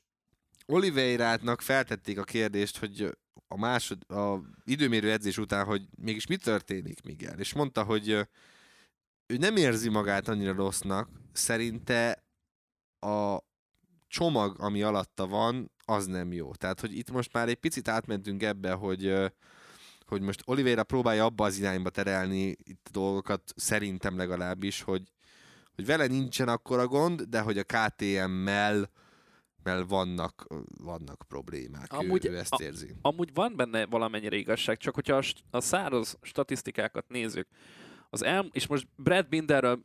Oliveirátnak 0.66 1.62
feltették 1.62 2.20
a 2.20 2.24
kérdést, 2.24 2.78
hogy 2.78 3.18
a 3.52 3.58
másod, 3.58 4.12
a 4.12 4.42
időmérő 4.64 5.12
edzés 5.12 5.38
után, 5.38 5.66
hogy 5.66 5.88
mégis 5.98 6.28
mi 6.28 6.36
történik 6.36 7.02
Miguel, 7.04 7.40
és 7.40 7.54
mondta, 7.54 7.84
hogy 7.84 8.10
ő 9.26 9.38
nem 9.38 9.56
érzi 9.56 9.90
magát 9.90 10.28
annyira 10.28 10.54
rossznak, 10.54 11.10
szerinte 11.34 12.24
a 13.00 13.38
csomag, 14.08 14.60
ami 14.60 14.82
alatta 14.82 15.28
van, 15.28 15.72
az 15.86 16.06
nem 16.06 16.34
jó. 16.34 16.54
Tehát, 16.54 16.80
hogy 16.80 16.98
itt 16.98 17.12
most 17.12 17.34
már 17.34 17.48
egy 17.48 17.56
picit 17.56 17.88
átmentünk 17.88 18.44
ebbe, 18.44 18.72
hogy 18.72 19.32
hogy 20.06 20.22
most 20.22 20.42
Oliveira 20.46 20.84
próbálja 20.84 21.26
abba 21.26 21.46
az 21.46 21.58
irányba 21.58 21.90
terelni 21.90 22.56
itt 22.64 22.88
a 22.88 22.92
dolgokat, 22.92 23.54
szerintem 23.56 24.18
legalábbis, 24.18 24.82
hogy, 24.82 25.12
hogy 25.76 25.86
vele 25.86 26.06
nincsen 26.08 26.48
akkora 26.48 26.88
gond, 26.88 27.22
de 27.22 27.40
hogy 27.40 27.58
a 27.58 27.64
KTM-mel 27.64 28.90
mert 29.64 29.90
vannak, 29.90 30.46
vannak 30.84 31.24
problémák, 31.28 31.94
amúgy, 31.94 32.26
ő, 32.26 32.32
ő 32.32 32.38
ezt 32.38 32.60
érzi. 32.60 32.90
A, 33.02 33.08
amúgy 33.08 33.34
van 33.34 33.56
benne 33.56 33.86
valamennyire 33.86 34.36
igazság, 34.36 34.78
csak 34.78 34.96
hogyha 34.96 35.16
a, 35.16 35.24
a 35.50 35.62
száraz 35.62 36.18
statisztikákat 36.22 37.08
nézzük, 37.08 37.48
az 38.10 38.24
el, 38.24 38.50
és 38.52 38.68
most 38.68 38.88
Brad 38.96 39.28
Binderről 39.28 39.82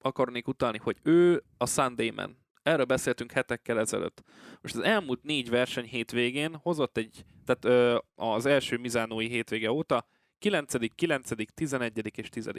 akarnék 0.00 0.48
utalni, 0.48 0.78
hogy 0.78 0.96
ő 1.02 1.42
a 1.56 1.66
Sunday 1.66 2.10
Man. 2.10 2.40
Erről 2.62 2.84
beszéltünk 2.84 3.32
hetekkel 3.32 3.78
ezelőtt. 3.78 4.22
Most 4.60 4.74
az 4.74 4.82
elmúlt 4.82 5.22
négy 5.22 5.50
verseny 5.50 5.84
hétvégén 5.84 6.54
hozott 6.54 6.96
egy, 6.96 7.24
tehát 7.44 7.64
ö, 7.64 7.98
az 8.14 8.46
első 8.46 8.76
Mizánói 8.76 9.28
hétvége 9.28 9.72
óta 9.72 10.06
9., 10.38 10.94
9., 10.94 11.54
11. 11.54 12.18
és 12.18 12.28
10. 12.28 12.50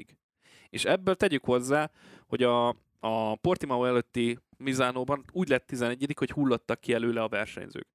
És 0.69 0.85
ebből 0.85 1.15
tegyük 1.15 1.45
hozzá, 1.45 1.91
hogy 2.27 2.43
a, 2.43 2.67
a 2.99 3.35
Portimao 3.35 3.85
előtti 3.85 4.39
Mizánóban 4.63 5.25
úgy 5.31 5.49
lett 5.49 5.67
11 5.67 6.13
hogy 6.17 6.31
hullottak 6.31 6.79
ki 6.79 6.93
előle 6.93 7.21
a 7.21 7.27
versenyzők. 7.27 7.87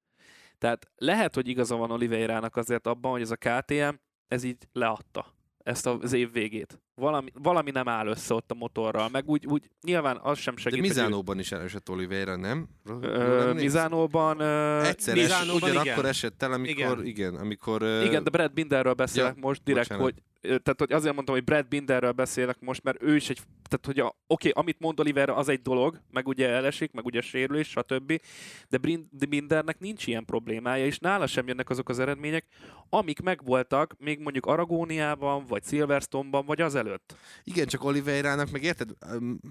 Tehát 0.59 0.91
lehet, 0.97 1.35
hogy 1.35 1.49
igaza 1.49 1.77
van 1.77 1.91
Oliveira-nak 1.91 2.57
azért 2.57 2.87
abban, 2.87 3.11
hogy 3.11 3.21
ez 3.21 3.31
a 3.31 3.37
KTM, 3.37 3.95
ez 4.29 4.43
így 4.43 4.69
leadta 4.73 5.37
ezt 5.69 5.87
az 5.87 6.13
év 6.13 6.33
végét. 6.33 6.81
Valami, 6.95 7.31
valami 7.35 7.71
nem 7.71 7.89
áll 7.89 8.07
össze 8.07 8.35
ott 8.35 8.51
a 8.51 8.55
motorral, 8.55 9.09
meg 9.09 9.29
úgy, 9.29 9.47
úgy 9.47 9.71
nyilván 9.83 10.19
az 10.23 10.39
sem 10.39 10.57
segít. 10.57 10.81
De 10.81 10.87
Mizánóban 10.87 11.35
hogy... 11.35 11.45
is 11.45 11.53
elesett 11.53 11.91
Oliveira, 11.91 12.37
nem? 12.37 12.69
Ö, 13.01 13.53
Mizánóban... 13.55 14.41
Egyszer 14.85 15.15
Mizánóban 15.15 15.71
ugyanakkor 15.71 15.93
igen. 15.93 16.07
esett 16.07 16.43
el, 16.43 16.53
amikor... 16.53 16.77
Igen, 16.79 17.05
igen 17.05 17.35
amikor... 17.35 17.83
Igen, 17.83 18.25
de 18.25 18.31
Brad 18.31 18.53
Binderről 18.53 18.93
beszélek 18.93 19.35
ja, 19.35 19.41
most 19.41 19.63
direkt, 19.65 19.89
bocsánat. 19.89 20.13
hogy 20.13 20.23
tehát 20.41 20.75
hogy 20.79 20.93
azért 20.93 21.15
mondtam, 21.15 21.35
hogy 21.35 21.45
Brad 21.45 21.69
Binderről 21.69 22.13
beszélek 22.13 22.61
most, 22.61 22.83
mert 22.83 23.03
ő 23.03 23.17
is 23.17 23.31
egy, 23.31 23.41
tehát 23.69 23.87
hogy 23.87 24.01
oké, 24.01 24.15
okay, 24.27 24.53
amit 24.55 24.79
mond 24.79 25.01
Oliver, 25.01 25.29
az 25.29 25.49
egy 25.49 25.63
dolog, 25.63 26.01
meg 26.11 26.29
ugye 26.29 26.49
elesik, 26.49 26.93
meg 26.93 27.05
ugye 27.05 27.21
sérülés, 27.21 27.69
stb. 27.69 28.21
De 28.69 29.27
Bindernek 29.29 29.79
nincs 29.79 30.07
ilyen 30.07 30.25
problémája, 30.25 30.87
és 30.87 30.99
nála 30.99 31.27
sem 31.27 31.49
jönnek 31.49 31.71
azok 31.71 31.89
az 31.89 31.99
eredmények, 31.99 32.47
amik 32.89 33.21
megvoltak 33.21 33.95
még 33.99 34.19
mondjuk 34.19 34.47
Aragóniában, 34.47 35.47
vagy 35.47 35.65
Silverstone-ban, 35.65 36.47
vagy 36.47 36.61
azelőtt. 36.61 37.17
Igen, 37.45 37.67
csak 37.67 37.85
Oliveira-nak 37.85 38.51
meg 38.51 38.63
érted, 38.63 38.91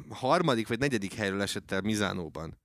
harmadik 0.10 0.68
vagy 0.68 0.80
negyedik 0.80 1.14
helyről 1.14 1.42
esett 1.42 1.72
el 1.72 1.82
Mizánóban. 1.82 2.58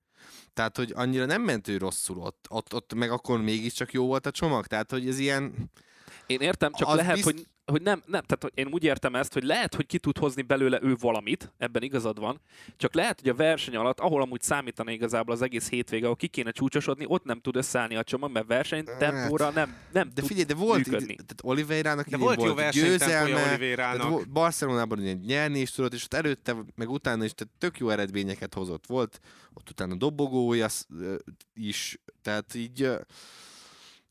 Tehát, 0.55 0.77
hogy 0.77 0.93
annyira 0.95 1.25
nem 1.25 1.43
ment 1.43 1.69
ő 1.69 1.77
rosszul 1.77 2.19
ott, 2.19 2.47
ott, 2.49 2.75
ott 2.75 2.95
meg 2.95 3.11
akkor 3.11 3.41
mégiscsak 3.41 3.93
jó 3.93 4.07
volt 4.07 4.27
a 4.27 4.31
csomag. 4.31 4.67
Tehát, 4.67 4.91
hogy 4.91 5.09
ez 5.09 5.19
ilyen 5.19 5.71
én 6.27 6.41
értem, 6.41 6.73
csak 6.73 6.95
lehet, 6.95 7.15
bizt... 7.15 7.25
hogy 7.25 7.47
hogy 7.65 7.83
nem, 7.83 8.03
nem, 8.07 8.23
tehát 8.23 8.43
hogy 8.43 8.53
én 8.55 8.69
úgy 8.71 8.85
értem 8.85 9.15
ezt, 9.15 9.33
hogy 9.33 9.43
lehet, 9.43 9.75
hogy 9.75 9.87
ki 9.87 9.99
tud 9.99 10.19
hozni 10.19 10.43
belőle 10.43 10.79
ő 10.83 10.95
valamit, 11.01 11.53
ebben 11.59 11.83
igazad 11.83 12.19
van, 12.19 12.41
csak 12.77 12.95
lehet, 12.95 13.21
hogy 13.21 13.29
a 13.29 13.35
verseny 13.35 13.77
alatt, 13.77 14.01
ahol 14.01 14.23
amúgy 14.23 14.43
számítana 14.43 14.91
igazából 14.91 15.35
az 15.35 15.43
egész 15.43 15.69
hétvége, 15.69 16.05
ahol 16.05 16.17
ki 16.17 16.27
kéne 16.27 16.51
csúcsosodni, 16.51 17.05
ott 17.09 17.25
nem 17.25 17.41
tud 17.41 17.57
összeállni 17.57 17.97
a 17.97 18.03
csomag, 18.03 18.33
mert 18.33 18.47
verseny 18.47 18.85
tempóra 18.99 19.51
nem, 19.51 19.77
nem 19.93 20.09
De 20.09 20.21
tud 20.21 20.27
figyelj, 20.27 20.45
de 20.47 20.55
volt, 20.55 20.87
működni. 20.87 21.15
tehát 21.15 21.41
Oliveira-nak 21.43 22.09
De 22.09 22.17
volt 22.17 22.39
jó 22.39 22.45
volt 22.45 22.57
versenytempója 22.57 23.57
győzelme, 23.57 24.09
vo- 24.09 24.29
Barcelonában 24.31 24.99
ugye 24.99 25.13
nyerni 25.13 25.61
is 25.61 25.71
tudott, 25.71 25.93
és 25.93 26.05
ott 26.05 26.15
előtte, 26.15 26.57
meg 26.75 26.91
utána 26.91 27.25
is 27.25 27.35
tehát 27.35 27.55
tök 27.59 27.79
jó 27.79 27.89
eredményeket 27.89 28.55
hozott. 28.55 28.87
Volt 28.87 29.21
ott 29.55 29.71
utána 29.71 29.95
dobogója 29.95 30.67
is, 31.55 31.99
tehát 32.23 32.55
így 32.55 32.91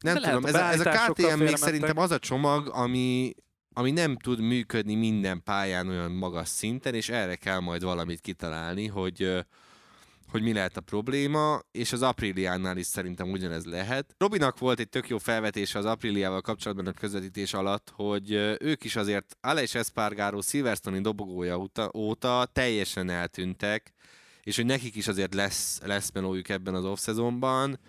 nem 0.02 0.14
De 0.14 0.22
tudom, 0.22 0.45
ez 0.45 0.54
a, 0.54 0.72
ez 0.72 0.86
a 0.86 0.89
KTM 0.89 1.39
még 1.43 1.56
szerintem 1.56 1.97
az 1.97 2.12
a 2.12 2.20
csomag, 2.20 2.70
ami, 2.74 3.34
ami 3.74 3.91
nem 3.91 4.18
tud 4.18 4.39
működni 4.39 4.95
minden 4.95 5.43
pályán 5.43 5.88
olyan 5.88 6.12
magas 6.12 6.47
szinten, 6.47 6.93
és 6.93 7.10
erre 7.10 7.36
kell 7.36 7.60
majd 7.60 7.84
valamit 7.84 8.22
kitalálni, 8.22 8.88
hogy 8.88 9.43
hogy 10.32 10.41
mi 10.41 10.54
lehet 10.54 10.78
a 10.78 10.82
probléma, 10.82 11.60
és 11.72 11.91
az 11.91 12.02
Apriliánál 12.02 12.78
is 12.78 12.86
szerintem 12.86 13.32
ugyanez 13.32 13.66
lehet. 13.66 14.16
Robinak 14.18 14.60
volt 14.60 14.80
egy 14.80 14.89
tök 14.89 15.10
jó 15.10 15.18
felvetése 15.18 15.80
az 15.80 15.86
Apriliával 15.86 16.41
kapcsolatban 16.41 16.88
a 16.88 16.91
közvetítés 16.91 17.54
alatt, 17.54 17.91
hogy 17.95 18.32
ők 18.60 18.84
is 18.84 18.95
azért 18.95 19.38
Alex 19.41 19.76
Espargaro 19.76 20.41
Silverstone-i 20.41 21.02
dobogója 21.02 21.58
óta, 21.58 21.91
óta 21.95 22.49
teljesen 22.54 23.10
eltűntek, 23.10 23.93
és 24.43 24.56
hogy 24.56 24.66
nekik 24.66 24.95
is 24.95 25.08
azért 25.08 25.34
lesz, 25.34 25.80
lesz 25.86 26.12
melójuk 26.12 26.49
ebben 26.49 26.76
az 26.76 26.86
off-szezonban. 26.86 27.80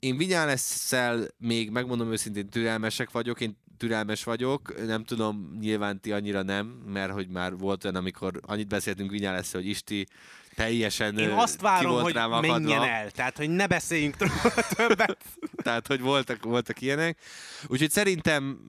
Én 0.00 0.16
Vinyálesszel 0.16 1.26
még 1.38 1.70
megmondom 1.70 2.12
őszintén 2.12 2.48
türelmesek 2.48 3.10
vagyok, 3.10 3.40
én 3.40 3.56
türelmes 3.76 4.24
vagyok, 4.24 4.86
nem 4.86 5.04
tudom, 5.04 5.56
nyilván 5.60 6.00
ti 6.00 6.12
annyira 6.12 6.42
nem, 6.42 6.66
mert 6.66 7.12
hogy 7.12 7.28
már 7.28 7.56
volt 7.56 7.84
olyan, 7.84 7.96
amikor 7.96 8.40
annyit 8.42 8.68
beszéltünk 8.68 9.10
Vinyálesszel, 9.10 9.60
hogy 9.60 9.70
Isti 9.70 10.06
teljesen 10.54 11.18
Én 11.18 11.30
azt 11.30 11.60
várom, 11.60 11.90
volt 11.90 12.02
hogy 12.02 12.12
rám 12.12 12.32
akadva. 12.32 12.58
menjen 12.58 12.82
el, 12.82 13.10
tehát 13.10 13.36
hogy 13.36 13.50
ne 13.50 13.66
beszéljünk 13.66 14.16
többet. 14.76 15.24
Tehát, 15.62 15.86
hogy 15.86 16.00
voltak, 16.00 16.42
voltak 16.42 16.80
ilyenek. 16.80 17.18
Úgyhogy 17.66 17.90
szerintem 17.90 18.60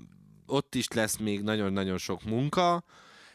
ott 0.46 0.76
is 0.76 0.88
lesz 0.88 1.18
még 1.18 1.42
nagyon-nagyon 1.42 1.98
sok 1.98 2.24
munka, 2.24 2.84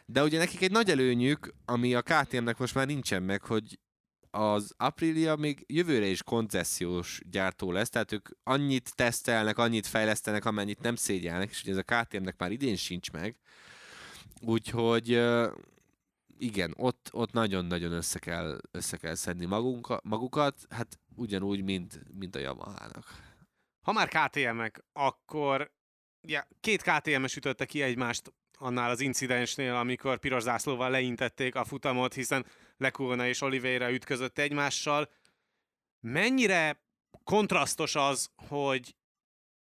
de 0.07 0.23
ugye 0.23 0.39
nekik 0.39 0.63
egy 0.63 0.71
nagy 0.71 0.91
előnyük, 0.91 1.55
ami 1.65 1.95
a 1.95 2.03
KTM-nek 2.03 2.59
most 2.59 2.75
már 2.75 2.87
nincsen 2.87 3.23
meg, 3.23 3.43
hogy 3.43 3.79
az 4.37 4.75
Aprilia 4.77 5.37
még 5.37 5.65
jövőre 5.67 6.07
is 6.07 6.23
koncesziós 6.23 7.21
gyártó 7.31 7.73
lesz, 7.73 7.89
tehát 7.89 8.13
ők 8.13 8.29
annyit 8.43 8.95
tesztelnek, 8.95 9.59
annyit 9.59 9.87
fejlesztenek, 9.87 10.45
amennyit 10.45 10.81
nem 10.81 10.97
szégyelnek, 10.97 11.51
és 11.51 11.63
ugye 11.63 11.73
ez 11.73 11.83
a 11.87 12.03
KTM-nek 12.03 12.39
már 12.39 12.51
idén 12.51 12.77
sincs 12.77 13.11
meg. 13.11 13.37
Úgyhogy 14.41 15.23
igen, 16.39 16.75
ott, 16.77 17.09
ott 17.13 17.33
nagyon-nagyon 17.33 17.93
össze 17.93 18.19
kell, 18.19 18.61
össze 18.71 18.97
kell 18.97 19.15
szedni 19.15 19.45
magunka, 19.45 20.01
magukat, 20.05 20.67
hát 20.71 20.99
ugyanúgy, 21.15 21.63
mint, 21.63 22.01
mint 22.19 22.37
a 22.37 22.39
Yamaha-nak. 22.39 23.05
Ha 23.83 23.93
már 23.93 24.09
KTM-ek, 24.09 24.85
akkor 24.93 25.73
ja, 26.21 26.49
két 26.61 26.83
KTM-es 26.83 27.37
ütötte 27.37 27.65
ki 27.65 27.83
egymást 27.83 28.33
annál 28.59 28.91
az 28.91 29.01
incidensnél, 29.01 29.75
amikor 29.75 30.19
piros 30.19 30.43
zászlóval 30.43 30.91
leintették 30.91 31.55
a 31.55 31.65
futamot, 31.65 32.15
hiszen 32.15 32.47
Lekulna 32.77 33.27
és 33.27 33.41
Oliveira 33.41 33.91
ütközött 33.91 34.39
egymással. 34.39 35.11
Mennyire 36.01 36.85
kontrasztos 37.25 37.95
az, 37.95 38.31
hogy 38.49 38.97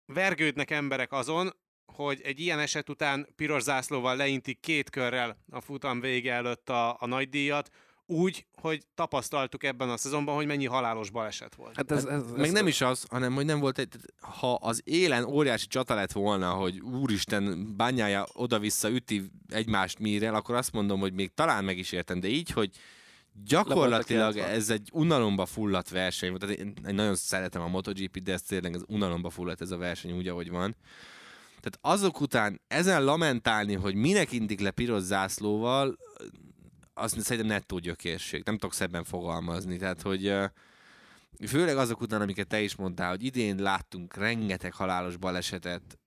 vergődnek 0.04 0.70
emberek 0.70 1.12
azon, 1.12 1.56
hogy 1.92 2.20
egy 2.20 2.40
ilyen 2.40 2.58
eset 2.58 2.88
után 2.88 3.28
piros 3.36 3.62
zászlóval 3.62 4.16
leintik 4.16 4.60
két 4.60 4.90
körrel 4.90 5.44
a 5.50 5.60
futam 5.60 6.00
vége 6.00 6.32
előtt 6.32 6.68
a, 6.68 6.96
a 7.00 7.06
nagydíjat, 7.06 7.70
úgy, 8.06 8.46
hogy 8.60 8.82
tapasztaltuk 8.94 9.64
ebben 9.64 9.88
a 9.88 9.96
szezonban, 9.96 10.34
hogy 10.34 10.46
mennyi 10.46 10.66
halálos 10.66 11.10
baleset 11.10 11.54
volt. 11.54 11.76
Hát 11.76 11.90
ez, 11.90 12.04
ez, 12.04 12.22
Meg 12.30 12.46
ez, 12.46 12.52
nem 12.52 12.66
is 12.66 12.80
az, 12.80 13.04
hanem 13.10 13.34
hogy 13.34 13.44
nem 13.44 13.60
volt 13.60 13.78
egy, 13.78 13.88
ha 14.20 14.54
az 14.54 14.80
élen 14.84 15.24
óriási 15.24 15.66
csata 15.66 15.94
lett 15.94 16.12
volna, 16.12 16.50
hogy 16.50 16.80
úristen, 16.80 17.74
bányája 17.76 18.26
oda-vissza 18.32 18.90
üti 18.90 19.30
egymást 19.48 19.98
mírel, 19.98 20.34
akkor 20.34 20.54
azt 20.54 20.72
mondom, 20.72 21.00
hogy 21.00 21.12
még 21.12 21.30
talán 21.34 21.64
meg 21.64 21.78
is 21.78 21.92
értem, 21.92 22.20
de 22.20 22.28
így, 22.28 22.50
hogy 22.50 22.70
gyakorlatilag 23.44 24.36
ez 24.36 24.70
egy 24.70 24.90
unalomba 24.92 25.46
fulladt 25.46 25.88
verseny 25.88 26.28
volt. 26.28 26.40
Tehát 26.40 26.56
én, 26.56 26.74
én 26.88 26.94
nagyon 26.94 27.14
szeretem 27.14 27.62
a 27.62 27.68
MotoGP, 27.68 28.18
de 28.18 28.32
ez 28.32 28.42
tényleg 28.42 28.74
ez 28.74 28.82
unalomba 28.86 29.30
fulladt 29.30 29.60
ez 29.60 29.70
a 29.70 29.76
verseny 29.76 30.12
úgy, 30.12 30.28
ahogy 30.28 30.50
van. 30.50 30.76
Tehát 31.60 31.98
azok 31.98 32.20
után 32.20 32.60
ezen 32.68 33.04
lamentálni, 33.04 33.74
hogy 33.74 33.94
minek 33.94 34.32
intik 34.32 34.60
le 34.60 34.70
piros 34.70 35.02
zászlóval, 35.02 35.98
azt 36.98 37.20
szerintem 37.20 37.52
nettó 37.52 37.78
gyökérség. 37.78 38.42
Nem 38.44 38.54
tudok 38.54 38.74
szebben 38.74 39.04
fogalmazni. 39.04 39.76
Tehát, 39.76 40.02
hogy 40.02 40.34
főleg 41.46 41.76
azok 41.76 42.00
után, 42.00 42.20
amiket 42.20 42.46
te 42.46 42.60
is 42.60 42.76
mondtál, 42.76 43.10
hogy 43.10 43.24
idén 43.24 43.56
láttunk 43.56 44.14
rengeteg 44.14 44.74
halálos 44.74 45.16
balesetet, 45.16 45.98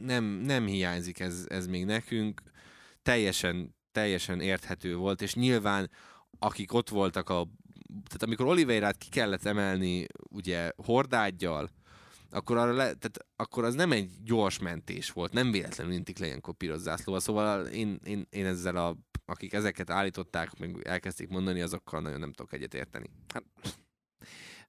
nem, 0.00 0.24
nem 0.24 0.66
hiányzik 0.66 1.20
ez, 1.20 1.44
ez 1.48 1.66
még 1.66 1.84
nekünk. 1.84 2.42
Teljesen, 3.02 3.74
teljesen 3.92 4.40
érthető 4.40 4.96
volt, 4.96 5.22
és 5.22 5.34
nyilván 5.34 5.90
akik 6.38 6.72
ott 6.72 6.88
voltak 6.88 7.28
a 7.28 7.46
tehát 8.04 8.22
amikor 8.22 8.46
Oliveirát 8.46 8.96
ki 8.96 9.08
kellett 9.08 9.44
emelni 9.44 10.06
ugye 10.30 10.70
hordágyjal, 10.76 11.68
akkor, 12.34 12.56
arra 12.56 12.72
le, 12.72 12.84
tehát 12.84 13.18
akkor 13.36 13.64
az 13.64 13.74
nem 13.74 13.92
egy 13.92 14.10
gyors 14.22 14.58
mentés 14.58 15.10
volt, 15.10 15.32
nem 15.32 15.50
véletlenül 15.50 15.92
intik 15.92 16.18
le 16.18 16.26
ilyenkor 16.26 16.54
piros 16.54 16.78
zászlóval, 16.78 17.20
szóval 17.20 17.66
én, 17.66 18.00
én, 18.04 18.26
én 18.30 18.46
ezzel 18.46 18.76
a, 18.76 18.96
akik 19.26 19.52
ezeket 19.52 19.90
állították, 19.90 20.58
meg 20.58 20.86
elkezdték 20.86 21.28
mondani, 21.28 21.60
azokkal 21.60 22.00
nagyon 22.00 22.20
nem 22.20 22.32
tudok 22.32 22.52
egyet 22.52 22.74
érteni. 22.74 23.10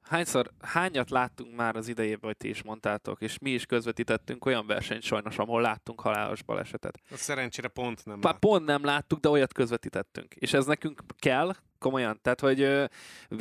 hányszor, 0.01 0.51
hányat 0.59 1.09
láttunk 1.09 1.55
már 1.55 1.75
az 1.75 1.87
idejében, 1.87 2.19
hogy 2.21 2.37
ti 2.37 2.49
is 2.49 2.63
mondtátok, 2.63 3.21
és 3.21 3.39
mi 3.39 3.49
is 3.49 3.65
közvetítettünk 3.65 4.45
olyan 4.45 4.67
versenyt 4.67 5.01
sajnos, 5.01 5.37
ahol 5.37 5.61
láttunk 5.61 6.01
halálos 6.01 6.43
balesetet. 6.43 6.99
Azt 7.09 7.21
szerencsére 7.21 7.67
pont 7.67 8.05
nem. 8.05 8.19
Pá, 8.19 8.29
lát. 8.29 8.39
pont 8.39 8.65
nem 8.65 8.83
láttuk, 8.83 9.19
de 9.19 9.29
olyat 9.29 9.53
közvetítettünk. 9.53 10.33
És 10.33 10.53
ez 10.53 10.65
nekünk 10.65 11.01
kell, 11.19 11.55
komolyan. 11.79 12.19
Tehát, 12.21 12.39
hogy 12.39 12.61
ö, 12.61 12.85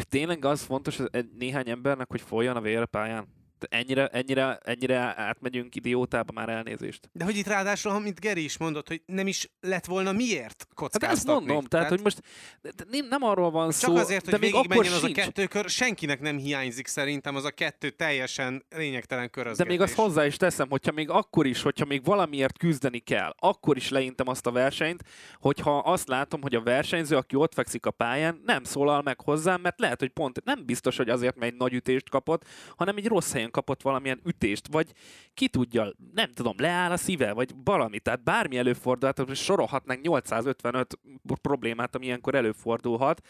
tényleg 0.08 0.44
az 0.44 0.62
fontos 0.62 0.96
hogy 0.96 1.28
néhány 1.38 1.70
embernek, 1.70 2.10
hogy 2.10 2.20
folyjon 2.20 2.56
a 2.56 2.60
vér 2.60 2.80
a 2.80 2.86
pályán. 2.86 3.42
De 3.58 3.66
Ennyire, 3.70 4.06
ennyire, 4.06 4.58
ennyire 4.64 4.98
átmegyünk 5.16 5.74
idiótába 5.74 6.32
már 6.32 6.48
elnézést. 6.48 7.08
De 7.12 7.24
hogy 7.24 7.36
itt 7.36 7.46
ráadásul, 7.46 7.92
amit 7.92 8.20
Geri 8.20 8.44
is 8.44 8.58
mondott, 8.58 8.88
hogy 8.88 9.02
nem 9.06 9.26
is 9.26 9.50
lett 9.60 9.84
volna 9.84 10.12
miért 10.12 10.42
Hát 10.58 10.74
kockáztatni. 10.74 11.16
ezt 11.16 11.26
mondom, 11.26 11.64
tehát, 11.64 11.88
hogy 11.88 12.00
most 12.02 12.20
de- 12.62 12.70
de 12.76 12.84
nem, 12.90 13.06
nem 13.08 13.22
arról 13.22 13.50
van 13.50 13.70
Csak 13.70 13.78
szó, 13.80 13.96
azért, 13.96 14.24
de 14.24 14.30
hogy 14.30 14.40
még 14.40 14.54
akkor 14.54 14.86
az 14.86 14.92
a 14.92 14.98
sincs. 15.06 15.16
kettő 15.16 15.46
kör, 15.46 15.68
senkinek 15.68 16.20
nem 16.20 16.36
hiányzik 16.38 16.86
szerintem 16.86 17.36
az 17.36 17.44
a 17.44 17.50
kettő 17.50 17.90
teljesen 17.90 18.64
lényegtelen 18.76 19.24
De 19.24 19.30
körözgetés. 19.30 19.72
még 19.72 19.80
azt 19.80 19.94
hozzá 19.94 20.26
is 20.26 20.36
teszem, 20.36 20.68
hogyha 20.70 20.92
még 20.92 21.10
akkor 21.10 21.46
is, 21.46 21.62
hogyha 21.62 21.84
még 21.84 22.04
valamiért 22.04 22.58
küzdeni 22.58 22.98
kell, 22.98 23.34
akkor 23.38 23.76
is 23.76 23.88
leintem 23.88 24.28
azt 24.28 24.46
a 24.46 24.50
versenyt, 24.50 25.02
hogyha 25.38 25.78
azt 25.78 26.08
látom, 26.08 26.42
hogy 26.42 26.54
a 26.54 26.62
versenyző, 26.62 27.16
aki 27.16 27.36
ott 27.36 27.54
fekszik 27.54 27.86
a 27.86 27.90
pályán, 27.90 28.42
nem 28.44 28.64
szólal 28.64 29.02
meg 29.02 29.20
hozzám, 29.20 29.60
mert 29.60 29.80
lehet, 29.80 30.00
hogy 30.00 30.08
pont 30.10 30.44
nem 30.44 30.64
biztos, 30.66 30.96
hogy 30.96 31.08
azért, 31.08 31.36
mert 31.36 31.52
egy 31.52 31.58
nagy 31.58 31.72
ütést 31.72 32.10
kapott, 32.10 32.44
hanem 32.76 32.96
egy 32.96 33.06
rossz 33.06 33.32
helyen 33.32 33.50
kapott 33.54 33.82
valamilyen 33.82 34.20
ütést, 34.24 34.68
vagy 34.70 34.92
ki 35.34 35.48
tudja, 35.48 35.92
nem 36.14 36.32
tudom, 36.32 36.54
leáll 36.58 36.90
a 36.90 36.96
szíve, 36.96 37.32
vagy 37.32 37.50
valami. 37.64 37.98
Tehát 37.98 38.24
bármi 38.24 38.56
előfordulhat, 38.56 39.36
sorolhatnánk 39.36 40.00
855 40.00 40.98
problémát, 41.42 41.94
ami 41.94 42.04
ilyenkor 42.04 42.34
előfordulhat. 42.34 43.20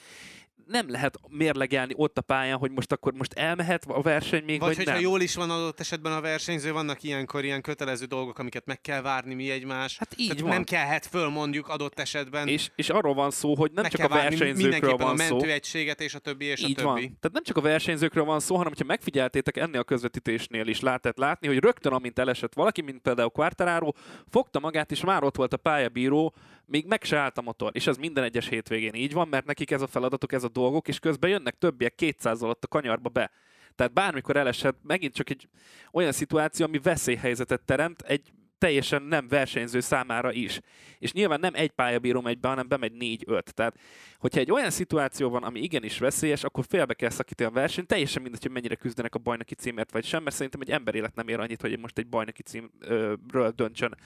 Nem 0.66 0.90
lehet 0.90 1.18
mérlegelni 1.28 1.92
ott 1.96 2.18
a 2.18 2.20
pályán, 2.22 2.58
hogy 2.58 2.70
most 2.70 2.92
akkor 2.92 3.12
most 3.12 3.32
elmehet 3.32 3.84
a 3.88 4.02
verseny 4.02 4.44
még, 4.44 4.58
Vagy, 4.58 4.68
vagy, 4.68 4.76
hogyha 4.76 4.92
nem. 4.92 5.02
jól 5.02 5.20
is 5.20 5.34
van 5.34 5.50
adott 5.50 5.80
esetben 5.80 6.12
a 6.12 6.20
versenyző, 6.20 6.72
vannak 6.72 7.02
ilyenkor 7.02 7.44
ilyen 7.44 7.60
kötelező 7.62 8.04
dolgok, 8.04 8.38
amiket 8.38 8.66
meg 8.66 8.80
kell 8.80 9.00
várni 9.02 9.34
mi 9.34 9.50
egymás. 9.50 9.98
Hát 9.98 10.14
így 10.16 10.26
Tehát 10.28 10.42
van. 10.42 10.50
nem 10.52 10.64
kellhet 10.64 11.06
föl 11.06 11.28
mondjuk 11.28 11.68
adott 11.68 11.98
esetben. 12.00 12.48
És, 12.48 12.70
és 12.76 12.88
arról 12.90 13.14
van 13.14 13.30
szó, 13.30 13.54
hogy 13.54 13.70
nem 13.72 13.82
meg 13.82 13.92
csak 13.92 14.10
a 14.10 14.14
versenyzőkről 14.14 14.96
van 14.96 15.18
a 15.18 15.22
szó. 15.22 15.34
mentőegységet 15.36 16.00
és 16.00 16.14
a 16.14 16.18
többi 16.18 16.44
és 16.44 16.60
Így 16.62 16.80
a 16.80 16.84
van. 16.84 16.94
többi. 16.94 17.06
Tehát 17.06 17.32
nem 17.32 17.42
csak 17.42 17.56
a 17.56 17.60
versenyzőkről 17.60 18.24
van 18.24 18.40
szó, 18.40 18.54
hanem 18.56 18.68
hogyha 18.70 18.86
megfigyeltétek 18.86 19.56
ennél 19.56 19.80
a 19.80 19.84
közvetítésnél 19.84 20.66
is 20.66 20.80
lehetett 20.80 21.16
látni, 21.16 21.46
hogy 21.46 21.58
rögtön 21.58 21.92
amint 21.92 22.18
elesett 22.18 22.54
valaki, 22.54 22.82
mint 22.82 23.00
például 23.02 23.30
Quartararo, 23.30 23.92
fogta 24.30 24.58
magát, 24.60 24.90
és 24.90 25.00
már 25.04 25.22
ott 25.24 25.36
volt 25.36 25.52
a 25.52 25.56
pályabíró, 25.56 26.34
még 26.66 26.86
meg 26.86 27.04
se 27.04 27.18
állt 27.18 27.38
a 27.38 27.42
motor. 27.42 27.70
És 27.74 27.86
ez 27.86 27.96
minden 27.96 28.24
egyes 28.24 28.48
hétvégén 28.48 28.94
így 28.94 29.12
van, 29.12 29.28
mert 29.28 29.46
nekik 29.46 29.70
ez 29.70 29.82
a 29.82 29.86
feladatuk, 29.86 30.32
ez 30.32 30.44
a 30.44 30.48
dolgok, 30.48 30.88
és 30.88 30.98
közben 30.98 31.30
jönnek 31.30 31.58
többiek 31.58 31.94
200 31.94 32.42
alatt 32.42 32.64
a 32.64 32.68
kanyarba 32.68 33.08
be. 33.08 33.30
Tehát 33.74 33.92
bármikor 33.92 34.36
elesett, 34.36 34.78
megint 34.82 35.14
csak 35.14 35.30
egy 35.30 35.48
olyan 35.92 36.12
szituáció, 36.12 36.66
ami 36.66 36.78
veszélyhelyzetet 36.78 37.60
teremt, 37.60 38.02
egy 38.02 38.32
teljesen 38.64 39.02
nem 39.02 39.28
versenyző 39.28 39.80
számára 39.80 40.32
is. 40.32 40.60
És 40.98 41.12
nyilván 41.12 41.40
nem 41.40 41.54
egy 41.54 41.70
pályabíró 41.70 42.20
megy 42.20 42.38
be, 42.38 42.48
hanem 42.48 42.68
bemegy 42.68 42.92
négy-öt. 42.92 43.54
Tehát, 43.54 43.78
hogyha 44.18 44.40
egy 44.40 44.50
olyan 44.50 44.70
szituáció 44.70 45.30
van, 45.30 45.42
ami 45.42 45.60
igenis 45.60 45.98
veszélyes, 45.98 46.44
akkor 46.44 46.64
félbe 46.68 46.94
kell 46.94 47.10
szakítani 47.10 47.50
a 47.50 47.52
versenyt, 47.52 47.86
teljesen 47.86 48.22
mindegy, 48.22 48.42
hogy 48.42 48.50
mennyire 48.50 48.74
küzdenek 48.74 49.14
a 49.14 49.18
bajnoki 49.18 49.54
címért 49.54 49.92
vagy 49.92 50.04
sem, 50.04 50.22
mert 50.22 50.36
szerintem 50.36 50.60
egy 50.60 50.70
emberélet 50.70 51.14
nem 51.14 51.28
ér 51.28 51.40
annyit, 51.40 51.60
hogy 51.60 51.78
most 51.78 51.98
egy 51.98 52.06
bajnoki 52.06 52.42
címről 52.42 53.50
döntsön 53.50 53.96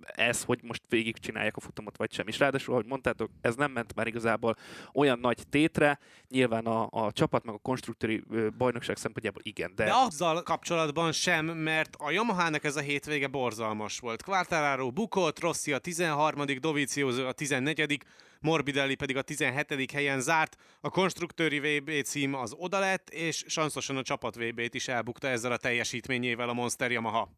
ez, 0.00 0.42
hogy 0.44 0.58
most 0.62 0.82
végig 0.88 1.18
csinálják 1.18 1.56
a 1.56 1.60
futamot 1.60 1.96
vagy 1.96 2.12
sem. 2.12 2.26
És 2.26 2.38
ráadásul, 2.38 2.74
ahogy 2.74 2.86
mondtátok, 2.86 3.30
ez 3.40 3.54
nem 3.54 3.72
ment 3.72 3.94
már 3.94 4.06
igazából 4.06 4.56
olyan 4.92 5.18
nagy 5.18 5.42
tétre, 5.50 5.98
nyilván 6.28 6.66
a, 6.66 6.88
a 6.90 7.12
csapat 7.12 7.44
meg 7.44 7.54
a 7.54 7.58
konstruktúri 7.58 8.22
bajnokság 8.58 8.96
szempontjából 8.96 9.42
igen. 9.44 9.72
De... 9.74 9.84
de 9.84 9.94
azzal 9.94 10.42
kapcsolatban 10.42 11.12
sem, 11.12 11.46
mert 11.46 11.96
a 11.98 12.10
Yamaha-nak 12.10 12.64
ez 12.64 12.76
a 12.76 12.80
hétvége 12.80 13.26
borzalmas 13.46 13.98
volt. 13.98 14.22
Quartararo 14.22 14.90
bukott, 14.90 15.40
Rossi 15.40 15.72
a 15.72 15.78
13., 15.78 16.44
Dovizioso 16.60 17.26
a 17.26 17.32
14., 17.32 18.04
Morbidelli 18.40 18.94
pedig 18.94 19.16
a 19.16 19.22
17. 19.22 19.90
helyen 19.90 20.20
zárt, 20.20 20.56
a 20.80 20.90
konstruktőri 20.90 21.58
VB 21.58 22.02
cím 22.02 22.34
az 22.34 22.54
oda 22.56 22.78
lett, 22.78 23.10
és 23.10 23.44
sanszosan 23.46 23.96
a 23.96 24.02
csapat 24.02 24.36
VB-t 24.36 24.74
is 24.74 24.88
elbukta 24.88 25.28
ezzel 25.28 25.52
a 25.52 25.56
teljesítményével 25.56 26.48
a 26.48 26.52
Monster 26.52 26.90
Yamaha. 26.90 27.30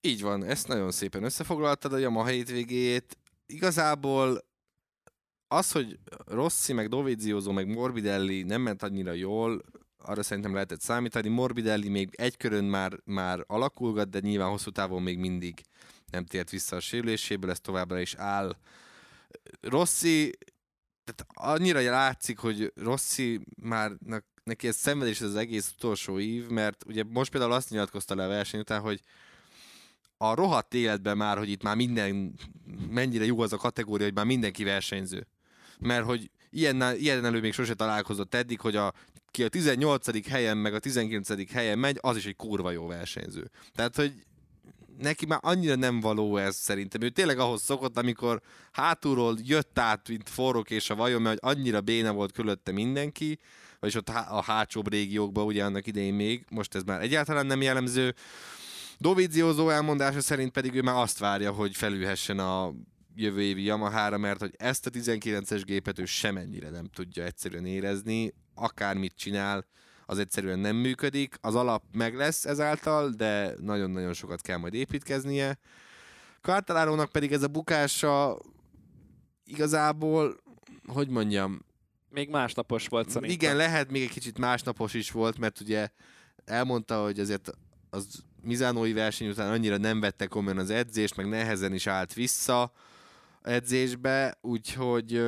Így 0.00 0.22
van, 0.22 0.44
ezt 0.44 0.68
nagyon 0.68 0.90
szépen 0.90 1.22
összefoglaltad 1.22 1.92
a 1.92 1.98
Yamaha 1.98 2.28
hétvégét. 2.28 3.18
Igazából 3.46 4.44
az, 5.48 5.72
hogy 5.72 5.98
Rossi, 6.26 6.72
meg 6.72 6.88
Dovizioso, 6.88 7.52
meg 7.52 7.66
Morbidelli 7.66 8.42
nem 8.42 8.60
ment 8.60 8.82
annyira 8.82 9.12
jól, 9.12 9.62
arra 10.06 10.22
szerintem 10.22 10.52
lehetett 10.52 10.80
számítani. 10.80 11.28
Morbidelli 11.28 11.88
még 11.88 12.08
egy 12.12 12.36
körön 12.36 12.64
már, 12.64 12.92
már 13.04 13.44
alakulgat, 13.46 14.10
de 14.10 14.20
nyilván 14.20 14.50
hosszú 14.50 14.70
távon 14.70 15.02
még 15.02 15.18
mindig 15.18 15.62
nem 16.10 16.24
tért 16.24 16.50
vissza 16.50 16.76
a 16.76 16.80
sérüléséből, 16.80 17.50
ez 17.50 17.60
továbbra 17.60 18.00
is 18.00 18.14
áll. 18.14 18.56
Rossi, 19.60 20.38
tehát 21.04 21.26
annyira 21.56 21.90
látszik, 21.90 22.38
hogy 22.38 22.72
Rossi 22.74 23.40
már 23.62 23.92
neki 24.44 24.66
ez 24.66 24.76
szenvedés 24.76 25.20
ez 25.20 25.28
az 25.28 25.36
egész 25.36 25.72
utolsó 25.76 26.18
év, 26.18 26.48
mert 26.48 26.84
ugye 26.86 27.04
most 27.08 27.30
például 27.30 27.52
azt 27.52 27.70
nyilatkozta 27.70 28.14
le 28.14 28.24
a 28.24 28.28
verseny 28.28 28.60
után, 28.60 28.80
hogy 28.80 29.00
a 30.16 30.34
rohadt 30.34 30.74
életben 30.74 31.16
már, 31.16 31.38
hogy 31.38 31.48
itt 31.48 31.62
már 31.62 31.76
minden, 31.76 32.34
mennyire 32.90 33.24
jó 33.24 33.40
az 33.40 33.52
a 33.52 33.56
kategória, 33.56 34.06
hogy 34.06 34.14
már 34.14 34.24
mindenki 34.24 34.64
versenyző. 34.64 35.26
Mert 35.78 36.04
hogy 36.04 36.30
ilyen, 36.50 36.96
ilyen 36.96 37.24
elő 37.24 37.40
még 37.40 37.52
sose 37.52 37.74
találkozott 37.74 38.34
eddig, 38.34 38.60
hogy 38.60 38.76
a, 38.76 38.92
ki 39.34 39.42
a 39.42 39.48
18. 39.48 40.28
helyen, 40.28 40.56
meg 40.56 40.74
a 40.74 40.78
19. 40.78 41.52
helyen 41.52 41.78
megy, 41.78 41.98
az 42.00 42.16
is 42.16 42.26
egy 42.26 42.36
kurva 42.36 42.70
jó 42.70 42.86
versenyző. 42.86 43.50
Tehát, 43.74 43.96
hogy 43.96 44.12
neki 44.98 45.26
már 45.26 45.38
annyira 45.42 45.74
nem 45.74 46.00
való 46.00 46.36
ez 46.36 46.56
szerintem. 46.56 47.00
Ő 47.00 47.08
tényleg 47.08 47.38
ahhoz 47.38 47.62
szokott, 47.62 47.98
amikor 47.98 48.40
hátulról 48.72 49.36
jött 49.42 49.78
át, 49.78 50.08
mint 50.08 50.28
forrók 50.28 50.70
és 50.70 50.90
a 50.90 50.94
vajon, 50.94 51.22
mert 51.22 51.40
annyira 51.40 51.80
béna 51.80 52.12
volt 52.12 52.32
körülötte 52.32 52.72
mindenki, 52.72 53.38
vagyis 53.80 53.96
ott 53.96 54.08
a 54.08 54.42
hátsóbb 54.42 54.90
régiókban 54.90 55.44
ugye 55.44 55.64
annak 55.64 55.86
idején 55.86 56.14
még, 56.14 56.44
most 56.50 56.74
ez 56.74 56.82
már 56.82 57.00
egyáltalán 57.00 57.46
nem 57.46 57.62
jellemző. 57.62 58.14
Doviziózó 58.98 59.68
elmondása 59.68 60.20
szerint 60.20 60.52
pedig 60.52 60.74
ő 60.74 60.82
már 60.82 60.96
azt 60.96 61.18
várja, 61.18 61.52
hogy 61.52 61.76
felülhessen 61.76 62.38
a 62.38 62.72
jövő 63.14 63.42
évi 63.42 63.62
Yamaha-ra, 63.62 64.18
mert 64.18 64.40
hogy 64.40 64.54
ezt 64.56 64.86
a 64.86 64.90
19-es 64.90 65.62
gépet 65.64 65.98
ő 65.98 66.04
semennyire 66.04 66.70
nem 66.70 66.86
tudja 66.86 67.24
egyszerűen 67.24 67.66
érezni, 67.66 68.32
akármit 68.54 69.16
csinál, 69.16 69.66
az 70.06 70.18
egyszerűen 70.18 70.58
nem 70.58 70.76
működik. 70.76 71.36
Az 71.40 71.54
alap 71.54 71.82
meg 71.92 72.14
lesz 72.14 72.44
ezáltal, 72.44 73.10
de 73.10 73.54
nagyon-nagyon 73.60 74.12
sokat 74.12 74.40
kell 74.40 74.56
majd 74.56 74.74
építkeznie. 74.74 75.58
Quartalarónak 76.42 77.10
pedig 77.10 77.32
ez 77.32 77.42
a 77.42 77.48
bukása 77.48 78.38
igazából, 79.44 80.36
hogy 80.86 81.08
mondjam... 81.08 81.64
Még 82.08 82.28
másnapos 82.28 82.86
volt 82.86 83.10
szerintem. 83.10 83.30
Igen, 83.30 83.56
lehet 83.56 83.90
még 83.90 84.02
egy 84.02 84.10
kicsit 84.10 84.38
másnapos 84.38 84.94
is 84.94 85.10
volt, 85.10 85.38
mert 85.38 85.60
ugye 85.60 85.88
elmondta, 86.44 87.02
hogy 87.02 87.20
azért 87.20 87.50
az 87.90 88.22
Mizánói 88.42 88.92
verseny 88.92 89.28
után 89.28 89.50
annyira 89.50 89.76
nem 89.76 90.00
vette 90.00 90.26
komolyan 90.26 90.58
az 90.58 90.70
edzést, 90.70 91.16
meg 91.16 91.28
nehezen 91.28 91.74
is 91.74 91.86
állt 91.86 92.12
vissza 92.12 92.72
edzésbe, 93.42 94.38
úgyhogy 94.40 95.22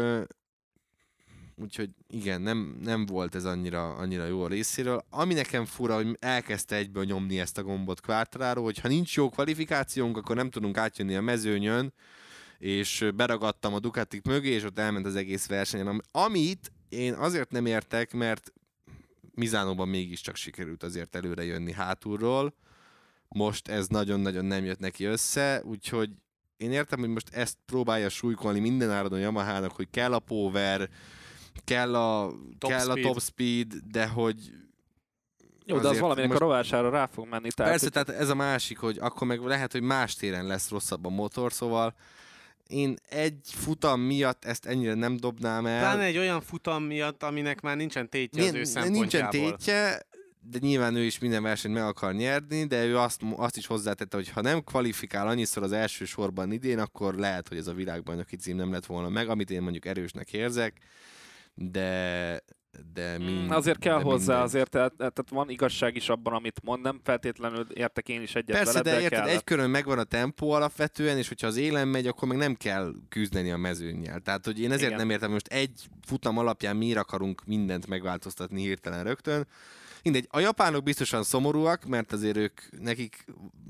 úgyhogy 1.56 1.90
igen, 2.08 2.40
nem, 2.40 2.78
nem 2.82 3.06
volt 3.06 3.34
ez 3.34 3.44
annyira, 3.44 3.94
annyira 3.94 4.26
jó 4.26 4.42
a 4.42 4.48
részéről. 4.48 5.04
Ami 5.10 5.34
nekem 5.34 5.64
fura, 5.64 5.94
hogy 5.94 6.16
elkezdte 6.20 6.76
egyből 6.76 7.04
nyomni 7.04 7.40
ezt 7.40 7.58
a 7.58 7.62
gombot 7.62 8.00
Quartararo, 8.00 8.62
hogy 8.62 8.78
ha 8.78 8.88
nincs 8.88 9.16
jó 9.16 9.28
kvalifikációnk, 9.28 10.16
akkor 10.16 10.36
nem 10.36 10.50
tudunk 10.50 10.76
átjönni 10.76 11.14
a 11.14 11.20
mezőnyön, 11.20 11.92
és 12.58 13.08
beragadtam 13.14 13.74
a 13.74 13.78
Ducatik 13.78 14.24
mögé, 14.24 14.50
és 14.50 14.64
ott 14.64 14.78
elment 14.78 15.06
az 15.06 15.16
egész 15.16 15.46
versenyen. 15.46 16.02
Amit 16.10 16.72
én 16.88 17.12
azért 17.12 17.50
nem 17.50 17.66
értek, 17.66 18.12
mert 18.12 18.52
Mizánóban 19.34 19.88
mégiscsak 19.88 20.36
sikerült 20.36 20.82
azért 20.82 21.14
előre 21.14 21.44
jönni 21.44 21.72
hátulról. 21.72 22.54
Most 23.28 23.68
ez 23.68 23.86
nagyon-nagyon 23.86 24.44
nem 24.44 24.64
jött 24.64 24.78
neki 24.78 25.04
össze, 25.04 25.62
úgyhogy 25.64 26.10
én 26.56 26.72
értem, 26.72 26.98
hogy 26.98 27.08
most 27.08 27.34
ezt 27.34 27.56
próbálja 27.66 28.08
súlykolni 28.08 28.58
minden 28.58 28.90
áron 28.90 29.12
a 29.12 29.16
Yamaha-nak, 29.16 29.72
hogy 29.72 29.90
kell 29.90 30.12
a 30.12 30.18
power, 30.18 30.90
kell 31.64 31.94
a 31.94 32.32
top, 32.58 32.70
kell 32.70 32.80
speed. 32.80 33.04
a 33.04 33.08
top 33.08 33.20
speed, 33.20 33.74
de 33.90 34.06
hogy 34.06 34.36
jó, 35.68 35.78
de 35.78 35.88
az 35.88 35.98
valaminek 35.98 36.28
most... 36.28 36.40
a 36.40 36.44
rovására 36.44 36.90
rá 36.90 37.06
fog 37.06 37.28
menni. 37.28 37.48
Tehát, 37.52 37.72
Persze, 37.72 37.90
hogy... 37.92 38.04
tehát 38.04 38.20
ez 38.20 38.28
a 38.28 38.34
másik, 38.34 38.78
hogy 38.78 38.98
akkor 39.00 39.26
meg 39.26 39.40
lehet, 39.40 39.72
hogy 39.72 39.82
más 39.82 40.14
téren 40.14 40.46
lesz 40.46 40.70
rosszabb 40.70 41.04
a 41.04 41.08
motor, 41.08 41.52
szóval 41.52 41.94
én 42.66 42.96
egy 43.08 43.40
futam 43.42 44.00
miatt 44.00 44.44
ezt 44.44 44.66
ennyire 44.66 44.94
nem 44.94 45.16
dobnám 45.16 45.66
el. 45.66 45.80
Pláne 45.80 46.02
egy 46.02 46.18
olyan 46.18 46.40
futam 46.40 46.82
miatt, 46.82 47.22
aminek 47.22 47.60
már 47.60 47.76
nincsen 47.76 48.08
tétje 48.08 48.60
az 48.60 48.76
ő 48.76 48.88
Nincsen 48.88 49.30
tétje, 49.30 50.06
de 50.40 50.58
nyilván 50.60 50.94
ő 50.94 51.02
is 51.02 51.18
minden 51.18 51.42
versenyt 51.42 51.74
meg 51.74 51.82
akar 51.82 52.14
nyerni, 52.14 52.64
de 52.64 52.84
ő 52.84 52.98
azt, 52.98 53.20
azt 53.36 53.56
is 53.56 53.66
hozzátette, 53.66 54.16
hogy 54.16 54.28
ha 54.28 54.40
nem 54.40 54.64
kvalifikál 54.64 55.28
annyiszor 55.28 55.62
az 55.62 55.72
első 55.72 56.04
sorban 56.04 56.52
idén, 56.52 56.78
akkor 56.78 57.14
lehet, 57.14 57.48
hogy 57.48 57.58
ez 57.58 57.66
a 57.66 57.72
világbajnoki 57.72 58.36
cím 58.36 58.56
nem 58.56 58.72
lett 58.72 58.86
volna 58.86 59.08
meg, 59.08 59.28
amit 59.28 59.50
én 59.50 59.62
mondjuk 59.62 59.86
erősnek 59.86 60.32
érzek 60.32 60.80
de 61.56 62.40
de 62.92 63.18
mind, 63.18 63.46
mm, 63.46 63.50
Azért 63.50 63.78
kell 63.78 64.00
hozzá, 64.00 64.32
minden. 64.32 64.42
azért 64.42 64.70
tehát, 64.70 64.92
tehát 64.96 65.24
van 65.30 65.50
igazság 65.50 65.96
is 65.96 66.08
abban, 66.08 66.32
amit 66.34 66.60
mond, 66.62 66.82
nem 66.82 67.00
feltétlenül 67.04 67.66
értek 67.74 68.08
én 68.08 68.22
is 68.22 68.34
egyet 68.34 68.56
Persze, 68.56 68.72
veled, 68.72 68.84
de, 68.84 68.90
de 68.90 69.00
érted, 69.00 69.18
kellett. 69.18 69.34
egy 69.34 69.44
körön 69.44 69.70
megvan 69.70 69.98
a 69.98 70.04
tempó 70.04 70.50
alapvetően, 70.50 71.16
és 71.18 71.28
hogyha 71.28 71.46
az 71.46 71.56
élen 71.56 71.88
megy, 71.88 72.06
akkor 72.06 72.28
meg 72.28 72.36
nem 72.36 72.54
kell 72.54 72.92
küzdeni 73.08 73.50
a 73.50 73.56
mezőnyel. 73.56 74.20
Tehát, 74.20 74.44
hogy 74.44 74.60
én 74.60 74.72
ezért 74.72 74.86
Igen. 74.86 74.98
nem 74.98 75.10
értem, 75.10 75.30
most 75.30 75.46
egy 75.46 75.86
futam 76.06 76.38
alapján 76.38 76.76
miért 76.76 76.98
akarunk 76.98 77.44
mindent 77.44 77.86
megváltoztatni 77.86 78.60
hirtelen 78.62 79.04
rögtön, 79.04 79.46
Mindegy, 80.06 80.26
a 80.30 80.38
japánok 80.38 80.82
biztosan 80.82 81.22
szomorúak, 81.22 81.84
mert 81.84 82.12
azért 82.12 82.36
ők, 82.36 82.80
nekik, 82.80 83.24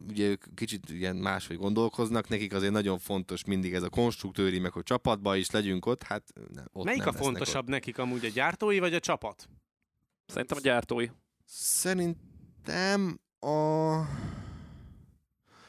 ugye 0.08 0.26
ők 0.26 0.44
kicsit 0.54 0.90
ilyen 0.90 1.16
máshogy 1.16 1.56
gondolkoznak, 1.56 2.28
nekik 2.28 2.52
azért 2.52 2.72
nagyon 2.72 2.98
fontos 2.98 3.44
mindig 3.44 3.74
ez 3.74 3.82
a 3.82 3.88
konstruktőri, 3.88 4.58
meg 4.58 4.72
hogy 4.72 4.82
csapatba 4.82 5.36
is 5.36 5.50
legyünk 5.50 5.86
ott, 5.86 6.02
hát 6.02 6.32
ne, 6.54 6.62
ott 6.72 6.84
Melyik 6.84 7.04
nem 7.04 7.14
a 7.14 7.18
fontosabb 7.18 7.62
ott. 7.62 7.68
nekik 7.68 7.98
amúgy, 7.98 8.24
a 8.24 8.28
gyártói 8.28 8.78
vagy 8.78 8.94
a 8.94 9.00
csapat? 9.00 9.48
Szerintem 10.26 10.56
a 10.56 10.60
gyártói. 10.60 11.08
Szerintem 11.44 13.20
a... 13.40 13.96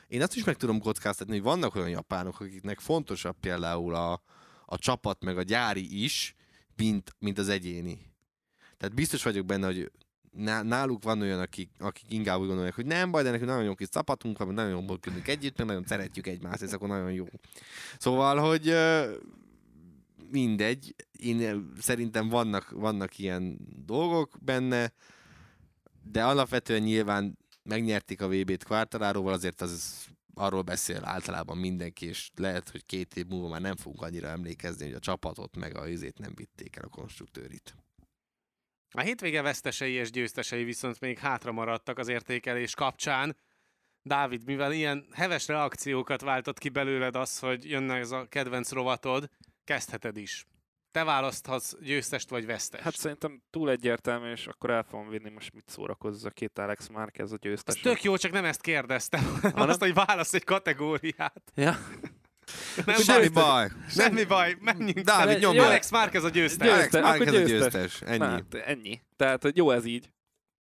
Én 0.08 0.22
azt 0.22 0.36
is 0.36 0.44
meg 0.44 0.56
tudom 0.56 0.80
kockáztatni, 0.80 1.34
hogy 1.34 1.44
vannak 1.44 1.76
olyan 1.76 1.90
japánok, 1.90 2.40
akiknek 2.40 2.80
fontosabb 2.80 3.36
például 3.40 3.96
a, 3.96 4.22
a 4.66 4.78
csapat 4.78 5.24
meg 5.24 5.38
a 5.38 5.44
gyári 5.44 6.04
is, 6.04 6.36
mint, 6.76 7.16
mint 7.20 7.38
az 7.38 7.50
egyéni. 7.50 8.16
Tehát 8.78 8.96
biztos 8.96 9.24
vagyok 9.24 9.46
benne, 9.46 9.66
hogy 9.66 9.92
náluk 10.44 11.04
van 11.04 11.22
olyan, 11.22 11.40
akik, 11.40 11.70
akik 11.80 12.12
inkább 12.12 12.40
úgy 12.40 12.48
gondolják, 12.48 12.76
hogy 12.76 12.86
nem 12.86 13.12
baj, 13.12 13.24
de 13.24 13.32
nekünk 13.32 13.50
nagyon 13.50 13.64
jó 13.64 13.76
kis 13.76 13.90
csapatunk 13.90 14.38
van, 14.38 14.54
nagyon 14.54 14.72
jól 14.72 14.82
működünk 14.82 15.28
együtt, 15.28 15.58
meg 15.58 15.68
nagyon 15.68 15.86
szeretjük 15.86 16.28
egymást, 16.28 16.62
ez 16.62 16.74
akkor 16.74 16.88
nagyon 16.88 17.12
jó. 17.12 17.26
Szóval, 17.98 18.38
hogy 18.38 18.76
mindegy, 20.32 20.96
én 21.12 21.72
szerintem 21.80 22.30
vannak, 22.30 22.70
vannak 22.70 23.18
ilyen 23.18 23.58
dolgok 23.86 24.38
benne, 24.42 24.94
de 26.04 26.24
alapvetően 26.24 26.82
nyilván 26.82 27.38
megnyerték 27.64 28.22
a 28.22 28.28
VB-t 28.28 28.64
Quartararóval, 28.64 29.34
azért 29.34 29.62
az 29.62 30.06
arról 30.34 30.62
beszél 30.62 31.06
általában 31.06 31.58
mindenki, 31.58 32.06
és 32.06 32.30
lehet, 32.36 32.70
hogy 32.70 32.86
két 32.86 33.16
év 33.16 33.26
múlva 33.28 33.48
már 33.48 33.62
nem 33.62 33.76
fogunk 33.76 34.02
annyira 34.02 34.28
emlékezni, 34.28 34.86
hogy 34.86 34.94
a 34.94 35.00
csapatot 35.00 35.56
meg 35.56 35.78
a 35.78 35.88
izét 35.88 36.20
nem 36.20 36.32
vitték 36.36 36.76
el 36.76 36.84
a 36.84 36.90
konstruktőrit. 36.90 37.76
A 38.92 39.02
hétvége 39.02 39.42
vesztesei 39.42 39.92
és 39.94 40.12
győztesei 40.12 40.64
viszont 40.64 41.00
még 41.00 41.20
hátra 41.20 41.52
maradtak 41.52 41.98
az 41.98 42.08
értékelés 42.08 42.74
kapcsán. 42.74 43.38
Dávid, 44.02 44.46
mivel 44.46 44.72
ilyen 44.72 45.08
heves 45.14 45.48
reakciókat 45.48 46.22
váltott 46.22 46.58
ki 46.58 46.70
belőled 46.70 47.16
az, 47.16 47.40
hogy 47.40 47.70
jönne 47.70 47.96
ez 47.96 48.12
a 48.12 48.26
kedvenc 48.30 48.72
rovatod, 48.72 49.30
kezdheted 49.64 50.18
is. 50.18 50.46
te 50.92 51.04
választhatsz 51.04 51.74
győztest 51.82 52.30
vagy 52.30 52.46
vesztest. 52.46 52.84
Hát 52.84 52.96
szerintem 52.96 53.42
túl 53.50 53.70
egyértelmű, 53.70 54.32
és 54.32 54.48
akkor 54.48 54.70
el 54.70 54.84
fogom 54.84 55.10
vinni 55.10 55.30
most 55.30 55.54
mit 55.54 55.70
szórakozza 55.70 56.30
két 56.30 56.60
Alex 56.60 56.88
Márquez 56.88 57.32
a 57.32 57.34
Ez 57.36 57.40
győztes. 57.42 57.80
tök 57.80 58.04
jó, 58.04 58.18
csak 58.18 58.32
nem 58.32 58.46
ezt 58.46 58.62
kérdeztem, 58.62 59.40
Hanem? 59.42 59.70
azt, 59.70 59.80
hogy 59.80 59.94
válasz 59.94 60.34
egy 60.34 60.44
kategóriát. 60.44 61.52
Ja. 61.56 61.78
Nem 62.86 62.96
Semmi 62.96 63.28
baj, 63.28 63.44
baj. 63.44 63.70
semmi 63.90 64.24
baj, 64.24 64.58
menjünk. 64.60 65.00
Dávid, 65.00 65.40
nyomja. 65.40 65.66
Alex 65.66 65.92
Márquez 65.92 66.24
a 66.24 66.30
győztes. 66.30 66.68
Győztes. 66.68 67.02
Alex 67.02 67.20
akkor 67.20 67.26
Márquez 67.26 67.42
a 67.42 67.48
győztes. 67.48 68.02
Ennyi. 68.02 68.20
Hát 68.26 68.54
ennyi. 68.54 69.02
Tehát, 69.16 69.52
jó 69.54 69.72
ez 69.72 69.86
így. 69.86 70.10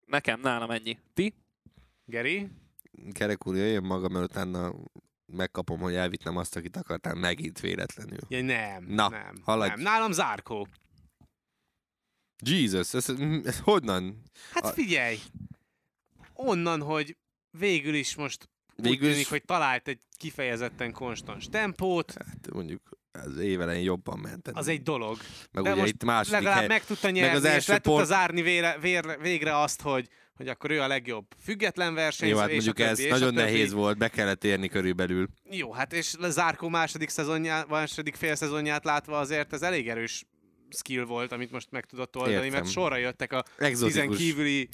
Nekem, 0.05 0.39
nálam 0.39 0.71
ennyi. 0.71 0.97
Ti? 1.13 1.33
Geri? 2.05 2.47
Kerek 3.11 3.47
úr, 3.47 3.55
jöjjön 3.55 3.83
maga, 3.83 4.07
mert 4.07 4.25
utána 4.25 4.73
megkapom, 5.25 5.79
hogy 5.79 5.93
elvittem 5.95 6.37
azt, 6.37 6.55
akit 6.55 6.75
akartál 6.75 7.13
megint 7.15 7.59
véletlenül. 7.59 8.19
Ja, 8.27 8.43
nem, 8.43 8.83
Na, 8.87 9.09
nem, 9.09 9.41
haladj. 9.43 9.69
nem. 9.69 9.79
Nálam 9.79 10.11
Zárkó. 10.11 10.67
Jesus, 12.45 12.93
ez, 12.93 13.09
ez 13.43 13.59
honnan? 13.59 14.21
Hát 14.51 14.73
figyelj, 14.73 15.17
onnan, 16.33 16.81
hogy 16.81 17.17
végül 17.57 17.93
is 17.93 18.15
most 18.15 18.49
Végül 18.81 19.09
is- 19.09 19.27
hogy 19.27 19.43
talált 19.45 19.87
egy 19.87 19.99
kifejezetten 20.17 20.91
konstans 20.91 21.47
tempót, 21.49 22.13
Hát 22.13 22.53
mondjuk 22.53 22.81
az 23.11 23.37
évelején 23.37 23.83
jobban 23.83 24.19
ment. 24.19 24.47
az 24.53 24.67
egy 24.67 24.81
dolog. 24.81 25.17
Meg 25.51 25.63
de 25.63 25.71
ugye 25.71 25.79
most 25.81 25.93
itt 25.93 26.03
második 26.03 26.33
Legalább 26.33 26.57
hely. 26.57 26.67
meg 26.67 26.85
tudta 26.85 27.09
nyerni, 27.09 27.35
az 27.37 27.43
és 27.43 27.49
első 27.49 27.71
le 27.71 27.79
tudta 27.79 28.03
zárni 28.03 28.41
vére, 28.41 28.77
vére, 28.81 29.17
végre 29.17 29.59
azt, 29.59 29.81
hogy, 29.81 30.07
hogy 30.35 30.47
akkor 30.47 30.71
ő 30.71 30.81
a 30.81 30.87
legjobb 30.87 31.25
független 31.43 31.93
versenyző, 31.93 32.33
Jó, 32.33 32.39
hát 32.39 32.49
és 32.49 32.53
mondjuk 32.55 32.75
többi, 32.75 32.89
ez 32.89 32.99
és 32.99 33.09
nagyon 33.09 33.33
nehéz 33.33 33.71
volt, 33.73 33.97
be 33.97 34.07
kellett 34.07 34.43
érni 34.43 34.67
körülbelül. 34.67 35.27
Jó, 35.49 35.71
hát 35.71 35.93
és 35.93 36.13
Zárkó 36.21 36.69
második 36.69 37.09
szezonját, 37.09 37.67
második 37.67 38.15
félszezonját 38.15 38.83
látva 38.83 39.19
azért 39.19 39.53
ez 39.53 39.61
elég 39.61 39.89
erős 39.89 40.25
skill 40.69 41.03
volt, 41.03 41.31
amit 41.31 41.51
most 41.51 41.71
meg 41.71 41.85
tudott 41.85 42.15
oldani, 42.15 42.35
Értem. 42.35 42.51
mert 42.51 42.71
sorra 42.71 42.97
jöttek 42.97 43.33
a 43.33 43.41
tizen 43.57 43.71
Exotikus, 43.71 44.17
kívüli 44.17 44.69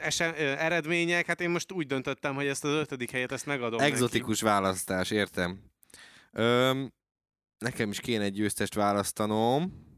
ese- 0.00 0.38
ö, 0.38 0.42
eredmények, 0.42 1.26
hát 1.26 1.40
én 1.40 1.50
most 1.50 1.72
úgy 1.72 1.86
döntöttem, 1.86 2.34
hogy 2.34 2.46
ezt 2.46 2.64
az 2.64 2.72
ötödik 2.72 3.10
helyet 3.10 3.32
ezt 3.32 3.46
megadom 3.46 3.80
exotikus 3.80 4.40
választás, 4.40 5.10
értem. 5.10 5.60
Öm, 6.32 6.92
nekem 7.58 7.90
is 7.90 8.00
kéne 8.00 8.24
egy 8.24 8.32
győztest 8.32 8.74
választanom. 8.74 9.88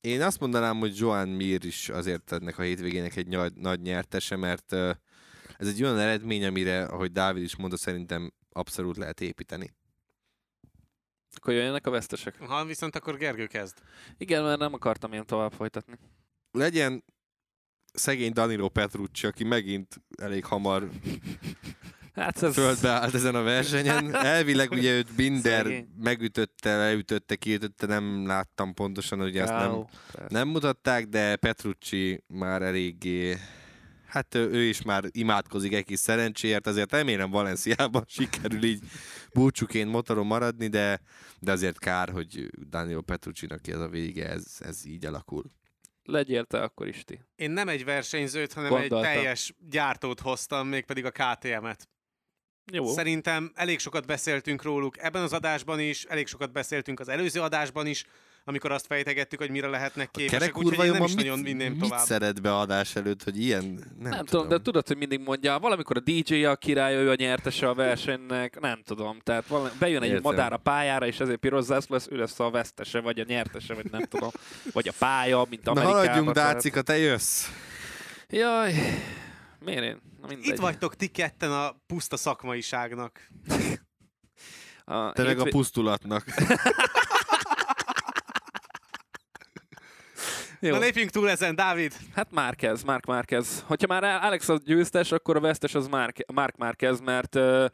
Én 0.00 0.22
azt 0.22 0.40
mondanám, 0.40 0.78
hogy 0.78 0.98
Joan 0.98 1.28
Mir 1.28 1.64
is 1.64 1.88
azért 1.88 2.32
ennek 2.32 2.58
a 2.58 2.62
hétvégének 2.62 3.16
egy 3.16 3.26
nagy, 3.26 3.52
nagy 3.54 3.80
nyertese, 3.80 4.36
mert 4.36 4.72
ö, 4.72 4.90
ez 5.56 5.68
egy 5.68 5.82
olyan 5.82 5.98
eredmény, 5.98 6.44
amire, 6.44 6.84
ahogy 6.84 7.12
Dávid 7.12 7.42
is 7.42 7.56
mondta, 7.56 7.76
szerintem 7.76 8.32
abszolút 8.52 8.96
lehet 8.96 9.20
építeni. 9.20 9.74
Akkor 11.36 11.54
jöjjenek 11.54 11.86
a 11.86 11.90
vesztesek. 11.90 12.38
neki. 12.40 12.52
Ha 12.52 12.64
viszont 12.64 12.96
akkor 12.96 13.16
Gergő 13.16 13.46
kezd. 13.46 13.78
Igen, 14.18 14.42
mert 14.42 14.58
nem 14.58 14.74
akartam 14.74 15.12
én 15.12 15.24
tovább 15.24 15.52
folytatni. 15.52 15.98
Legyen 16.50 17.04
szegény 17.96 18.32
Danilo 18.32 18.68
Petrucci, 18.68 19.26
aki 19.26 19.44
megint 19.44 20.00
elég 20.18 20.44
hamar 20.44 20.88
Hát 22.14 22.42
ez... 22.42 22.54
földbe 22.54 22.90
állt 22.90 23.14
ezen 23.14 23.34
a 23.34 23.42
versenyen. 23.42 24.14
Elvileg 24.14 24.70
ugye 24.70 24.96
őt 24.96 25.14
Binder 25.14 25.62
Szegény. 25.62 25.88
megütötte, 25.98 26.76
leütötte, 26.76 27.36
kiütötte, 27.36 27.86
nem 27.86 28.26
láttam 28.26 28.74
pontosan, 28.74 29.20
ugye 29.20 29.42
azt 29.42 29.52
nem. 29.52 29.84
Persze. 30.12 30.34
nem 30.34 30.48
mutatták, 30.48 31.06
de 31.06 31.36
Petrucci 31.36 32.24
már 32.26 32.62
eléggé 32.62 33.36
Hát 34.06 34.34
ő, 34.34 34.50
ő 34.50 34.62
is 34.62 34.82
már 34.82 35.04
imádkozik 35.10 35.74
egy 35.74 35.84
kis 35.84 35.98
szerencséért, 35.98 36.66
azért 36.66 36.92
remélem 36.92 37.30
Valenciában 37.30 38.04
sikerül 38.16 38.62
így 38.62 38.82
búcsúként 39.32 39.90
motoron 39.90 40.26
maradni, 40.26 40.66
de, 40.66 41.00
de 41.40 41.52
azért 41.52 41.78
kár, 41.78 42.08
hogy 42.08 42.50
Daniel 42.70 43.00
Petrucci-nak 43.00 43.66
ez 43.68 43.80
a 43.80 43.88
vége, 43.88 44.28
ez, 44.28 44.44
ez 44.58 44.86
így 44.86 45.06
alakul. 45.06 45.44
Legyél 46.06 46.44
te 46.44 46.62
akkor 46.62 46.86
is 46.86 47.04
ti. 47.04 47.20
Én 47.36 47.50
nem 47.50 47.68
egy 47.68 47.84
versenyzőt, 47.84 48.52
hanem 48.52 48.70
Gondoltam. 48.70 49.04
egy 49.04 49.14
teljes 49.14 49.54
gyártót 49.58 50.20
hoztam, 50.20 50.68
mégpedig 50.68 51.04
a 51.04 51.10
KTM-et. 51.10 51.88
Jó. 52.72 52.86
Szerintem 52.86 53.52
elég 53.54 53.78
sokat 53.78 54.06
beszéltünk 54.06 54.62
róluk 54.62 54.98
ebben 54.98 55.22
az 55.22 55.32
adásban 55.32 55.80
is, 55.80 56.04
elég 56.04 56.26
sokat 56.26 56.52
beszéltünk 56.52 57.00
az 57.00 57.08
előző 57.08 57.40
adásban 57.40 57.86
is, 57.86 58.04
amikor 58.48 58.72
azt 58.72 58.86
fejtegettük, 58.86 59.38
hogy 59.38 59.50
mire 59.50 59.68
lehetnek 59.68 60.10
képesek, 60.10 60.38
Kerek 60.38 60.56
úgyhogy 60.58 60.86
én 60.86 60.92
nem 60.92 61.02
is 61.02 61.14
nagyon 61.14 61.38
mit, 61.38 61.46
vinném 61.46 61.72
mit 61.72 61.80
tovább. 61.80 62.04
szeret 62.06 62.42
be 62.42 62.56
adás 62.56 62.96
előtt, 62.96 63.22
hogy 63.22 63.40
ilyen? 63.40 63.64
Nem, 63.98 64.10
Nem, 64.10 64.24
tudom, 64.24 64.48
de 64.48 64.60
tudod, 64.60 64.86
hogy 64.86 64.96
mindig 64.96 65.20
mondja, 65.20 65.58
valamikor 65.58 65.96
a 65.96 66.00
DJ 66.00 66.44
a 66.44 66.56
király, 66.56 66.94
ő 66.96 67.10
a 67.10 67.14
nyertese 67.14 67.68
a 67.68 67.74
versenynek, 67.74 68.60
nem 68.60 68.82
tudom. 68.84 69.18
Tehát 69.22 69.46
valami, 69.46 69.70
bejön 69.78 70.02
egy 70.02 70.08
Értem. 70.08 70.22
madár 70.22 70.52
a 70.52 70.56
pályára, 70.56 71.06
és 71.06 71.20
ezért 71.20 71.38
piros 71.38 71.64
zászló 71.64 71.94
lesz, 71.94 72.06
ő 72.10 72.16
lesz 72.16 72.40
a 72.40 72.50
vesztese, 72.50 73.00
vagy 73.00 73.20
a 73.20 73.24
nyertese, 73.26 73.74
vagy 73.74 73.90
nem 73.90 74.02
tudom. 74.04 74.30
Vagy 74.72 74.88
a 74.88 74.92
pálya, 74.98 75.46
mint 75.50 75.64
Na 75.64 75.70
Amerikában. 75.70 76.00
haladjunk, 76.02 76.32
tehát- 76.32 76.52
Dácika, 76.52 76.82
te 76.82 76.98
jössz. 76.98 77.48
Jaj, 78.28 78.74
miért 79.60 79.82
én? 79.82 80.00
Na 80.20 80.26
mindegy. 80.26 80.46
Itt 80.46 80.56
vagytok 80.58 80.96
ti 80.96 81.06
ketten 81.06 81.52
a 81.52 81.76
puszta 81.86 82.16
szakmaiságnak. 82.16 83.20
A 84.84 85.12
Te 85.12 85.22
meg 85.22 85.24
a 85.24 85.28
hétvég- 85.34 85.52
pusztulatnak. 85.52 86.24
Jó. 90.60 90.72
Na 90.72 90.78
lépjünk 90.78 91.10
túl 91.10 91.30
ezen, 91.30 91.54
Dávid! 91.54 91.92
Hát 92.14 92.32
Márquez, 92.32 92.82
Mark 92.82 93.04
Márquez. 93.04 93.64
Hogyha 93.66 93.86
már 93.86 94.04
Alex 94.04 94.48
a 94.48 94.58
győztes, 94.64 95.12
akkor 95.12 95.36
a 95.36 95.40
vesztes 95.40 95.74
az 95.74 95.88
Mark, 95.88 96.32
Mark 96.32 96.56
Márquez, 96.56 97.00
mert 97.00 97.34
uh, 97.34 97.66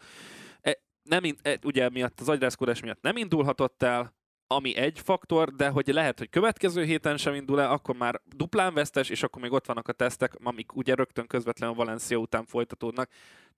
nem, 1.02 1.22
e, 1.42 1.58
ugye 1.64 1.88
miatt 1.88 2.20
az 2.20 2.28
agyrázkodás 2.28 2.80
miatt 2.80 3.02
nem 3.02 3.16
indulhatott 3.16 3.82
el, 3.82 4.14
ami 4.46 4.76
egy 4.76 5.00
faktor, 5.04 5.52
de 5.52 5.68
hogy 5.68 5.86
lehet, 5.88 6.18
hogy 6.18 6.28
következő 6.28 6.84
héten 6.84 7.16
sem 7.16 7.34
indul 7.34 7.60
el, 7.60 7.70
akkor 7.70 7.96
már 7.96 8.20
duplán 8.36 8.74
vesztes, 8.74 9.08
és 9.08 9.22
akkor 9.22 9.42
még 9.42 9.52
ott 9.52 9.66
vannak 9.66 9.88
a 9.88 9.92
tesztek, 9.92 10.34
amik 10.42 10.76
ugye 10.76 10.94
rögtön 10.94 11.26
közvetlenül 11.26 11.74
Valencia 11.74 12.16
után 12.16 12.44
folytatódnak. 12.44 13.10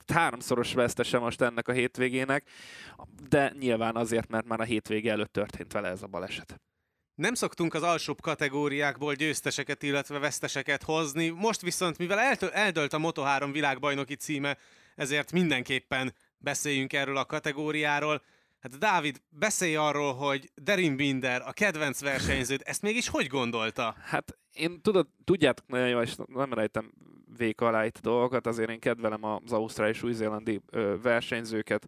Tehát 0.04 0.22
háromszoros 0.22 0.74
vesztese 0.74 1.18
most 1.18 1.40
ennek 1.40 1.68
a 1.68 1.72
hétvégének, 1.72 2.48
de 3.28 3.52
nyilván 3.58 3.96
azért, 3.96 4.28
mert 4.28 4.46
már 4.46 4.60
a 4.60 4.64
hétvége 4.64 5.10
előtt 5.10 5.32
történt 5.32 5.72
vele 5.72 5.88
ez 5.88 6.02
a 6.02 6.06
baleset. 6.06 6.60
Nem 7.14 7.34
szoktunk 7.34 7.74
az 7.74 7.82
alsóbb 7.82 8.20
kategóriákból 8.20 9.14
győzteseket, 9.14 9.82
illetve 9.82 10.18
veszteseket 10.18 10.82
hozni, 10.82 11.28
most 11.28 11.60
viszont, 11.60 11.98
mivel 11.98 12.18
eltö- 12.18 12.52
eldölt 12.52 12.92
a 12.92 12.98
Moto3 12.98 13.48
világbajnoki 13.52 14.14
címe, 14.14 14.56
ezért 14.94 15.32
mindenképpen 15.32 16.14
beszéljünk 16.38 16.92
erről 16.92 17.16
a 17.16 17.24
kategóriáról. 17.24 18.22
Hát 18.60 18.78
Dávid, 18.78 19.20
beszélj 19.28 19.76
arról, 19.76 20.14
hogy 20.14 20.50
Derin 20.54 20.96
Binder, 20.96 21.42
a 21.46 21.52
kedvenc 21.52 22.00
versenyződ, 22.00 22.62
ezt 22.64 22.82
mégis 22.82 23.08
hogy 23.08 23.26
gondolta? 23.26 23.96
Hát 24.04 24.38
én 24.52 24.80
tudod, 24.80 25.06
tudjátok 25.24 25.66
nagyon 25.66 25.88
jól, 25.88 26.02
és 26.02 26.14
nem 26.26 26.52
rejtem 26.54 26.92
véka 27.36 27.66
alá 27.66 27.84
itt 27.84 27.96
a 27.96 28.00
dolgokat, 28.00 28.46
azért 28.46 28.70
én 28.70 28.80
kedvelem 28.80 29.24
az 29.24 29.52
ausztrál 29.52 29.88
és 29.88 30.02
új-zélandi 30.02 30.60
versenyzőket. 31.02 31.84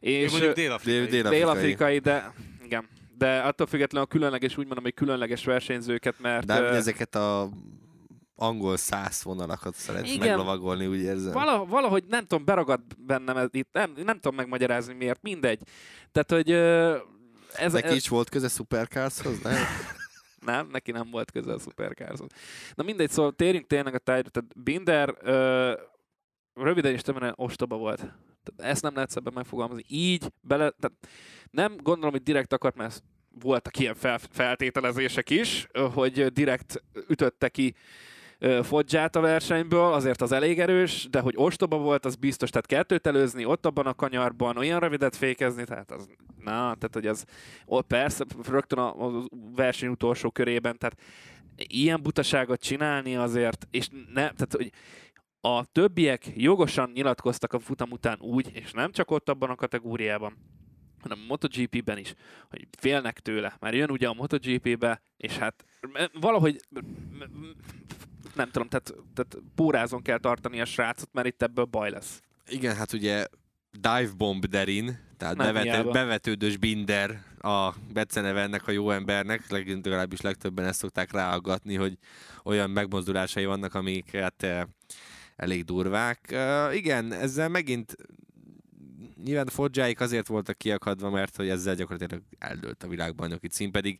És 0.00 0.30
mondjuk 0.30 0.54
dél-afrikai. 0.54 1.20
dél-afrikai, 1.20 1.98
de 1.98 2.32
igen. 2.64 2.88
De 3.18 3.38
attól 3.38 3.66
függetlenül 3.66 4.06
a 4.06 4.10
különleges, 4.10 4.56
úgy 4.56 4.64
mondom, 4.66 4.84
hogy 4.84 4.94
különleges 4.94 5.44
versenyzőket, 5.44 6.14
mert 6.20 6.46
De 6.46 6.60
ö, 6.60 6.74
ezeket 6.74 7.14
a 7.14 7.48
angol 8.36 8.76
száz 8.76 9.22
vonalakat 9.22 9.74
szeret 9.74 10.06
Igen. 10.06 10.18
meglovagolni, 10.18 10.86
úgy 10.86 11.00
érzem. 11.00 11.32
vala, 11.32 11.64
valahogy 11.64 12.04
nem 12.08 12.26
tudom, 12.26 12.44
beragadt 12.44 13.00
bennem 13.00 13.36
ez 13.36 13.48
itt, 13.50 13.68
nem, 13.72 13.92
nem 13.96 14.14
tudom 14.14 14.34
megmagyarázni 14.36 14.94
miért, 14.94 15.22
mindegy. 15.22 15.60
Tehát, 16.12 16.30
hogy 16.30 16.50
ö, 16.50 16.96
ez, 17.54 17.72
Neki 17.72 17.86
ez, 17.86 17.94
is 17.94 18.08
volt 18.08 18.28
köze 18.28 18.48
Supercarshoz, 18.48 19.40
nem? 19.42 19.56
Nem, 20.46 20.68
neki 20.72 20.90
nem 20.90 21.10
volt 21.10 21.30
köze 21.30 21.52
a 21.52 21.58
Supercarshoz. 21.58 22.28
Na 22.74 22.82
mindegy, 22.82 23.10
szóval 23.10 23.32
térjünk 23.32 23.66
tényleg 23.66 23.94
a 23.94 23.98
tájra. 23.98 24.28
Tehát 24.28 24.62
Binder 24.62 25.14
ö, 25.20 25.72
röviden 26.62 26.92
és 26.92 27.02
többen 27.02 27.32
ostoba 27.36 27.76
volt. 27.76 28.12
Ezt 28.56 28.82
nem 28.82 28.94
lehet 28.94 29.10
szebben 29.10 29.32
megfogalmazni. 29.32 29.84
Így 29.88 30.32
bele... 30.40 30.70
Tehát 30.70 30.96
nem 31.50 31.76
gondolom, 31.76 32.10
hogy 32.10 32.22
direkt 32.22 32.52
akart, 32.52 32.76
mert 32.76 33.02
voltak 33.40 33.78
ilyen 33.78 33.94
fel, 33.94 34.18
feltételezések 34.30 35.30
is, 35.30 35.68
hogy 35.94 36.26
direkt 36.26 36.82
ütötte 37.08 37.48
ki 37.48 37.74
Fodzsát 38.62 39.16
a 39.16 39.20
versenyből, 39.20 39.92
azért 39.92 40.20
az 40.22 40.32
elég 40.32 40.60
erős, 40.60 41.06
de 41.10 41.20
hogy 41.20 41.34
ostoba 41.36 41.78
volt, 41.78 42.04
az 42.04 42.14
biztos, 42.14 42.50
tehát 42.50 42.66
kettőt 42.66 43.06
előzni, 43.06 43.44
ott 43.44 43.66
abban 43.66 43.86
a 43.86 43.94
kanyarban, 43.94 44.56
olyan 44.56 44.80
rövidet 44.80 45.16
fékezni, 45.16 45.64
tehát 45.64 45.90
az, 45.90 46.08
na, 46.36 46.52
tehát 46.52 46.90
hogy 46.92 47.06
az, 47.06 47.24
ott 47.66 47.86
persze, 47.86 48.24
rögtön 48.48 48.78
a, 48.78 49.06
a 49.06 49.24
verseny 49.54 49.88
utolsó 49.88 50.30
körében, 50.30 50.78
tehát 50.78 50.96
ilyen 51.56 52.02
butaságot 52.02 52.60
csinálni 52.60 53.16
azért, 53.16 53.66
és 53.70 53.88
ne, 53.90 54.12
tehát 54.12 54.52
hogy 54.56 54.72
a 55.40 55.64
többiek 55.64 56.32
jogosan 56.34 56.90
nyilatkoztak 56.94 57.52
a 57.52 57.58
futam 57.58 57.90
után 57.90 58.18
úgy, 58.20 58.50
és 58.52 58.72
nem 58.72 58.92
csak 58.92 59.10
ott 59.10 59.28
abban 59.28 59.50
a 59.50 59.54
kategóriában, 59.54 60.36
hanem 61.00 61.18
a 61.22 61.26
MotoGP-ben 61.28 61.98
is, 61.98 62.14
hogy 62.50 62.68
félnek 62.78 63.20
tőle. 63.20 63.56
Már 63.60 63.74
jön 63.74 63.90
ugye 63.90 64.08
a 64.08 64.14
MotoGP-be, 64.14 65.00
és 65.16 65.36
hát 65.38 65.64
valahogy 66.20 66.60
nem 68.34 68.50
tudom, 68.50 68.68
tehát, 68.68 68.94
tehát 69.14 69.38
pórázon 69.54 70.02
kell 70.02 70.18
tartani 70.18 70.60
a 70.60 70.64
srácot, 70.64 71.08
mert 71.12 71.26
itt 71.26 71.42
ebből 71.42 71.64
baj 71.64 71.90
lesz. 71.90 72.22
Igen, 72.48 72.76
hát 72.76 72.92
ugye 72.92 73.26
dive 73.70 74.10
bomb 74.16 74.44
Derin, 74.44 74.98
tehát 75.16 75.36
Nem 75.36 75.46
bevető, 75.46 75.70
hiába. 75.70 75.90
bevetődős 75.90 76.56
Binder 76.56 77.22
a 77.38 77.74
beceneve 77.92 78.40
ennek 78.40 78.66
a 78.66 78.70
jó 78.70 78.90
embernek, 78.90 79.50
legalábbis 79.50 80.20
legtöbben 80.20 80.64
ezt 80.64 80.78
szokták 80.78 81.12
ráaggatni, 81.12 81.74
hogy 81.74 81.98
olyan 82.44 82.70
megmozdulásai 82.70 83.44
vannak, 83.44 83.74
amiket 83.74 84.46
elég 85.38 85.64
durvák. 85.64 86.28
Uh, 86.32 86.76
igen, 86.76 87.12
ezzel 87.12 87.48
megint 87.48 87.96
nyilván 89.24 89.46
a 89.46 89.50
Fodzsáik 89.50 90.00
azért 90.00 90.26
voltak 90.26 90.58
kiakadva, 90.58 91.10
mert 91.10 91.36
hogy 91.36 91.48
ezzel 91.48 91.74
gyakorlatilag 91.74 92.22
eldőlt 92.38 92.82
a 92.82 92.88
világbajnoki 92.88 93.48
cím, 93.48 93.70
pedig 93.70 93.98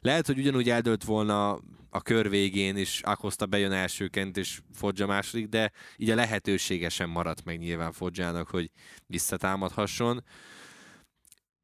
lehet, 0.00 0.26
hogy 0.26 0.38
ugyanúgy 0.38 0.70
eldőlt 0.70 1.04
volna 1.04 1.58
a 1.90 2.02
kör 2.02 2.28
végén, 2.28 2.76
és 2.76 3.00
Akosta 3.04 3.46
bejön 3.46 3.72
elsőként, 3.72 4.36
és 4.36 4.60
Fodzsa 4.74 5.06
második, 5.06 5.48
de 5.48 5.72
így 5.96 6.10
a 6.10 6.14
lehetősége 6.14 6.88
sem 6.88 7.10
maradt 7.10 7.44
meg 7.44 7.58
nyilván 7.58 7.92
Fodzsának, 7.92 8.48
hogy 8.48 8.70
visszatámadhasson. 9.06 10.24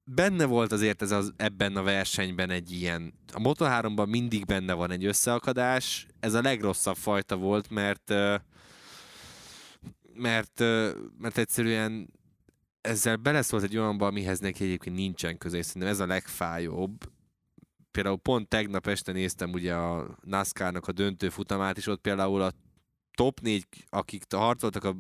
Benne 0.05 0.45
volt 0.45 0.72
azért 0.72 1.03
ez 1.03 1.11
az, 1.11 1.33
ebben 1.37 1.77
a 1.77 1.83
versenyben 1.83 2.51
egy 2.51 2.72
ilyen, 2.72 3.14
a 3.33 3.39
Moto3-ban 3.39 4.09
mindig 4.09 4.45
benne 4.45 4.72
van 4.72 4.91
egy 4.91 5.05
összeakadás, 5.05 6.07
ez 6.20 6.35
a 6.35 6.43
legrosszabb 6.43 6.97
fajta 6.97 7.37
volt, 7.37 7.70
mert 7.70 8.14
mert, 10.17 10.59
mert 11.19 11.39
egyszerűen 11.39 12.11
ezzel 12.81 13.17
beleszólt 13.17 13.62
egy 13.62 13.77
olyanba, 13.77 14.07
amihez 14.07 14.39
neki 14.39 14.64
egyébként 14.64 14.97
nincsen 14.97 15.39
köze, 15.39 15.57
és 15.57 15.67
szerintem 15.67 15.91
ez 15.91 16.01
a 16.01 16.07
legfájóbb. 16.07 17.12
Például 17.91 18.17
pont 18.17 18.49
tegnap 18.49 18.87
este 18.87 19.12
néztem 19.12 19.53
ugye 19.53 19.75
a 19.75 20.19
NASCAR-nak 20.23 20.89
a 20.89 20.93
döntő 20.93 21.29
futamát, 21.29 21.77
és 21.77 21.87
ott 21.87 22.01
például 22.01 22.43
a 22.43 22.53
top 23.17 23.41
4, 23.41 23.67
akik 23.89 24.25
harcoltak 24.33 24.85
a 24.85 24.97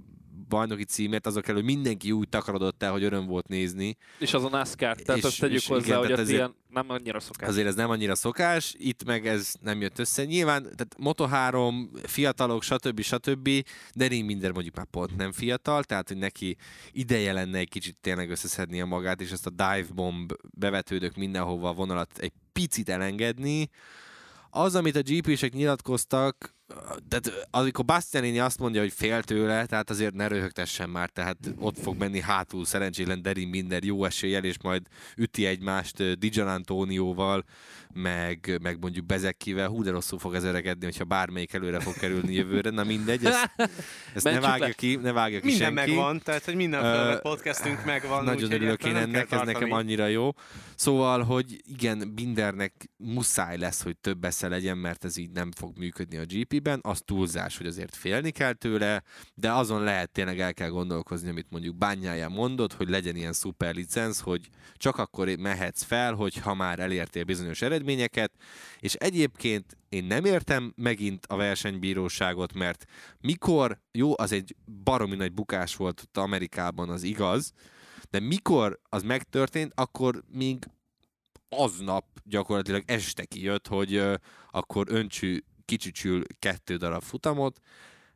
bajnoki 0.48 0.84
címért, 0.84 1.26
azok 1.26 1.48
elő 1.48 1.62
mindenki 1.62 2.12
úgy 2.12 2.28
takarodott 2.28 2.82
el, 2.82 2.92
hogy 2.92 3.02
öröm 3.02 3.26
volt 3.26 3.48
nézni. 3.48 3.96
És 4.18 4.34
az 4.34 4.44
a 4.44 4.48
NASCAR, 4.48 4.96
tehát 4.96 5.20
és, 5.20 5.26
azt 5.26 5.40
tegyük 5.40 5.56
és 5.56 5.66
hozzá, 5.66 5.86
igen, 5.86 5.98
hogy 5.98 6.12
az 6.12 6.28
ilyen 6.28 6.54
nem 6.76 6.90
annyira 6.90 7.20
szokás. 7.20 7.48
Azért 7.48 7.66
ez 7.66 7.74
nem 7.74 7.90
annyira 7.90 8.14
szokás, 8.14 8.74
itt 8.78 9.04
meg 9.04 9.26
ez 9.26 9.54
nem 9.60 9.80
jött 9.80 9.98
össze. 9.98 10.24
Nyilván, 10.24 10.62
tehát 10.62 10.96
Moto3, 10.98 11.86
fiatalok, 12.02 12.62
stb. 12.62 13.00
stb., 13.00 13.50
de 13.94 14.08
Minder 14.08 14.52
mondjuk 14.52 14.76
már 14.76 14.86
pont 14.90 15.16
nem 15.16 15.32
fiatal, 15.32 15.84
tehát 15.84 16.08
hogy 16.08 16.16
neki 16.16 16.56
ideje 16.90 17.32
lenne 17.32 17.58
egy 17.58 17.68
kicsit 17.68 17.96
tényleg 18.00 18.30
összeszedni 18.30 18.80
a 18.80 18.86
magát, 18.86 19.20
és 19.20 19.30
ezt 19.30 19.46
a 19.46 19.50
dive 19.50 19.86
bomb 19.94 20.32
bevetődök 20.58 21.16
mindenhova 21.16 21.72
vonalat 21.72 22.18
egy 22.18 22.32
picit 22.52 22.88
elengedni. 22.88 23.68
Az, 24.50 24.74
amit 24.74 24.96
a 24.96 25.02
GP-sek 25.02 25.52
nyilatkoztak, 25.52 26.55
tehát 27.08 27.46
amikor 27.50 27.84
Bastianini 27.84 28.38
azt 28.38 28.58
mondja, 28.58 28.80
hogy 28.80 28.92
fél 28.92 29.22
tőle, 29.22 29.66
tehát 29.66 29.90
azért 29.90 30.14
ne 30.14 30.28
röhögtessen 30.28 30.90
már, 30.90 31.10
tehát 31.10 31.36
ott 31.58 31.78
fog 31.78 31.98
menni 31.98 32.20
hátul 32.20 32.64
szerencsétlen 32.64 33.22
Derin 33.22 33.50
Binder 33.50 33.84
jó 33.84 34.04
eséllyel, 34.04 34.44
és 34.44 34.56
majd 34.62 34.82
üti 35.16 35.46
egymást 35.46 36.18
Dijan 36.18 36.48
Antónióval, 36.48 37.44
meg, 37.92 38.58
meg 38.62 38.78
mondjuk 38.80 39.06
Bezekkivel, 39.06 39.68
hú 39.68 39.82
de 39.82 39.90
rosszul 39.90 40.18
fog 40.18 40.34
ez 40.34 40.44
öregedni, 40.44 40.84
hogyha 40.84 41.04
bármelyik 41.04 41.52
előre 41.52 41.80
fog 41.80 41.94
kerülni 41.94 42.34
jövőre, 42.34 42.70
na 42.70 42.84
mindegy, 42.84 43.24
ezt, 43.24 43.50
ezt 44.14 44.24
ne 44.24 44.40
vágja 44.40 44.66
le. 44.66 44.72
ki, 44.72 44.96
ne 44.96 45.12
vágja 45.12 45.40
ki 45.40 45.46
minden 45.46 45.74
senki. 45.74 45.90
megvan, 45.90 46.20
tehát 46.20 46.44
hogy 46.44 46.54
minden 46.54 47.10
uh, 47.12 47.20
podcastünk 47.20 47.84
megvan. 47.84 48.24
Nagyon 48.24 48.52
örülök 48.52 48.84
én 48.84 48.96
ennek, 48.96 49.32
ez 49.32 49.40
nekem 49.40 49.72
annyira 49.72 50.06
jó. 50.06 50.30
Szóval, 50.74 51.22
hogy 51.22 51.62
igen, 51.64 52.14
Bindernek 52.14 52.72
muszáj 52.96 53.58
lesz, 53.58 53.82
hogy 53.82 53.96
több 53.96 54.24
esze 54.24 54.48
legyen, 54.48 54.78
mert 54.78 55.04
ez 55.04 55.16
így 55.16 55.30
nem 55.30 55.52
fog 55.52 55.78
működni 55.78 56.16
a 56.16 56.24
GP-ben, 56.56 56.80
az 56.82 57.02
túlzás, 57.04 57.56
hogy 57.56 57.66
azért 57.66 57.96
félni 57.96 58.30
kell 58.30 58.52
tőle, 58.52 59.02
de 59.34 59.52
azon 59.52 59.82
lehet 59.82 60.10
tényleg 60.10 60.40
el 60.40 60.54
kell 60.54 60.68
gondolkozni, 60.68 61.28
amit 61.28 61.50
mondjuk 61.50 61.76
bányája 61.76 62.28
mondott, 62.28 62.72
hogy 62.72 62.88
legyen 62.88 63.16
ilyen 63.16 63.32
szuper 63.32 63.74
licenc, 63.74 64.18
hogy 64.18 64.48
csak 64.74 64.98
akkor 64.98 65.28
mehetsz 65.38 65.82
fel, 65.82 66.14
hogy 66.14 66.36
ha 66.36 66.54
már 66.54 66.78
elértél 66.78 67.24
bizonyos 67.24 67.62
eredményeket, 67.62 68.32
és 68.78 68.94
egyébként 68.94 69.76
én 69.88 70.04
nem 70.04 70.24
értem 70.24 70.72
megint 70.76 71.26
a 71.26 71.36
versenybíróságot, 71.36 72.52
mert 72.52 72.84
mikor, 73.20 73.80
jó, 73.92 74.12
az 74.16 74.32
egy 74.32 74.56
baromi 74.84 75.16
nagy 75.16 75.32
bukás 75.32 75.76
volt 75.76 76.00
ott 76.00 76.16
Amerikában, 76.16 76.88
az 76.88 77.02
igaz, 77.02 77.52
de 78.10 78.20
mikor 78.20 78.80
az 78.88 79.02
megtörtént, 79.02 79.72
akkor 79.74 80.22
még 80.32 80.68
aznap 81.48 82.04
gyakorlatilag 82.24 82.82
este 82.86 83.24
kijött, 83.24 83.66
hogy 83.66 83.96
uh, 83.96 84.14
akkor 84.50 84.86
öncsű 84.90 85.42
kicsücsül 85.66 86.22
kettő 86.38 86.76
darab 86.76 87.02
futamot, 87.02 87.60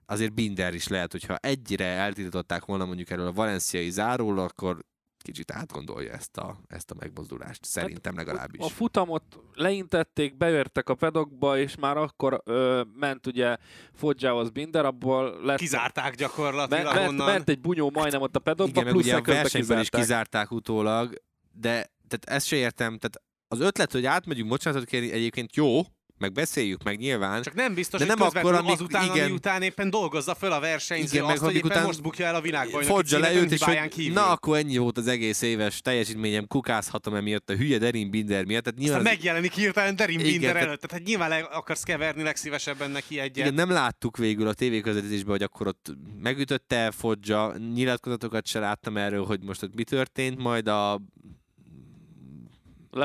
azért 0.06 0.34
Binder 0.34 0.74
is 0.74 0.88
lehet, 0.88 1.12
hogyha 1.12 1.36
egyre 1.36 1.84
eltiltották 1.84 2.64
volna 2.64 2.84
mondjuk 2.84 3.10
erről 3.10 3.26
a 3.26 3.32
valenciai 3.32 3.90
záról, 3.90 4.38
akkor 4.38 4.84
kicsit 5.22 5.52
átgondolja 5.52 6.12
ezt 6.12 6.36
a, 6.36 6.60
ezt 6.68 6.90
a 6.90 6.94
megmozdulást, 6.98 7.64
szerintem 7.64 8.16
hát, 8.16 8.26
legalábbis. 8.26 8.64
A 8.66 8.68
futamot 8.68 9.22
leintették, 9.54 10.36
beértek 10.36 10.88
a 10.88 10.94
pedokba, 10.94 11.58
és 11.58 11.76
már 11.76 11.96
akkor 11.96 12.42
ö, 12.44 12.82
ment 12.94 13.26
ugye 13.26 13.56
Fodzsához 13.92 14.50
Binder, 14.50 14.84
abból 14.84 15.40
lett... 15.42 15.58
Kizárták 15.58 16.14
gyakorlatilag 16.14 16.94
ment, 16.94 17.08
onnan. 17.08 17.26
Ment 17.26 17.48
egy 17.48 17.60
bunyó 17.60 17.90
majdnem 17.90 18.20
ott 18.20 18.36
a 18.36 18.38
pedokba, 18.38 18.80
Igen, 18.80 18.92
plusz 18.92 19.04
ugye 19.04 19.16
a 19.16 19.22
versenyből 19.22 19.60
kizárták. 19.60 19.82
is 19.82 19.88
kizárták 19.90 20.50
utólag, 20.50 21.14
de 21.52 21.70
tehát 22.08 22.24
ezt 22.24 22.46
se 22.46 22.56
értem, 22.56 22.98
tehát 22.98 23.22
az 23.48 23.60
ötlet, 23.60 23.92
hogy 23.92 24.04
átmegyünk 24.06 24.48
bocsánatot 24.48 24.88
kérni, 24.88 25.12
egyébként 25.12 25.54
jó, 25.54 25.80
meg 26.20 26.32
beszéljük 26.32 26.82
meg 26.82 26.98
nyilván. 26.98 27.42
Csak 27.42 27.54
nem 27.54 27.74
biztos, 27.74 28.00
de 28.00 28.06
hogy 28.06 28.16
nem 28.16 28.26
akkor, 28.26 28.54
amik, 28.54 28.72
azután, 28.72 29.04
igen, 29.04 29.24
ami 29.24 29.32
után 29.32 29.62
éppen 29.62 29.90
dolgozza 29.90 30.34
föl 30.34 30.52
a 30.52 30.60
versenyző 30.60 31.16
igen, 31.16 31.24
azt, 31.24 31.34
meg, 31.34 31.44
hogy 31.44 31.54
éppen 31.54 31.70
után 31.70 31.84
most 31.84 32.02
bukja 32.02 32.26
el 32.26 32.34
a 32.34 32.40
világbajnoki 32.40 33.02
címet 33.02 33.32
leült, 33.32 33.50
és 33.52 33.62
hogy, 33.62 33.88
kívül. 33.88 34.12
Na, 34.12 34.26
akkor 34.26 34.56
ennyi 34.56 34.76
volt 34.76 34.98
az 34.98 35.06
egész 35.06 35.42
éves 35.42 35.80
teljesítményem, 35.80 36.46
kukázhatom 36.46 37.14
emiatt 37.14 37.50
a 37.50 37.54
hülye 37.54 37.78
Derin 37.78 38.10
Binder 38.10 38.44
miatt. 38.44 38.64
Tehát 38.64 38.78
nyilván 38.78 38.98
Aztán 38.98 39.12
az... 39.12 39.18
megjelenik 39.18 39.52
hirtelen 39.52 39.96
Derin 39.96 40.18
igen, 40.18 40.30
Binder 40.30 40.56
előtt, 40.56 40.80
tehát 40.80 40.92
hát 40.92 41.02
nyilván 41.02 41.28
le 41.28 41.38
akarsz 41.38 41.82
keverni 41.82 42.22
legszívesebben 42.22 42.90
neki 42.90 43.18
egyet. 43.18 43.36
Igen, 43.36 43.54
nem 43.54 43.70
láttuk 43.70 44.16
végül 44.16 44.48
a 44.48 44.52
tévéközvetítésben, 44.52 45.30
hogy 45.30 45.42
akkor 45.42 45.66
ott 45.66 45.92
megütötte 46.22 46.90
Fodzsa, 46.90 47.54
nyilatkozatokat 47.74 48.46
se 48.46 48.58
láttam 48.58 48.96
erről, 48.96 49.24
hogy 49.24 49.40
most 49.42 49.62
ott 49.62 49.74
mi 49.74 49.84
történt, 49.84 50.38
majd 50.38 50.68
a 50.68 51.00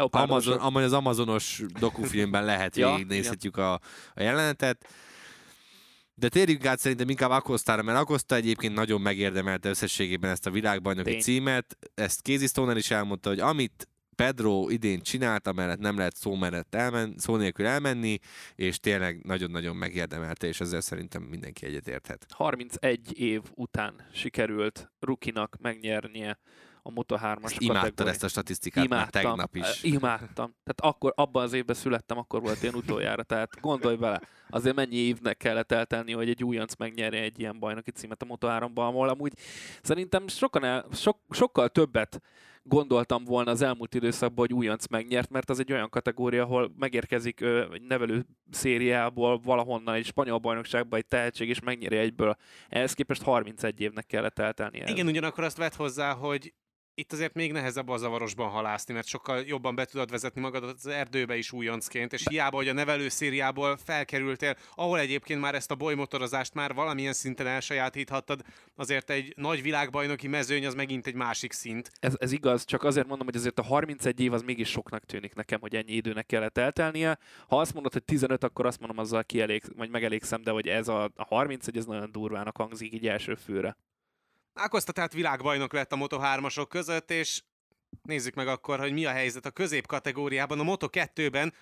Amazon, 0.10 0.58
amely 0.58 0.84
az 0.84 0.94
Amazonos 0.94 1.62
dokufilmben 1.80 2.46
lehet, 2.46 2.76
ja, 2.76 2.92
végignézhetjük 2.92 3.58
a, 3.58 3.74
a 4.14 4.22
jelenetet. 4.22 4.88
De 6.18 6.30
térjünk 6.30 6.66
át 6.66 6.80
szerintem 6.80 7.10
inkább 7.10 7.30
Akostára, 7.30 7.82
mert 7.82 8.00
Akosta 8.00 8.36
egyébként 8.36 8.74
nagyon 8.74 9.02
megérdemelte 9.02 9.70
összességében 9.70 10.32
ezt 10.32 10.46
a 10.46 10.52
világbajnoki 10.52 11.10
Tény. 11.10 11.22
címet. 11.22 11.78
Ezt 11.94 12.22
Casey 12.22 12.48
Stoner 12.48 12.78
is 12.78 12.92
elmondta, 12.92 13.30
hogy 13.30 13.40
amit 13.40 13.88
Pedro 14.16 14.70
idén 14.70 15.02
csinált, 15.02 15.48
amellett 15.48 15.80
nem 15.80 15.98
lehet 15.98 16.16
szó, 16.16 16.36
mellett 16.36 16.76
elmen, 16.76 17.16
szó 17.18 17.36
nélkül 17.36 17.66
elmenni, 17.66 18.20
és 18.56 18.80
tényleg 18.80 19.24
nagyon-nagyon 19.24 19.76
megérdemelte, 19.76 20.48
és 20.48 20.60
ezzel 20.60 20.82
szerintem 20.82 21.22
mindenki 21.22 21.66
egyetérthet. 21.66 22.26
31 22.30 23.20
év 23.20 23.42
után 23.54 24.08
sikerült 24.14 24.92
Rukinak 25.00 25.58
megnyernie 25.60 26.40
a 26.88 26.92
Moto3-as 26.92 27.56
Imádtad 27.58 28.08
ezt 28.08 28.24
a 28.24 28.28
statisztikát 28.28 28.86
Imádtam, 28.86 29.22
már 29.24 29.48
tegnap 29.48 29.56
is. 29.56 29.84
Imádtam. 29.84 30.56
Tehát 30.64 30.96
akkor, 30.96 31.14
abban 31.16 31.44
az 31.44 31.54
évben 31.54 31.76
születtem, 31.76 32.18
akkor 32.18 32.42
volt 32.42 32.64
én 32.64 32.74
utoljára. 32.74 33.24
Tehát 33.24 33.62
gondolj 33.62 33.96
bele, 33.96 34.22
azért 34.50 34.76
mennyi 34.76 34.96
évnek 34.96 35.38
kellett 35.38 35.72
eltelni, 35.72 36.14
hogy 36.14 36.30
egy 36.30 36.44
újonc 36.44 36.76
megnyerje 36.76 37.22
egy 37.22 37.40
ilyen 37.40 37.60
bajnoki 37.60 37.92
címet 37.92 38.22
a 38.22 38.26
Moto3-ban, 38.26 38.76
ahol 38.76 39.10
amúgy 39.10 39.34
szerintem 39.82 40.28
sokan 40.28 40.64
el, 40.64 40.86
sok, 40.92 41.18
sokkal 41.30 41.70
többet 41.70 42.22
gondoltam 42.68 43.24
volna 43.24 43.52
az 43.52 43.62
elmúlt 43.62 43.94
időszakban, 43.94 44.48
hogy 44.48 44.56
újonc 44.58 44.88
megnyert, 44.88 45.30
mert 45.30 45.50
az 45.50 45.60
egy 45.60 45.72
olyan 45.72 45.90
kategória, 45.90 46.44
ahol 46.44 46.72
megérkezik 46.78 47.42
ö, 47.42 47.74
egy 47.74 47.82
nevelő 47.82 48.26
szériából 48.52 49.40
valahonnan 49.40 49.94
egy 49.94 50.06
spanyol 50.06 50.38
bajnokságban 50.38 51.00
egy 51.00 51.06
tehetség, 51.06 51.50
és 51.50 51.60
megnyeri 51.60 51.98
egyből. 51.98 52.36
Ehhez 52.70 52.94
képest 52.94 53.22
31 53.22 53.82
évnek 53.82 54.06
kellett 54.06 54.40
eltelnie. 54.40 54.88
Igen, 54.88 55.08
ugyanakkor 55.08 55.44
azt 55.44 55.58
vett 55.58 55.76
hozzá, 55.76 56.14
hogy 56.14 56.54
itt 56.96 57.14
azért 57.14 57.34
még 57.34 57.52
nehezebb 57.52 57.90
a 57.90 57.98
zavarosban 57.98 58.50
halászni, 58.50 58.94
mert 58.94 59.08
sokkal 59.08 59.40
jobban 59.40 59.76
be 59.76 59.86
tudod 59.86 60.10
vezetni 60.10 60.42
magadat 60.42 60.76
az 60.78 60.88
erdőbe 60.88 61.38
is 61.38 61.52
újoncként, 61.52 62.14
és 62.14 62.24
hiába, 62.30 62.58
hogy 62.58 62.68
a 62.68 62.74
nevelő 62.74 63.10
szériából 63.10 63.78
felkerültél, 63.78 64.56
ahol 64.76 65.00
egyébként 65.00 65.42
már 65.42 65.56
ezt 65.56 65.72
a 65.72 65.76
bolymotorozást 65.76 66.54
már 66.54 66.74
valamilyen 66.74 67.14
szinten 67.14 67.48
elsajátíthattad, 67.48 68.42
azért 68.76 69.10
egy 69.10 69.34
nagy 69.38 69.62
világbajnoki 69.62 70.28
mezőny 70.28 70.66
az 70.66 70.74
megint 70.74 71.08
egy 71.08 71.16
másik 71.16 71.52
szint. 71.52 71.92
Ez, 72.00 72.14
ez 72.18 72.32
igaz, 72.32 72.66
csak 72.66 72.84
azért 72.84 73.08
mondom, 73.08 73.26
hogy 73.26 73.36
azért 73.36 73.60
a 73.60 73.64
31 73.64 74.20
év 74.20 74.34
az 74.34 74.42
mégis 74.42 74.70
soknak 74.70 75.06
tűnik 75.06 75.36
nekem, 75.36 75.60
hogy 75.60 75.76
ennyi 75.76 75.92
időnek 75.92 76.26
kellett 76.26 76.58
eltelnie. 76.58 77.18
Ha 77.48 77.60
azt 77.60 77.74
mondod, 77.74 77.94
hogy 77.94 78.04
15, 78.04 78.44
akkor 78.44 78.66
azt 78.66 78.80
mondom, 78.80 78.98
azzal 78.98 79.24
kielég, 79.24 79.64
vagy 79.76 79.90
megelégszem, 79.90 80.42
de 80.42 80.52
hogy 80.52 80.68
ez 80.68 80.88
a, 80.88 81.04
a 81.04 81.26
31, 81.26 81.78
ez 81.78 81.86
nagyon 81.86 82.12
durvának 82.12 82.58
hangzik 82.58 82.94
így 82.94 83.08
első 83.08 83.36
főre. 83.36 83.78
Ákozta 84.58 84.92
tehát 84.92 85.14
világbajnok 85.14 85.74
lett 85.74 85.92
a 85.92 85.96
Moto3-asok 85.96 86.66
között, 86.70 87.12
és 87.12 87.42
nézzük 88.02 88.34
meg 88.34 88.48
akkor, 88.48 88.80
hogy 88.80 88.92
mi 88.92 89.06
a 89.06 89.12
helyzet 89.12 89.46
a 89.46 89.52
középkategóriában. 89.52 90.60
A 90.60 90.64
Moto2-ben 90.64 91.54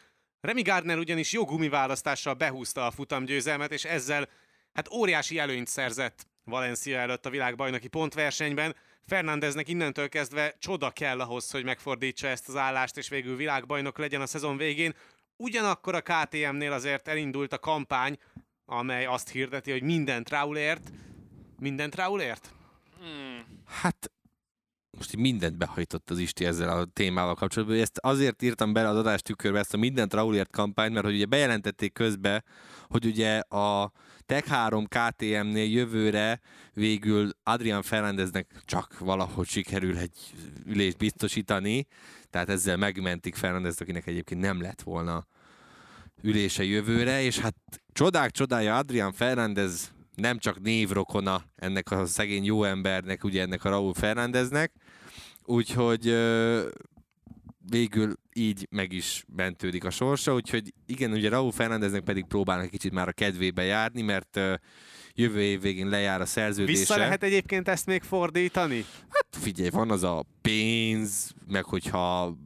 Remy 0.42 0.62
Gardner 0.62 0.98
ugyanis 0.98 1.32
jó 1.32 1.46
gumiválasztással 1.46 2.34
behúzta 2.34 2.86
a 2.86 2.92
futamgyőzelmet, 2.92 3.72
és 3.72 3.86
ezzel 3.86 4.30
hát 4.74 4.92
óriási 4.92 5.38
előnyt 5.38 5.68
szerzett 5.68 6.28
Valencia 6.44 6.98
előtt 6.98 7.26
a 7.26 7.30
világbajnoki 7.30 7.88
pontversenyben. 7.88 8.76
Fernándeznek 9.06 9.68
innentől 9.68 10.10
kezdve 10.10 10.56
csoda 10.60 10.92
kell 10.92 11.20
ahhoz, 11.20 11.52
hogy 11.52 11.64
megfordítsa 11.64 12.28
ezt 12.28 12.48
az 12.48 12.56
állást, 12.56 12.98
és 12.98 13.10
végül 13.10 13.36
világbajnok 13.36 13.98
legyen 13.98 14.22
a 14.22 14.28
szezon 14.28 14.58
végén. 14.58 14.94
Ugyanakkor 15.36 15.96
a 15.96 16.02
KTM-nél 16.02 16.72
azért 16.72 17.08
elindult 17.08 17.54
a 17.54 17.60
kampány, 17.60 18.18
amely 18.66 19.06
azt 19.06 19.30
hirdeti, 19.30 19.72
hogy 19.72 19.84
mindent 19.84 20.30
Raulért. 20.30 20.92
Mindent 21.60 21.96
Raulért? 21.96 22.54
Hát 23.66 24.12
most 24.98 25.16
mindent 25.16 25.58
behajtott 25.58 26.10
az 26.10 26.20
Isti 26.20 26.46
ezzel 26.46 26.78
a 26.78 26.86
témával 26.86 27.36
kapcsolatban, 27.36 27.78
ezt 27.78 27.98
azért 27.98 28.42
írtam 28.42 28.74
bele 28.74 28.88
az 28.90 28.98
adás 28.98 29.22
tükörbe 29.22 29.60
ezt 29.60 29.74
a 29.74 29.78
mindent 29.78 30.14
Raulért 30.14 30.52
kampányt, 30.52 30.94
mert 30.94 31.06
hogy 31.06 31.16
ugye 31.16 31.26
bejelentették 31.26 31.94
közbe, 31.94 32.44
hogy 32.88 33.06
ugye 33.06 33.40
a 33.40 33.92
Tech 34.26 34.48
3 34.48 34.86
KTM-nél 34.86 35.70
jövőre 35.70 36.40
végül 36.74 37.30
Adrian 37.44 37.82
Fernándeznek 37.82 38.62
csak 38.66 39.00
valahogy 39.00 39.48
sikerül 39.48 39.98
egy 39.98 40.18
ülést 40.66 40.98
biztosítani, 40.98 41.88
tehát 42.30 42.50
ezzel 42.50 42.78
megmentik 42.78 43.36
Fernández, 43.36 43.82
akinek 43.82 44.08
egyébként 44.08 44.42
nem 44.42 44.62
lett 44.62 44.82
volna 44.82 45.28
ülése 46.22 46.64
jövőre, 46.64 47.22
és 47.22 47.40
hát 47.40 47.56
csodák 47.92 48.32
csodája 48.32 48.78
Adrian 48.78 49.12
Fernández 49.12 49.94
nem 50.16 50.38
csak 50.38 50.62
névrokona 50.62 51.44
ennek 51.56 51.92
a 51.92 52.06
szegény 52.06 52.44
jó 52.44 52.64
embernek, 52.64 53.24
ugye 53.24 53.42
ennek 53.42 53.64
a 53.64 53.70
Raúl 53.70 53.94
Fernándeznek, 53.94 54.72
úgyhogy 55.44 56.08
ö, 56.08 56.68
végül 57.70 58.14
így 58.34 58.68
meg 58.70 58.92
is 58.92 59.26
mentődik 59.36 59.84
a 59.84 59.90
sorsa, 59.90 60.34
úgyhogy 60.34 60.74
igen, 60.86 61.12
ugye 61.12 61.30
Raúl 61.30 61.52
Fernándeznek 61.52 62.02
pedig 62.02 62.26
próbálnak 62.26 62.70
kicsit 62.70 62.94
már 62.94 63.08
a 63.08 63.12
kedvébe 63.12 63.64
járni, 63.64 64.02
mert 64.02 64.38
ö, 64.38 64.54
jövő 65.16 65.42
év 65.42 65.62
végén 65.62 65.88
lejár 65.88 66.22
a 66.22 66.26
szerződése. 66.26 66.80
Vissza 66.80 66.98
lehet 66.98 67.24
egyébként 67.24 67.68
ezt 67.68 67.86
még 67.86 68.02
fordítani? 68.02 68.86
Hát 69.10 69.26
figyelj, 69.30 69.70
van 69.70 69.92
az 69.92 70.04
a 70.04 70.26
pénz, 70.42 71.34
meg 71.48 71.64
hogyha 71.64 72.38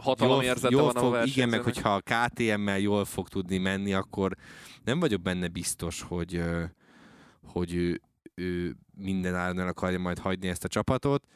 Hatalom 0.00 0.40
érzete 0.40 0.76
van 0.76 0.94
fog, 0.94 1.14
a 1.14 1.24
Igen, 1.24 1.48
meg 1.48 1.62
hogyha 1.62 1.94
a 1.94 2.00
KTM-mel 2.00 2.78
jól 2.78 3.04
fog 3.04 3.28
tudni 3.28 3.58
menni, 3.58 3.92
akkor 3.92 4.36
nem 4.84 5.00
vagyok 5.00 5.22
benne 5.22 5.48
biztos, 5.48 6.02
hogy, 6.02 6.42
hogy 7.52 7.74
ő, 7.74 8.00
ő 8.34 8.76
minden 8.94 9.34
áron 9.34 9.58
el 9.58 9.68
akarja 9.68 9.98
majd 9.98 10.18
hagyni 10.18 10.48
ezt 10.48 10.64
a 10.64 10.68
csapatot. 10.68 11.26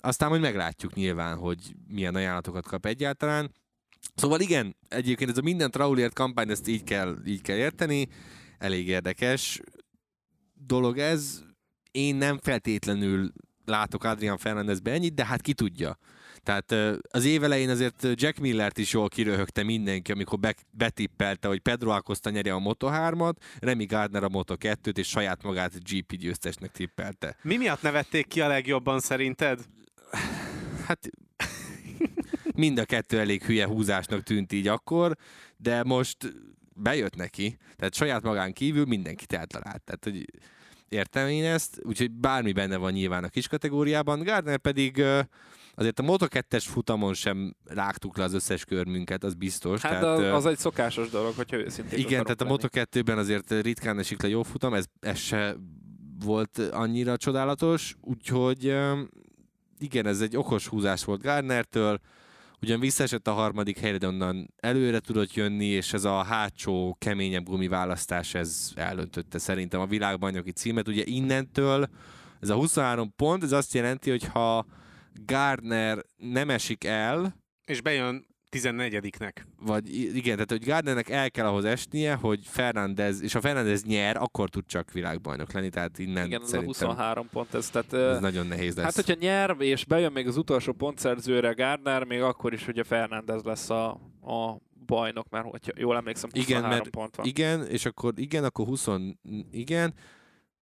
Aztán 0.00 0.28
majd 0.28 0.40
meglátjuk 0.40 0.94
nyilván, 0.94 1.36
hogy 1.36 1.74
milyen 1.88 2.14
ajánlatokat 2.14 2.66
kap 2.66 2.86
egyáltalán. 2.86 3.52
Szóval 4.14 4.40
igen, 4.40 4.76
egyébként 4.88 5.30
ez 5.30 5.38
a 5.38 5.42
mindent 5.42 5.76
Raulért 5.76 6.14
kampány, 6.14 6.50
ezt 6.50 6.68
így 6.68 6.84
kell, 6.84 7.16
így 7.26 7.42
kell 7.42 7.56
érteni. 7.56 8.08
Elég 8.58 8.88
érdekes 8.88 9.60
dolog 10.66 10.98
ez. 10.98 11.42
Én 11.90 12.16
nem 12.16 12.38
feltétlenül 12.38 13.32
látok 13.64 14.04
Adrian 14.04 14.38
Fernandezbe 14.38 14.92
ennyit, 14.92 15.14
de 15.14 15.24
hát 15.24 15.40
ki 15.40 15.52
tudja. 15.54 15.98
Tehát 16.42 16.74
az 17.10 17.24
év 17.24 17.44
elején 17.44 17.68
azért 17.68 18.06
Jack 18.14 18.38
Millert 18.38 18.78
is 18.78 18.92
jól 18.92 19.08
kiröhögte 19.08 19.62
mindenki, 19.62 20.12
amikor 20.12 20.38
be, 20.38 20.54
betippelte, 20.70 21.48
hogy 21.48 21.60
Pedro 21.60 21.90
Acosta 21.90 22.30
nyeri 22.30 22.48
a 22.48 22.58
Moto3-at, 22.58 23.34
Remy 23.58 23.84
Gardner 23.84 24.24
a 24.24 24.28
Moto2-t, 24.28 24.98
és 24.98 25.08
saját 25.08 25.42
magát 25.42 25.90
GP 25.90 26.16
győztesnek 26.16 26.72
tippelte. 26.72 27.36
Mi 27.42 27.56
miatt 27.56 27.82
nevették 27.82 28.26
ki 28.26 28.40
a 28.40 28.48
legjobban 28.48 29.00
szerinted? 29.00 29.60
Hát 30.86 31.10
mind 32.54 32.78
a 32.78 32.84
kettő 32.84 33.18
elég 33.18 33.42
hülye 33.42 33.66
húzásnak 33.66 34.22
tűnt 34.22 34.52
így 34.52 34.68
akkor, 34.68 35.16
de 35.56 35.82
most 35.82 36.16
bejött 36.74 37.16
neki, 37.16 37.56
tehát 37.76 37.94
saját 37.94 38.22
magán 38.22 38.52
kívül 38.52 38.84
mindenkit 38.84 39.32
eltalált. 39.32 39.82
Tehát, 39.82 40.04
hogy 40.04 40.24
értem 40.88 41.28
én 41.28 41.44
ezt, 41.44 41.80
úgyhogy 41.82 42.10
bármi 42.10 42.52
benne 42.52 42.76
van 42.76 42.92
nyilván 42.92 43.24
a 43.24 43.28
kis 43.28 43.48
kategóriában. 43.48 44.22
Gardner 44.22 44.58
pedig 44.58 44.98
ö, 44.98 45.20
azért 45.80 45.98
a 45.98 46.02
Moto2-es 46.02 46.64
futamon 46.66 47.14
sem 47.14 47.56
rágtuk 47.64 48.16
le 48.16 48.24
az 48.24 48.34
összes 48.34 48.64
körmünket, 48.64 49.24
az 49.24 49.34
biztos. 49.34 49.80
Hát 49.80 50.00
tehát, 50.00 50.18
az, 50.18 50.24
az 50.24 50.46
egy 50.46 50.58
szokásos 50.58 51.08
dolog, 51.08 51.34
hogyha 51.34 51.56
őszintén 51.56 51.98
igen, 51.98 52.22
tehát 52.22 52.40
a 52.40 52.46
Moto2-ben 52.46 53.18
azért 53.18 53.62
ritkán 53.62 53.98
esik 53.98 54.22
le 54.22 54.28
jó 54.28 54.42
futam, 54.42 54.74
ez, 54.74 54.84
ez 55.00 55.18
se 55.18 55.56
volt 56.24 56.58
annyira 56.58 57.16
csodálatos, 57.16 57.96
úgyhogy 58.00 58.76
igen, 59.78 60.06
ez 60.06 60.20
egy 60.20 60.36
okos 60.36 60.66
húzás 60.66 61.04
volt 61.04 61.22
Gardnertől, 61.22 62.00
ugyan 62.62 62.80
visszaesett 62.80 63.28
a 63.28 63.32
harmadik 63.32 63.78
helyre, 63.78 63.98
de 63.98 64.06
onnan 64.06 64.54
előre 64.56 64.98
tudott 64.98 65.34
jönni, 65.34 65.66
és 65.66 65.92
ez 65.92 66.04
a 66.04 66.22
hátsó, 66.22 66.96
keményebb 66.98 67.44
gumiválasztás, 67.44 68.34
ez 68.34 68.70
elöntötte 68.74 69.38
szerintem 69.38 69.80
a 69.80 69.86
világbajnoki 69.86 70.50
címet. 70.50 70.88
Ugye 70.88 71.02
innentől 71.06 71.88
ez 72.40 72.48
a 72.48 72.54
23 72.54 73.14
pont, 73.16 73.42
ez 73.42 73.52
azt 73.52 73.74
jelenti, 73.74 74.10
hogy 74.10 74.24
ha 74.24 74.66
Gardner 75.26 75.98
nem 76.16 76.50
esik 76.50 76.84
el, 76.84 77.36
És 77.64 77.80
bejön 77.80 78.26
14-nek. 78.56 79.32
vagy 79.56 79.94
igen, 79.94 80.32
tehát 80.34 80.50
hogy 80.50 80.64
Gardnernek 80.64 81.08
el 81.08 81.30
kell 81.30 81.46
ahhoz 81.46 81.64
esnie, 81.64 82.14
hogy 82.14 82.40
Fernandez, 82.46 83.22
és 83.22 83.32
ha 83.32 83.40
Fernandez 83.40 83.84
nyer, 83.84 84.16
akkor 84.16 84.48
tud 84.48 84.66
csak 84.66 84.92
világbajnok 84.92 85.52
lenni, 85.52 85.68
tehát 85.68 85.98
innen 85.98 86.26
Igen, 86.26 86.40
ez 86.40 86.46
a 86.46 86.50
szerintem 86.50 86.66
23 86.88 87.28
pont, 87.28 87.54
ez, 87.54 87.70
tehát, 87.70 87.92
ez 87.92 88.20
nagyon 88.20 88.46
nehéz 88.46 88.76
lesz. 88.76 88.84
Hát, 88.84 88.94
hogyha 88.94 89.14
nyer, 89.20 89.56
és 89.58 89.84
bejön 89.84 90.12
még 90.12 90.26
az 90.26 90.36
utolsó 90.36 90.72
pontszerzőre 90.72 91.52
Gardner, 91.52 92.04
még 92.04 92.20
akkor 92.20 92.52
is 92.52 92.68
ugye 92.68 92.84
Fernández 92.84 93.42
lesz 93.42 93.70
a, 93.70 93.90
a 94.22 94.60
bajnok, 94.86 95.28
mert 95.28 95.44
hogyha 95.44 95.72
jól 95.76 95.96
emlékszem, 95.96 96.30
23 96.32 96.58
Igen, 96.58 96.78
mert 96.78 96.90
pont 96.90 97.16
van. 97.16 97.26
Igen, 97.26 97.66
és 97.66 97.84
akkor 97.84 98.12
igen, 98.16 98.44
akkor 98.44 98.66
20, 98.66 98.86
igen, 99.50 99.94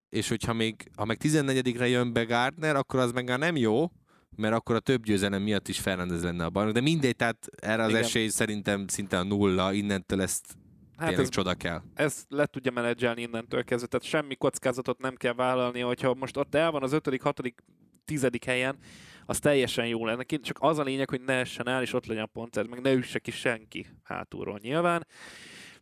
és 0.09 0.29
hogyha 0.29 0.53
még, 0.53 0.91
ha 0.97 1.05
meg 1.05 1.19
14-re 1.25 1.89
jön 1.89 2.13
be 2.13 2.25
Gardner, 2.25 2.77
akkor 2.77 3.01
az 3.01 3.13
meg 3.13 3.29
már 3.29 3.39
nem 3.39 3.57
jó, 3.57 3.91
mert 4.39 4.55
akkor 4.55 4.75
a 4.75 4.81
több 4.81 5.05
győzelem 5.05 5.43
miatt 5.43 5.69
is 5.69 5.79
Fernandez 5.79 6.23
lenne 6.23 6.45
a 6.45 6.51
bajnok, 6.51 6.75
de 6.75 6.81
mindegy, 6.81 7.17
tehát 7.17 7.47
erre 7.57 7.83
az 7.83 7.89
Igen. 7.89 8.03
esély 8.03 8.29
szerintem 8.29 8.87
szinte 8.87 9.19
a 9.19 9.23
nulla, 9.23 9.73
innentől 9.73 10.23
ezt 10.23 10.57
hát 10.97 11.09
tényleg 11.09 11.25
ez, 11.25 11.31
csoda 11.31 11.55
kell. 11.55 11.83
ez 11.95 12.25
le 12.29 12.47
tudja 12.47 12.71
menedzselni 12.71 13.23
innentől 13.23 13.65
kezdve, 13.65 13.87
tehát 13.87 14.07
semmi 14.07 14.37
kockázatot 14.37 14.99
nem 14.99 15.15
kell 15.15 15.35
vállalni, 15.35 15.81
hogyha 15.81 16.15
most 16.15 16.37
ott 16.37 16.55
el 16.55 16.71
van 16.71 16.83
az 16.83 16.93
5., 16.93 17.23
6., 17.23 17.41
10. 18.05 18.29
helyen, 18.47 18.79
az 19.27 19.39
teljesen 19.39 19.87
jó 19.87 20.07
lenne. 20.07 20.23
Csak 20.23 20.57
az 20.61 20.79
a 20.79 20.83
lényeg, 20.83 21.11
hogy 21.11 21.21
ne 21.21 21.33
essen 21.33 21.69
el, 21.69 21.83
és 21.83 21.93
ott 21.93 22.07
legyen 22.07 22.23
a 22.23 22.27
pontszerz, 22.27 22.69
meg 22.69 22.81
ne 22.81 22.93
üsse 22.93 23.19
ki 23.19 23.31
senki 23.31 23.87
hátulról 24.03 24.59
nyilván. 24.63 25.07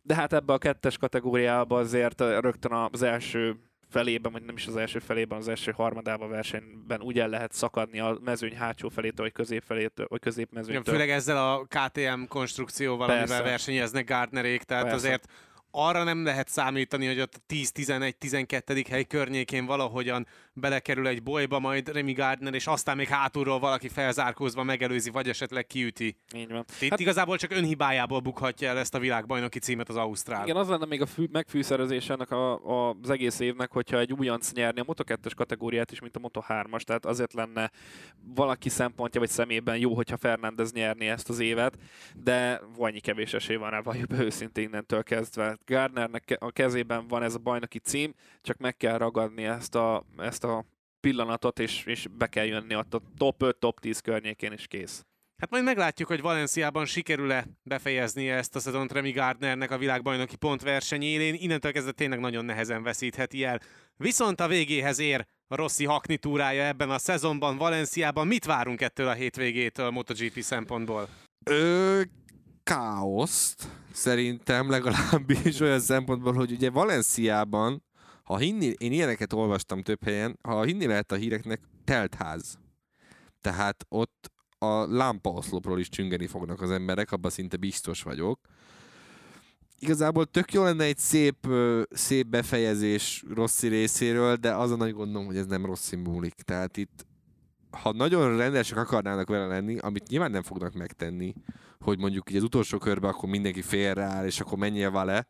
De 0.01 0.15
hát 0.15 0.33
ebbe 0.33 0.53
a 0.53 0.57
kettes 0.57 0.97
kategóriába 0.97 1.77
azért 1.77 2.19
rögtön 2.21 2.71
az 2.71 3.01
első 3.01 3.55
felében, 3.89 4.31
vagy 4.31 4.43
nem 4.43 4.55
is 4.55 4.67
az 4.67 4.75
első 4.75 4.99
felében, 4.99 5.37
az 5.37 5.47
első 5.47 5.71
harmadában 5.71 6.29
versenyben 6.29 7.01
úgy 7.01 7.19
el 7.19 7.27
lehet 7.27 7.53
szakadni 7.53 7.99
a 7.99 8.17
mezőny 8.23 8.55
hátsó 8.55 8.89
felétől, 8.89 9.25
vagy 9.25 9.31
közép 9.31 9.63
felétől, 9.65 10.05
vagy 10.09 10.19
Igen, 10.21 10.33
középmezőnytől. 10.33 10.93
főleg 10.93 11.09
ezzel 11.09 11.51
a 11.53 11.65
KTM 11.65 12.23
konstrukcióval, 12.27 13.09
amivel 13.09 13.27
Persze. 13.27 13.43
versenyeznek 13.43 14.07
Gardnerék, 14.07 14.63
tehát 14.63 14.83
Persze. 14.83 14.97
azért 14.97 15.27
arra 15.71 16.03
nem 16.03 16.23
lehet 16.23 16.47
számítani, 16.47 17.07
hogy 17.07 17.19
ott 17.19 17.33
a 17.35 17.53
10-11-12. 17.53 18.85
hely 18.89 19.03
környékén 19.03 19.65
valahogyan 19.65 20.27
belekerül 20.59 21.07
egy 21.07 21.23
bolyba, 21.23 21.59
majd 21.59 21.89
Remy 21.89 22.13
Gardner, 22.13 22.53
és 22.53 22.67
aztán 22.67 22.97
még 22.97 23.07
hátulról 23.07 23.59
valaki 23.59 23.87
felzárkózva 23.87 24.63
megelőzi, 24.63 25.09
vagy 25.09 25.29
esetleg 25.29 25.67
kiüti. 25.67 26.17
Így 26.35 26.51
van. 26.51 26.65
Itt 26.81 26.89
hát, 26.89 26.99
igazából 26.99 27.37
csak 27.37 27.51
önhibájából 27.51 28.19
bukhatja 28.19 28.69
el 28.69 28.77
ezt 28.77 28.95
a 28.95 28.99
világbajnoki 28.99 29.59
címet 29.59 29.89
az 29.89 29.95
Ausztrál. 29.95 30.43
Igen, 30.43 30.55
az 30.55 30.67
lenne 30.67 30.85
még 30.85 31.01
a 31.01 31.05
fű, 31.05 31.25
megfűszerezés 31.31 32.09
ennek 32.09 32.31
a, 32.31 32.53
a, 32.53 32.95
az 33.01 33.09
egész 33.09 33.39
évnek, 33.39 33.71
hogyha 33.71 33.99
egy 33.99 34.13
újonc 34.13 34.51
nyerni 34.51 34.79
a 34.79 34.83
Moto2-es 34.83 35.31
kategóriát 35.35 35.91
is, 35.91 35.99
mint 35.99 36.15
a 36.15 36.19
Moto3-as, 36.19 36.81
tehát 36.81 37.05
azért 37.05 37.33
lenne 37.33 37.71
valaki 38.35 38.69
szempontja 38.69 39.19
vagy 39.19 39.29
szemében 39.29 39.77
jó, 39.77 39.93
hogyha 39.93 40.17
Fernández 40.17 40.71
nyerni 40.71 41.07
ezt 41.07 41.29
az 41.29 41.39
évet, 41.39 41.77
de 42.15 42.61
annyi 42.77 42.99
kevés 42.99 43.33
esély 43.33 43.55
van 43.55 43.69
rá, 43.69 43.79
valljuk 43.79 44.07
be 44.07 44.23
őszintén 44.23 44.63
innentől 44.63 45.03
kezdve. 45.03 45.57
Gardnernek 45.65 46.37
a 46.39 46.51
kezében 46.51 47.07
van 47.07 47.23
ez 47.23 47.35
a 47.35 47.39
bajnoki 47.39 47.79
cím, 47.79 48.13
csak 48.41 48.57
meg 48.57 48.77
kell 48.77 48.97
ragadni 48.97 49.43
ezt 49.43 49.75
a, 49.75 50.03
ezt 50.17 50.43
a 50.43 50.46
pillanatot, 50.99 51.59
és, 51.59 51.85
és 51.85 52.07
be 52.17 52.27
kell 52.27 52.45
jönni 52.45 52.75
ott 52.75 52.93
a 52.93 53.01
top 53.17 53.41
5, 53.41 53.57
top 53.57 53.79
10 53.79 53.99
környékén 53.99 54.51
is 54.51 54.67
kész. 54.67 55.05
Hát 55.41 55.49
majd 55.49 55.63
meglátjuk, 55.63 56.07
hogy 56.07 56.21
Valenciában 56.21 56.85
sikerül-e 56.85 57.47
befejeznie 57.63 58.35
ezt 58.35 58.55
a 58.55 58.59
szezont 58.59 58.91
Remy 58.91 59.11
Gardnernek 59.11 59.71
a 59.71 59.77
világbajnoki 59.77 60.35
pontverseny 60.35 61.01
élén. 61.01 61.33
Innentől 61.33 61.71
kezdve 61.71 61.91
tényleg 61.91 62.19
nagyon 62.19 62.45
nehezen 62.45 62.83
veszítheti 62.83 63.43
el. 63.43 63.59
Viszont 63.97 64.39
a 64.39 64.47
végéhez 64.47 64.99
ér 64.99 65.27
a 65.47 65.55
Rossi 65.55 65.85
Hakni 65.85 66.17
túrája 66.17 66.63
ebben 66.63 66.89
a 66.89 66.97
szezonban 66.97 67.57
Valenciában. 67.57 68.27
Mit 68.27 68.45
várunk 68.45 68.81
ettől 68.81 69.07
a 69.07 69.13
hétvégétől 69.13 69.89
MotoGP 69.89 70.39
szempontból? 70.39 71.09
Ö, 71.45 72.01
káoszt, 72.63 73.67
szerintem 73.91 74.69
legalábbis 74.69 75.59
olyan 75.65 75.79
szempontból, 75.79 76.33
hogy 76.33 76.51
ugye 76.51 76.69
Valenciában, 76.69 77.83
ha 78.27 78.37
hinni, 78.37 78.73
én 78.77 78.91
ilyeneket 78.91 79.33
olvastam 79.33 79.81
több 79.81 80.03
helyen, 80.03 80.39
ha 80.41 80.63
hinni 80.63 80.85
lehet 80.85 81.11
a 81.11 81.15
híreknek, 81.15 81.61
teltház. 81.83 82.57
Tehát 83.41 83.85
ott 83.89 84.31
a 84.57 84.95
lámpaoszlopról 84.95 85.79
is 85.79 85.89
csüngeni 85.89 86.27
fognak 86.27 86.61
az 86.61 86.71
emberek, 86.71 87.11
abban 87.11 87.31
szinte 87.31 87.57
biztos 87.57 88.03
vagyok. 88.03 88.39
igazából 89.79 90.25
tök 90.25 90.53
jó 90.53 90.63
lenne 90.63 90.83
egy 90.83 90.97
szép, 90.97 91.47
szép 91.89 92.27
befejezés 92.27 93.23
Rossi 93.33 93.67
részéről, 93.67 94.35
de 94.35 94.53
az 94.53 94.71
a 94.71 94.75
nagy 94.75 94.93
gondom, 94.93 95.25
hogy 95.25 95.37
ez 95.37 95.45
nem 95.45 95.65
Rossi 95.65 95.95
múlik. 95.95 96.33
Tehát 96.33 96.77
itt, 96.77 97.05
ha 97.71 97.91
nagyon 97.91 98.37
rendesek 98.37 98.77
akarnának 98.77 99.27
vele 99.27 99.47
lenni, 99.47 99.77
amit 99.77 100.07
nyilván 100.07 100.31
nem 100.31 100.43
fognak 100.43 100.73
megtenni, 100.73 101.33
hogy 101.79 101.99
mondjuk 101.99 102.29
így 102.29 102.37
az 102.37 102.43
utolsó 102.43 102.77
körben 102.77 103.09
akkor 103.09 103.29
mindenki 103.29 103.61
félreáll, 103.61 104.25
és 104.25 104.39
akkor 104.39 104.57
menjél 104.57 104.91
vele, 104.91 105.27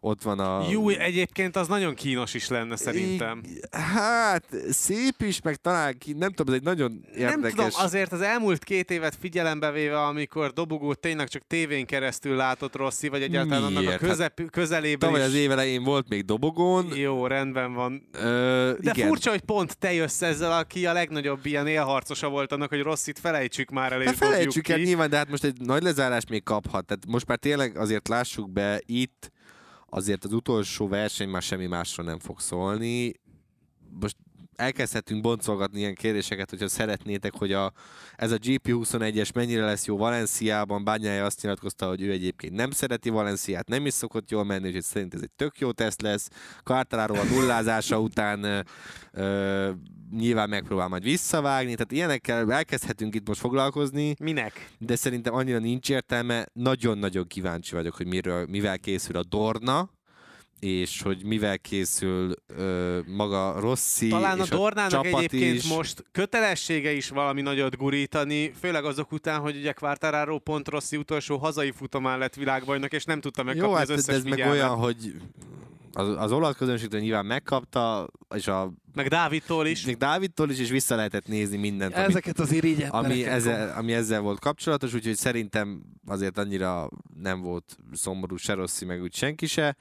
ott 0.00 0.22
van 0.22 0.38
a... 0.38 0.66
Jó, 0.70 0.88
egyébként 0.88 1.56
az 1.56 1.68
nagyon 1.68 1.94
kínos 1.94 2.34
is 2.34 2.48
lenne 2.48 2.76
szerintem. 2.76 3.40
I- 3.44 3.60
Hát, 3.70 4.44
szép 4.70 5.14
is, 5.18 5.40
meg 5.42 5.56
talán 5.56 5.98
ki, 5.98 6.12
nem 6.12 6.30
tudom, 6.32 6.54
ez 6.54 6.60
egy 6.60 6.66
nagyon 6.66 7.04
érdekes... 7.14 7.40
Nem 7.40 7.50
tudom, 7.50 7.68
azért 7.84 8.12
az 8.12 8.20
elmúlt 8.20 8.64
két 8.64 8.90
évet 8.90 9.16
figyelembe 9.20 9.70
véve, 9.70 10.02
amikor 10.02 10.52
dobogót 10.52 10.98
tényleg 10.98 11.28
csak 11.28 11.42
tévén 11.46 11.86
keresztül 11.86 12.36
látott 12.36 12.76
Rossi, 12.76 13.08
vagy 13.08 13.22
egyáltalán 13.22 13.62
annak 13.62 13.76
a 13.76 13.80
Miért? 13.80 14.00
Hát 14.00 14.10
közep, 14.10 14.50
közelében 14.50 14.98
Tavaly 14.98 15.20
is. 15.20 15.26
az 15.26 15.34
év 15.34 15.50
elején 15.50 15.82
volt 15.82 16.08
még 16.08 16.24
dobogón. 16.24 16.96
Jó, 16.96 17.26
rendben 17.26 17.72
van. 17.74 18.08
Ö, 18.12 18.72
De 18.80 18.90
igen. 18.94 19.08
furcsa, 19.08 19.30
hogy 19.30 19.40
pont 19.40 19.78
te 19.78 19.92
jössz 19.92 20.22
ezzel, 20.22 20.52
aki 20.52 20.86
a 20.86 20.92
legnagyobb 20.92 21.46
ilyen 21.46 21.66
élharcosa 21.66 22.28
volt 22.28 22.52
annak, 22.52 22.68
hogy 22.68 22.80
Rossit 22.82 23.18
felejtsük 23.18 23.70
már 23.70 23.92
el, 23.92 24.00
és 24.00 24.06
Hát 24.06 24.16
felejtsük 24.16 24.68
el 24.68 24.78
nyilván, 24.78 25.10
de 25.10 25.16
hát 25.16 25.30
most 25.30 25.44
egy 25.44 25.60
nagy 25.60 25.82
lezárás 25.82 26.22
még 26.28 26.42
kaphat. 26.42 26.84
Tehát 26.86 27.06
most 27.06 27.26
már 27.26 27.38
tényleg 27.38 27.76
azért 27.76 28.08
lássuk 28.08 28.50
be, 28.52 28.80
itt 28.86 29.30
azért 29.88 30.24
az 30.24 30.32
utolsó 30.32 30.88
verseny 30.88 31.28
már 31.28 31.42
semmi 31.42 31.66
másról 31.66 32.06
nem 32.06 32.18
fog 32.18 32.40
szólni. 32.40 33.12
Most 34.00 34.16
elkezdhetünk 34.58 35.22
boncolgatni 35.22 35.78
ilyen 35.78 35.94
kérdéseket, 35.94 36.50
hogyha 36.50 36.68
szeretnétek, 36.68 37.34
hogy 37.34 37.52
a, 37.52 37.72
ez 38.16 38.30
a 38.30 38.38
GP21-es 38.38 39.34
mennyire 39.34 39.64
lesz 39.64 39.86
jó 39.86 39.96
Valenciában. 39.96 40.84
Bányája 40.84 41.24
azt 41.24 41.42
nyilatkozta, 41.42 41.86
hogy 41.88 42.02
ő 42.02 42.10
egyébként 42.10 42.54
nem 42.54 42.70
szereti 42.70 43.08
Valenciát, 43.08 43.68
nem 43.68 43.86
is 43.86 43.92
szokott 43.92 44.30
jól 44.30 44.44
menni, 44.44 44.66
úgyhogy 44.66 44.82
szerint 44.82 45.14
ez 45.14 45.22
egy 45.22 45.30
tök 45.36 45.58
jó 45.58 45.72
teszt 45.72 46.02
lesz. 46.02 46.28
Quartararo 46.62 47.14
a 47.14 47.24
nullázása 47.24 48.00
után 48.00 48.66
ö, 49.12 49.70
nyilván 50.16 50.48
megpróbál 50.48 50.88
majd 50.88 51.02
visszavágni, 51.02 51.72
tehát 51.74 51.92
ilyenekkel 51.92 52.52
elkezdhetünk 52.52 53.14
itt 53.14 53.28
most 53.28 53.40
foglalkozni 53.40 54.14
Minek? 54.18 54.70
de 54.78 54.96
szerintem 54.96 55.34
annyira 55.34 55.58
nincs 55.58 55.90
értelme. 55.90 56.46
Nagyon-nagyon 56.52 57.26
kíváncsi 57.26 57.74
vagyok, 57.74 57.94
hogy 57.94 58.06
miről, 58.06 58.46
mivel 58.46 58.78
készül 58.78 59.16
a 59.16 59.22
Dorna, 59.22 59.90
és 60.60 61.02
hogy 61.02 61.24
mivel 61.24 61.58
készül 61.58 62.34
ö, 62.46 62.98
maga 63.06 63.60
Rossi 63.60 64.08
Talán 64.08 64.40
a 64.40 64.42
és 64.42 64.48
Dornának 64.48 64.90
csapat 64.90 65.22
egyébként 65.22 65.54
is. 65.54 65.64
most 65.68 66.04
kötelessége 66.12 66.92
is 66.92 67.08
valami 67.08 67.40
nagyot 67.42 67.76
gurítani, 67.76 68.52
főleg 68.60 68.84
azok 68.84 69.12
után, 69.12 69.40
hogy 69.40 69.56
ugye 69.56 69.72
Quartararo 69.72 70.38
pont 70.38 70.68
Rossi 70.68 70.96
utolsó 70.96 71.36
hazai 71.36 71.70
futamán 71.70 72.18
lett 72.18 72.34
világbajnok, 72.34 72.92
és 72.92 73.04
nem 73.04 73.20
tudta 73.20 73.42
megkapni 73.42 73.68
Jó, 73.70 73.74
hát 73.76 73.88
az 73.88 73.98
összes 73.98 74.14
ez 74.14 74.22
meg 74.22 74.32
figyelmet. 74.32 74.56
olyan, 74.56 74.76
hogy 74.76 75.14
az, 75.92 76.08
az 76.16 76.32
olasz 76.32 76.56
közönségtől 76.56 77.00
nyilván 77.00 77.26
megkapta, 77.26 78.08
és 78.34 78.46
a, 78.46 78.72
Meg 78.94 79.08
Dávidtól 79.08 79.66
is. 79.66 79.84
még 79.84 79.96
Dávidtól 79.96 80.50
is, 80.50 80.58
és 80.58 80.70
vissza 80.70 80.96
lehetett 80.96 81.26
nézni 81.26 81.56
mindent, 81.56 81.94
Ezeket 81.94 82.38
az 82.38 82.52
irigyet 82.52 82.92
ami 82.92 83.24
ezzel, 83.24 83.76
ami 83.76 83.92
ezzel 83.92 84.20
volt 84.20 84.40
kapcsolatos, 84.40 84.94
úgyhogy 84.94 85.16
szerintem 85.16 85.82
azért 86.06 86.38
annyira 86.38 86.88
nem 87.20 87.40
volt 87.40 87.76
szomorú 87.92 88.36
se 88.36 88.52
Rossi, 88.52 88.84
meg 88.84 89.02
úgy 89.02 89.14
senki 89.14 89.46
se. 89.46 89.76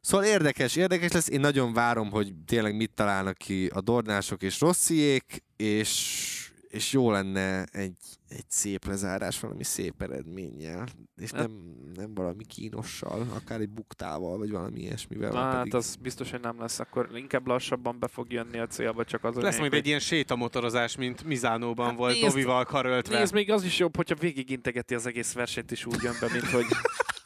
Szóval 0.00 0.26
érdekes, 0.26 0.76
érdekes 0.76 1.12
lesz. 1.12 1.28
Én 1.28 1.40
nagyon 1.40 1.72
várom, 1.72 2.10
hogy 2.10 2.34
tényleg 2.46 2.76
mit 2.76 2.90
találnak 2.94 3.36
ki 3.36 3.66
a 3.66 3.80
Dornások 3.80 4.42
és 4.42 4.60
Rossziék, 4.60 5.42
és, 5.56 6.50
és 6.68 6.92
jó 6.92 7.10
lenne 7.10 7.64
egy, 7.64 7.96
egy 8.30 8.44
szép 8.48 8.84
lezárás, 8.84 9.40
valami 9.40 9.64
szép 9.64 10.02
eredménnyel, 10.02 10.86
és 11.16 11.30
Hát- 11.30 11.40
nem, 11.40 11.50
nem 11.94 12.14
valami 12.14 12.44
kínossal, 12.44 13.26
akár 13.34 13.60
egy 13.60 13.68
buktával, 13.70 14.38
vagy 14.38 14.50
valami 14.50 14.80
ilyesmivel. 14.80 15.30
Na, 15.32 15.38
hát 15.40 15.56
pedig... 15.56 15.74
az 15.74 15.96
biztos, 15.96 16.30
hogy 16.30 16.40
nem 16.40 16.60
lesz, 16.60 16.78
akkor 16.80 17.08
inkább 17.14 17.46
lassabban 17.46 17.98
be 17.98 18.08
fog 18.08 18.32
jönni 18.32 18.58
a 18.58 18.66
célba, 18.66 19.04
csak 19.04 19.24
az 19.24 19.34
Lesz 19.34 19.58
hogy- 19.58 19.74
egy 19.74 19.86
ilyen 19.86 19.98
sétamotorozás, 19.98 20.96
mint 20.96 21.24
Mizánóban 21.24 21.86
Hát 21.88 21.96
volt, 21.96 22.12
nézd- 22.12 22.26
Dovival 22.26 22.64
karöltve. 22.64 23.18
Nézd, 23.18 23.32
még 23.34 23.50
az 23.50 23.64
is 23.64 23.78
jobb, 23.78 23.96
hogyha 23.96 24.14
végig 24.14 24.50
integeti 24.50 24.94
az 24.94 25.06
egész 25.06 25.32
versenyt, 25.32 25.70
és 25.72 25.86
úgy 25.86 26.02
jön 26.02 26.14
be, 26.20 26.28
mint 26.32 26.46
hogy 26.50 26.64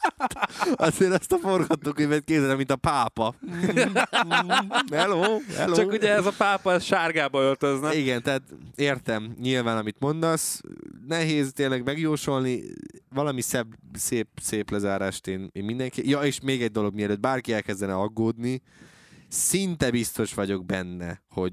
Azért 0.75 1.13
ezt 1.13 1.33
a 1.33 1.37
forgatókönyvet 1.37 2.25
képzelem, 2.25 2.57
mint 2.57 2.71
a 2.71 2.77
pápa. 2.77 3.35
hello, 4.93 5.41
hello. 5.57 5.75
Csak 5.75 5.93
ugye 5.93 6.13
ez 6.15 6.27
a 6.27 6.33
pápa 6.37 6.73
ez 6.73 6.85
sárgába 6.85 7.41
öltözne. 7.41 7.95
Igen, 7.95 8.23
tehát 8.23 8.43
értem 8.75 9.35
nyilván, 9.41 9.77
amit 9.77 9.97
mondasz. 9.99 10.61
Nehéz 11.07 11.53
tényleg 11.53 11.85
megjósolni. 11.85 12.63
Valami 13.15 13.41
szebb, 13.41 13.67
szép, 13.93 14.29
szép 14.43 14.71
lezárást 14.71 15.27
én, 15.27 15.49
én 15.53 15.65
mindenki... 15.65 16.09
Ja, 16.09 16.21
és 16.21 16.41
még 16.41 16.63
egy 16.63 16.73
dolog, 16.73 16.95
mielőtt 16.95 17.21
bárki 17.21 17.53
elkezdene 17.53 17.95
aggódni, 17.95 18.63
szinte 19.29 19.91
biztos 19.91 20.35
vagyok 20.35 20.67
benne, 20.67 21.23
hogy 21.29 21.53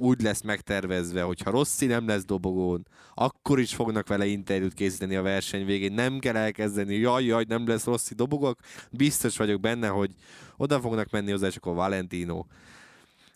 úgy 0.00 0.22
lesz 0.22 0.40
megtervezve, 0.42 1.22
hogy 1.22 1.40
ha 1.40 1.50
Rossi 1.50 1.86
nem 1.86 2.06
lesz 2.06 2.24
dobogón, 2.24 2.86
akkor 3.14 3.60
is 3.60 3.74
fognak 3.74 4.08
vele 4.08 4.26
interjút 4.26 4.74
készíteni 4.74 5.16
a 5.16 5.22
verseny 5.22 5.64
végén. 5.64 5.92
Nem 5.92 6.18
kell 6.18 6.36
elkezdeni, 6.36 6.94
jaj, 6.94 7.24
jaj, 7.24 7.44
nem 7.48 7.66
lesz 7.66 7.84
Rossi 7.84 8.14
dobogok. 8.14 8.58
Biztos 8.90 9.36
vagyok 9.36 9.60
benne, 9.60 9.88
hogy 9.88 10.10
oda 10.56 10.80
fognak 10.80 11.10
menni 11.10 11.30
hozzá, 11.30 11.46
és 11.46 11.56
akkor 11.56 11.74
Valentino. 11.74 12.44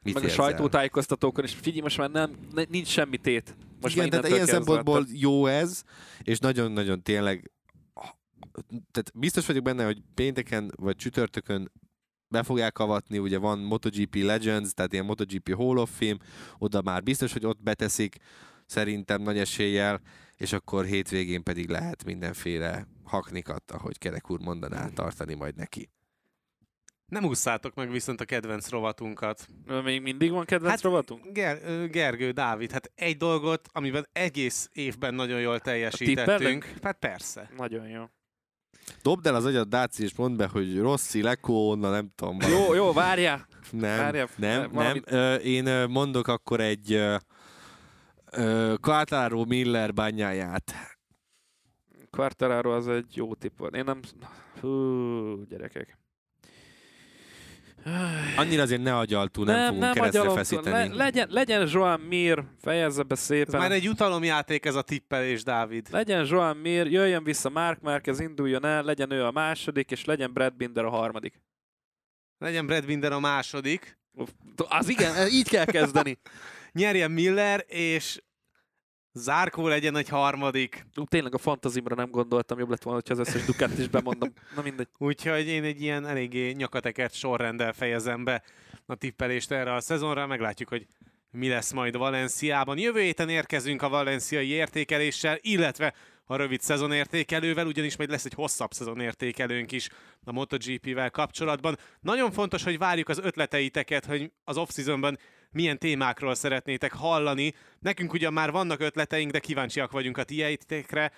Mit 0.02 0.14
meg 0.14 0.22
a 0.22 0.26
érzel? 0.26 0.44
sajtótájékoztatókon, 0.44 1.44
és 1.44 1.54
figyelj, 1.54 1.80
most 1.80 1.98
már 1.98 2.10
nem, 2.10 2.34
ne- 2.54 2.64
nincs 2.68 2.88
semmi 2.88 3.16
tét. 3.16 3.56
Most 3.80 3.96
Igen, 3.96 4.10
tehát 4.10 4.28
ilyen 4.28 4.46
szempontból 4.46 5.06
jó 5.12 5.46
ez, 5.46 5.82
és 6.22 6.38
nagyon-nagyon 6.38 7.02
tényleg 7.02 7.50
tehát 8.90 9.12
biztos 9.14 9.46
vagyok 9.46 9.62
benne, 9.62 9.84
hogy 9.84 10.02
pénteken 10.14 10.72
vagy 10.76 10.96
csütörtökön 10.96 11.70
be 12.34 12.42
fogják 12.42 12.78
avatni, 12.78 13.18
ugye 13.18 13.38
van 13.38 13.58
MotoGP 13.58 14.14
Legends, 14.14 14.72
tehát 14.74 14.92
ilyen 14.92 15.04
MotoGP 15.04 15.54
Hall 15.54 15.76
of 15.76 15.90
Fame, 15.98 16.16
oda 16.58 16.82
már 16.82 17.02
biztos, 17.02 17.32
hogy 17.32 17.46
ott 17.46 17.62
beteszik, 17.62 18.16
szerintem 18.66 19.22
nagy 19.22 19.38
eséllyel, 19.38 20.00
és 20.36 20.52
akkor 20.52 20.84
hétvégén 20.84 21.42
pedig 21.42 21.68
lehet 21.68 22.04
mindenféle 22.04 22.86
haknikat, 23.04 23.70
ahogy 23.70 23.98
Kerek 23.98 24.30
úr 24.30 24.40
mondaná, 24.40 24.88
tartani 24.88 25.34
majd 25.34 25.56
neki. 25.56 25.88
Nem 27.06 27.24
ússzátok 27.24 27.74
meg 27.74 27.90
viszont 27.90 28.20
a 28.20 28.24
kedvenc 28.24 28.68
rovatunkat. 28.68 29.46
Még 29.84 30.02
mindig 30.02 30.30
van 30.30 30.44
kedvenc 30.44 30.72
Hát, 30.74 30.82
rovatunk? 30.82 31.32
Ger- 31.32 31.90
Gergő, 31.90 32.30
Dávid, 32.30 32.70
hát 32.70 32.92
egy 32.94 33.16
dolgot, 33.16 33.68
amiben 33.72 34.06
egész 34.12 34.68
évben 34.72 35.14
nagyon 35.14 35.40
jól 35.40 35.60
teljesítettünk. 35.60 36.72
Hát 36.82 36.98
persze. 36.98 37.50
Nagyon 37.56 37.88
jó. 37.88 38.04
Dobd 39.04 39.26
el 39.26 39.34
az 39.34 39.44
agyad, 39.44 39.68
Dáci, 39.68 40.02
és 40.02 40.16
mondd 40.16 40.36
be, 40.36 40.46
hogy 40.46 40.78
Rossi, 40.78 41.22
Lekó, 41.22 41.68
onnan 41.70 41.90
nem 41.90 42.10
tudom. 42.14 42.38
valami. 42.38 42.54
Jó, 42.60 42.74
jó, 42.74 42.92
várjál! 42.92 43.46
Nem, 43.70 43.98
Várjál, 43.98 44.28
nem, 44.36 44.60
nem. 44.60 44.70
valamit- 44.72 45.12
Ö, 45.12 45.34
én 45.34 45.88
mondok 45.88 46.28
akkor 46.28 46.60
egy 46.60 47.04
Quartararo 48.80 49.44
Miller 49.44 49.92
bányáját. 49.94 50.74
Quartararo 52.10 52.72
az 52.74 52.88
egy 52.88 53.16
jó 53.16 53.34
tipp 53.34 53.58
volt. 53.58 53.76
Én 53.76 53.84
nem... 53.84 54.00
Hú, 54.60 55.44
gyerekek. 55.48 55.98
Annyira 58.36 58.62
azért 58.62 58.82
ne 58.82 58.96
agyaltú, 58.96 59.42
nem, 59.42 59.56
nem 59.56 59.66
fogunk 59.66 59.92
keresztre 59.92 60.20
agyalok, 60.20 60.38
feszíteni. 60.38 60.88
Le, 60.88 61.04
legyen, 61.04 61.28
legyen 61.30 61.68
Joan 61.72 62.00
Mir, 62.00 62.44
fejezze 62.60 63.02
be 63.02 63.14
Ez 63.14 63.20
szépen. 63.20 63.60
már 63.60 63.72
egy 63.72 63.84
jutalomjáték 63.84 64.64
ez 64.64 64.74
a 64.74 64.82
tippelés, 64.82 65.42
Dávid. 65.42 65.88
Legyen 65.90 66.26
Joan 66.28 66.56
Mir, 66.56 66.86
jöjjön 66.86 67.24
vissza 67.24 67.48
Mark 67.48 67.80
Marquez, 67.80 68.20
induljon 68.20 68.64
el, 68.64 68.82
legyen 68.82 69.10
ő 69.10 69.24
a 69.24 69.30
második, 69.30 69.90
és 69.90 70.04
legyen 70.04 70.32
Brad 70.32 70.54
Binder 70.56 70.84
a 70.84 70.90
harmadik. 70.90 71.40
Legyen 72.38 72.66
Brad 72.66 72.86
Binder 72.86 73.12
a 73.12 73.20
második. 73.20 73.98
Az 74.68 74.88
igen, 74.88 75.28
így 75.28 75.48
kell 75.48 75.64
kezdeni. 75.64 76.18
Nyerjen 76.72 77.10
Miller, 77.10 77.64
és 77.66 78.22
Zárkó 79.16 79.68
legyen 79.68 79.96
egy 79.96 80.08
harmadik. 80.08 80.86
Ú, 80.96 81.04
tényleg 81.04 81.34
a 81.34 81.38
fantazimra 81.38 81.94
nem 81.94 82.10
gondoltam, 82.10 82.58
jobb 82.58 82.70
lett 82.70 82.82
volna, 82.82 83.00
hogyha 83.04 83.20
az 83.20 83.28
összes 83.28 83.44
dukát 83.44 83.78
is 83.78 83.88
bemondom. 83.88 84.32
Na 84.56 84.62
mindegy. 84.62 84.88
Úgyhogy 84.98 85.46
én 85.46 85.64
egy 85.64 85.82
ilyen 85.82 86.06
eléggé 86.06 86.50
nyakatekert 86.50 87.14
sorrenddel 87.14 87.72
fejezem 87.72 88.24
be 88.24 88.42
a 88.86 88.94
tippelést 88.94 89.50
erre 89.50 89.74
a 89.74 89.80
szezonra. 89.80 90.26
Meglátjuk, 90.26 90.68
hogy 90.68 90.86
mi 91.30 91.48
lesz 91.48 91.72
majd 91.72 91.96
Valenciában. 91.96 92.78
Jövő 92.78 93.00
héten 93.00 93.28
érkezünk 93.28 93.82
a 93.82 93.88
valenciai 93.88 94.48
értékeléssel, 94.48 95.38
illetve 95.40 95.94
a 96.24 96.36
rövid 96.36 96.60
szezonértékelővel, 96.60 97.66
ugyanis 97.66 97.96
majd 97.96 98.10
lesz 98.10 98.24
egy 98.24 98.34
hosszabb 98.34 98.72
szezonértékelőnk 98.72 99.72
is 99.72 99.88
a 100.24 100.32
MotoGP-vel 100.32 101.10
kapcsolatban. 101.10 101.78
Nagyon 102.00 102.30
fontos, 102.30 102.62
hogy 102.62 102.78
várjuk 102.78 103.08
az 103.08 103.18
ötleteiteket, 103.18 104.04
hogy 104.04 104.30
az 104.44 104.56
off-seasonban 104.56 105.18
milyen 105.54 105.78
témákról 105.78 106.34
szeretnétek 106.34 106.92
hallani. 106.92 107.54
Nekünk 107.78 108.12
ugyan 108.12 108.32
már 108.32 108.50
vannak 108.50 108.80
ötleteink, 108.80 109.30
de 109.30 109.38
kíváncsiak 109.38 109.90
vagyunk 109.90 110.18
a 110.18 110.24
tieitekre. 110.24 111.12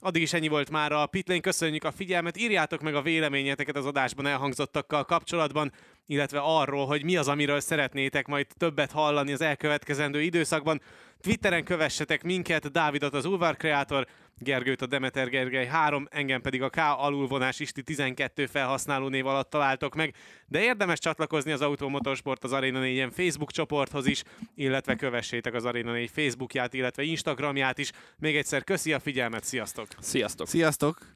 Addig 0.00 0.22
is 0.22 0.32
ennyi 0.32 0.48
volt 0.48 0.70
már 0.70 0.92
a 0.92 1.06
Pitlane, 1.06 1.40
köszönjük 1.40 1.84
a 1.84 1.90
figyelmet, 1.90 2.36
írjátok 2.36 2.80
meg 2.80 2.94
a 2.94 3.02
véleményeteket 3.02 3.76
az 3.76 3.86
adásban 3.86 4.26
elhangzottakkal 4.26 5.04
kapcsolatban, 5.04 5.72
illetve 6.06 6.38
arról, 6.38 6.86
hogy 6.86 7.04
mi 7.04 7.16
az, 7.16 7.28
amiről 7.28 7.60
szeretnétek 7.60 8.26
majd 8.26 8.46
többet 8.56 8.90
hallani 8.90 9.32
az 9.32 9.40
elkövetkezendő 9.40 10.22
időszakban. 10.22 10.80
Twitteren 11.24 11.64
kövessetek 11.64 12.22
minket, 12.22 12.72
Dávidot 12.72 13.14
az 13.14 13.24
Ulvar 13.24 13.56
Creator, 13.56 14.06
Gergőt 14.38 14.82
a 14.82 14.86
Demeter 14.86 15.28
Gergely 15.28 15.66
3, 15.66 16.08
engem 16.10 16.40
pedig 16.40 16.62
a 16.62 16.68
K 16.68 16.76
alulvonás 16.76 17.60
Isti 17.60 17.82
12 17.82 18.46
felhasználó 18.46 19.08
név 19.08 19.26
alatt 19.26 19.50
találtok 19.50 19.94
meg, 19.94 20.14
de 20.46 20.62
érdemes 20.62 20.98
csatlakozni 20.98 21.52
az 21.52 21.60
Automotorsport 21.60 22.44
az 22.44 22.52
Arena 22.52 22.78
4 22.78 23.08
Facebook 23.12 23.50
csoporthoz 23.50 24.06
is, 24.06 24.22
illetve 24.54 24.94
kövessétek 24.94 25.54
az 25.54 25.64
Arena 25.64 25.92
4 25.92 26.10
Facebookját, 26.10 26.74
illetve 26.74 27.02
Instagramját 27.02 27.78
is. 27.78 27.90
Még 28.18 28.36
egyszer 28.36 28.64
köszi 28.64 28.92
a 28.92 29.00
figyelmet, 29.00 29.44
sziasztok! 29.44 29.86
Sziasztok! 30.00 30.48
Sziasztok! 30.48 31.13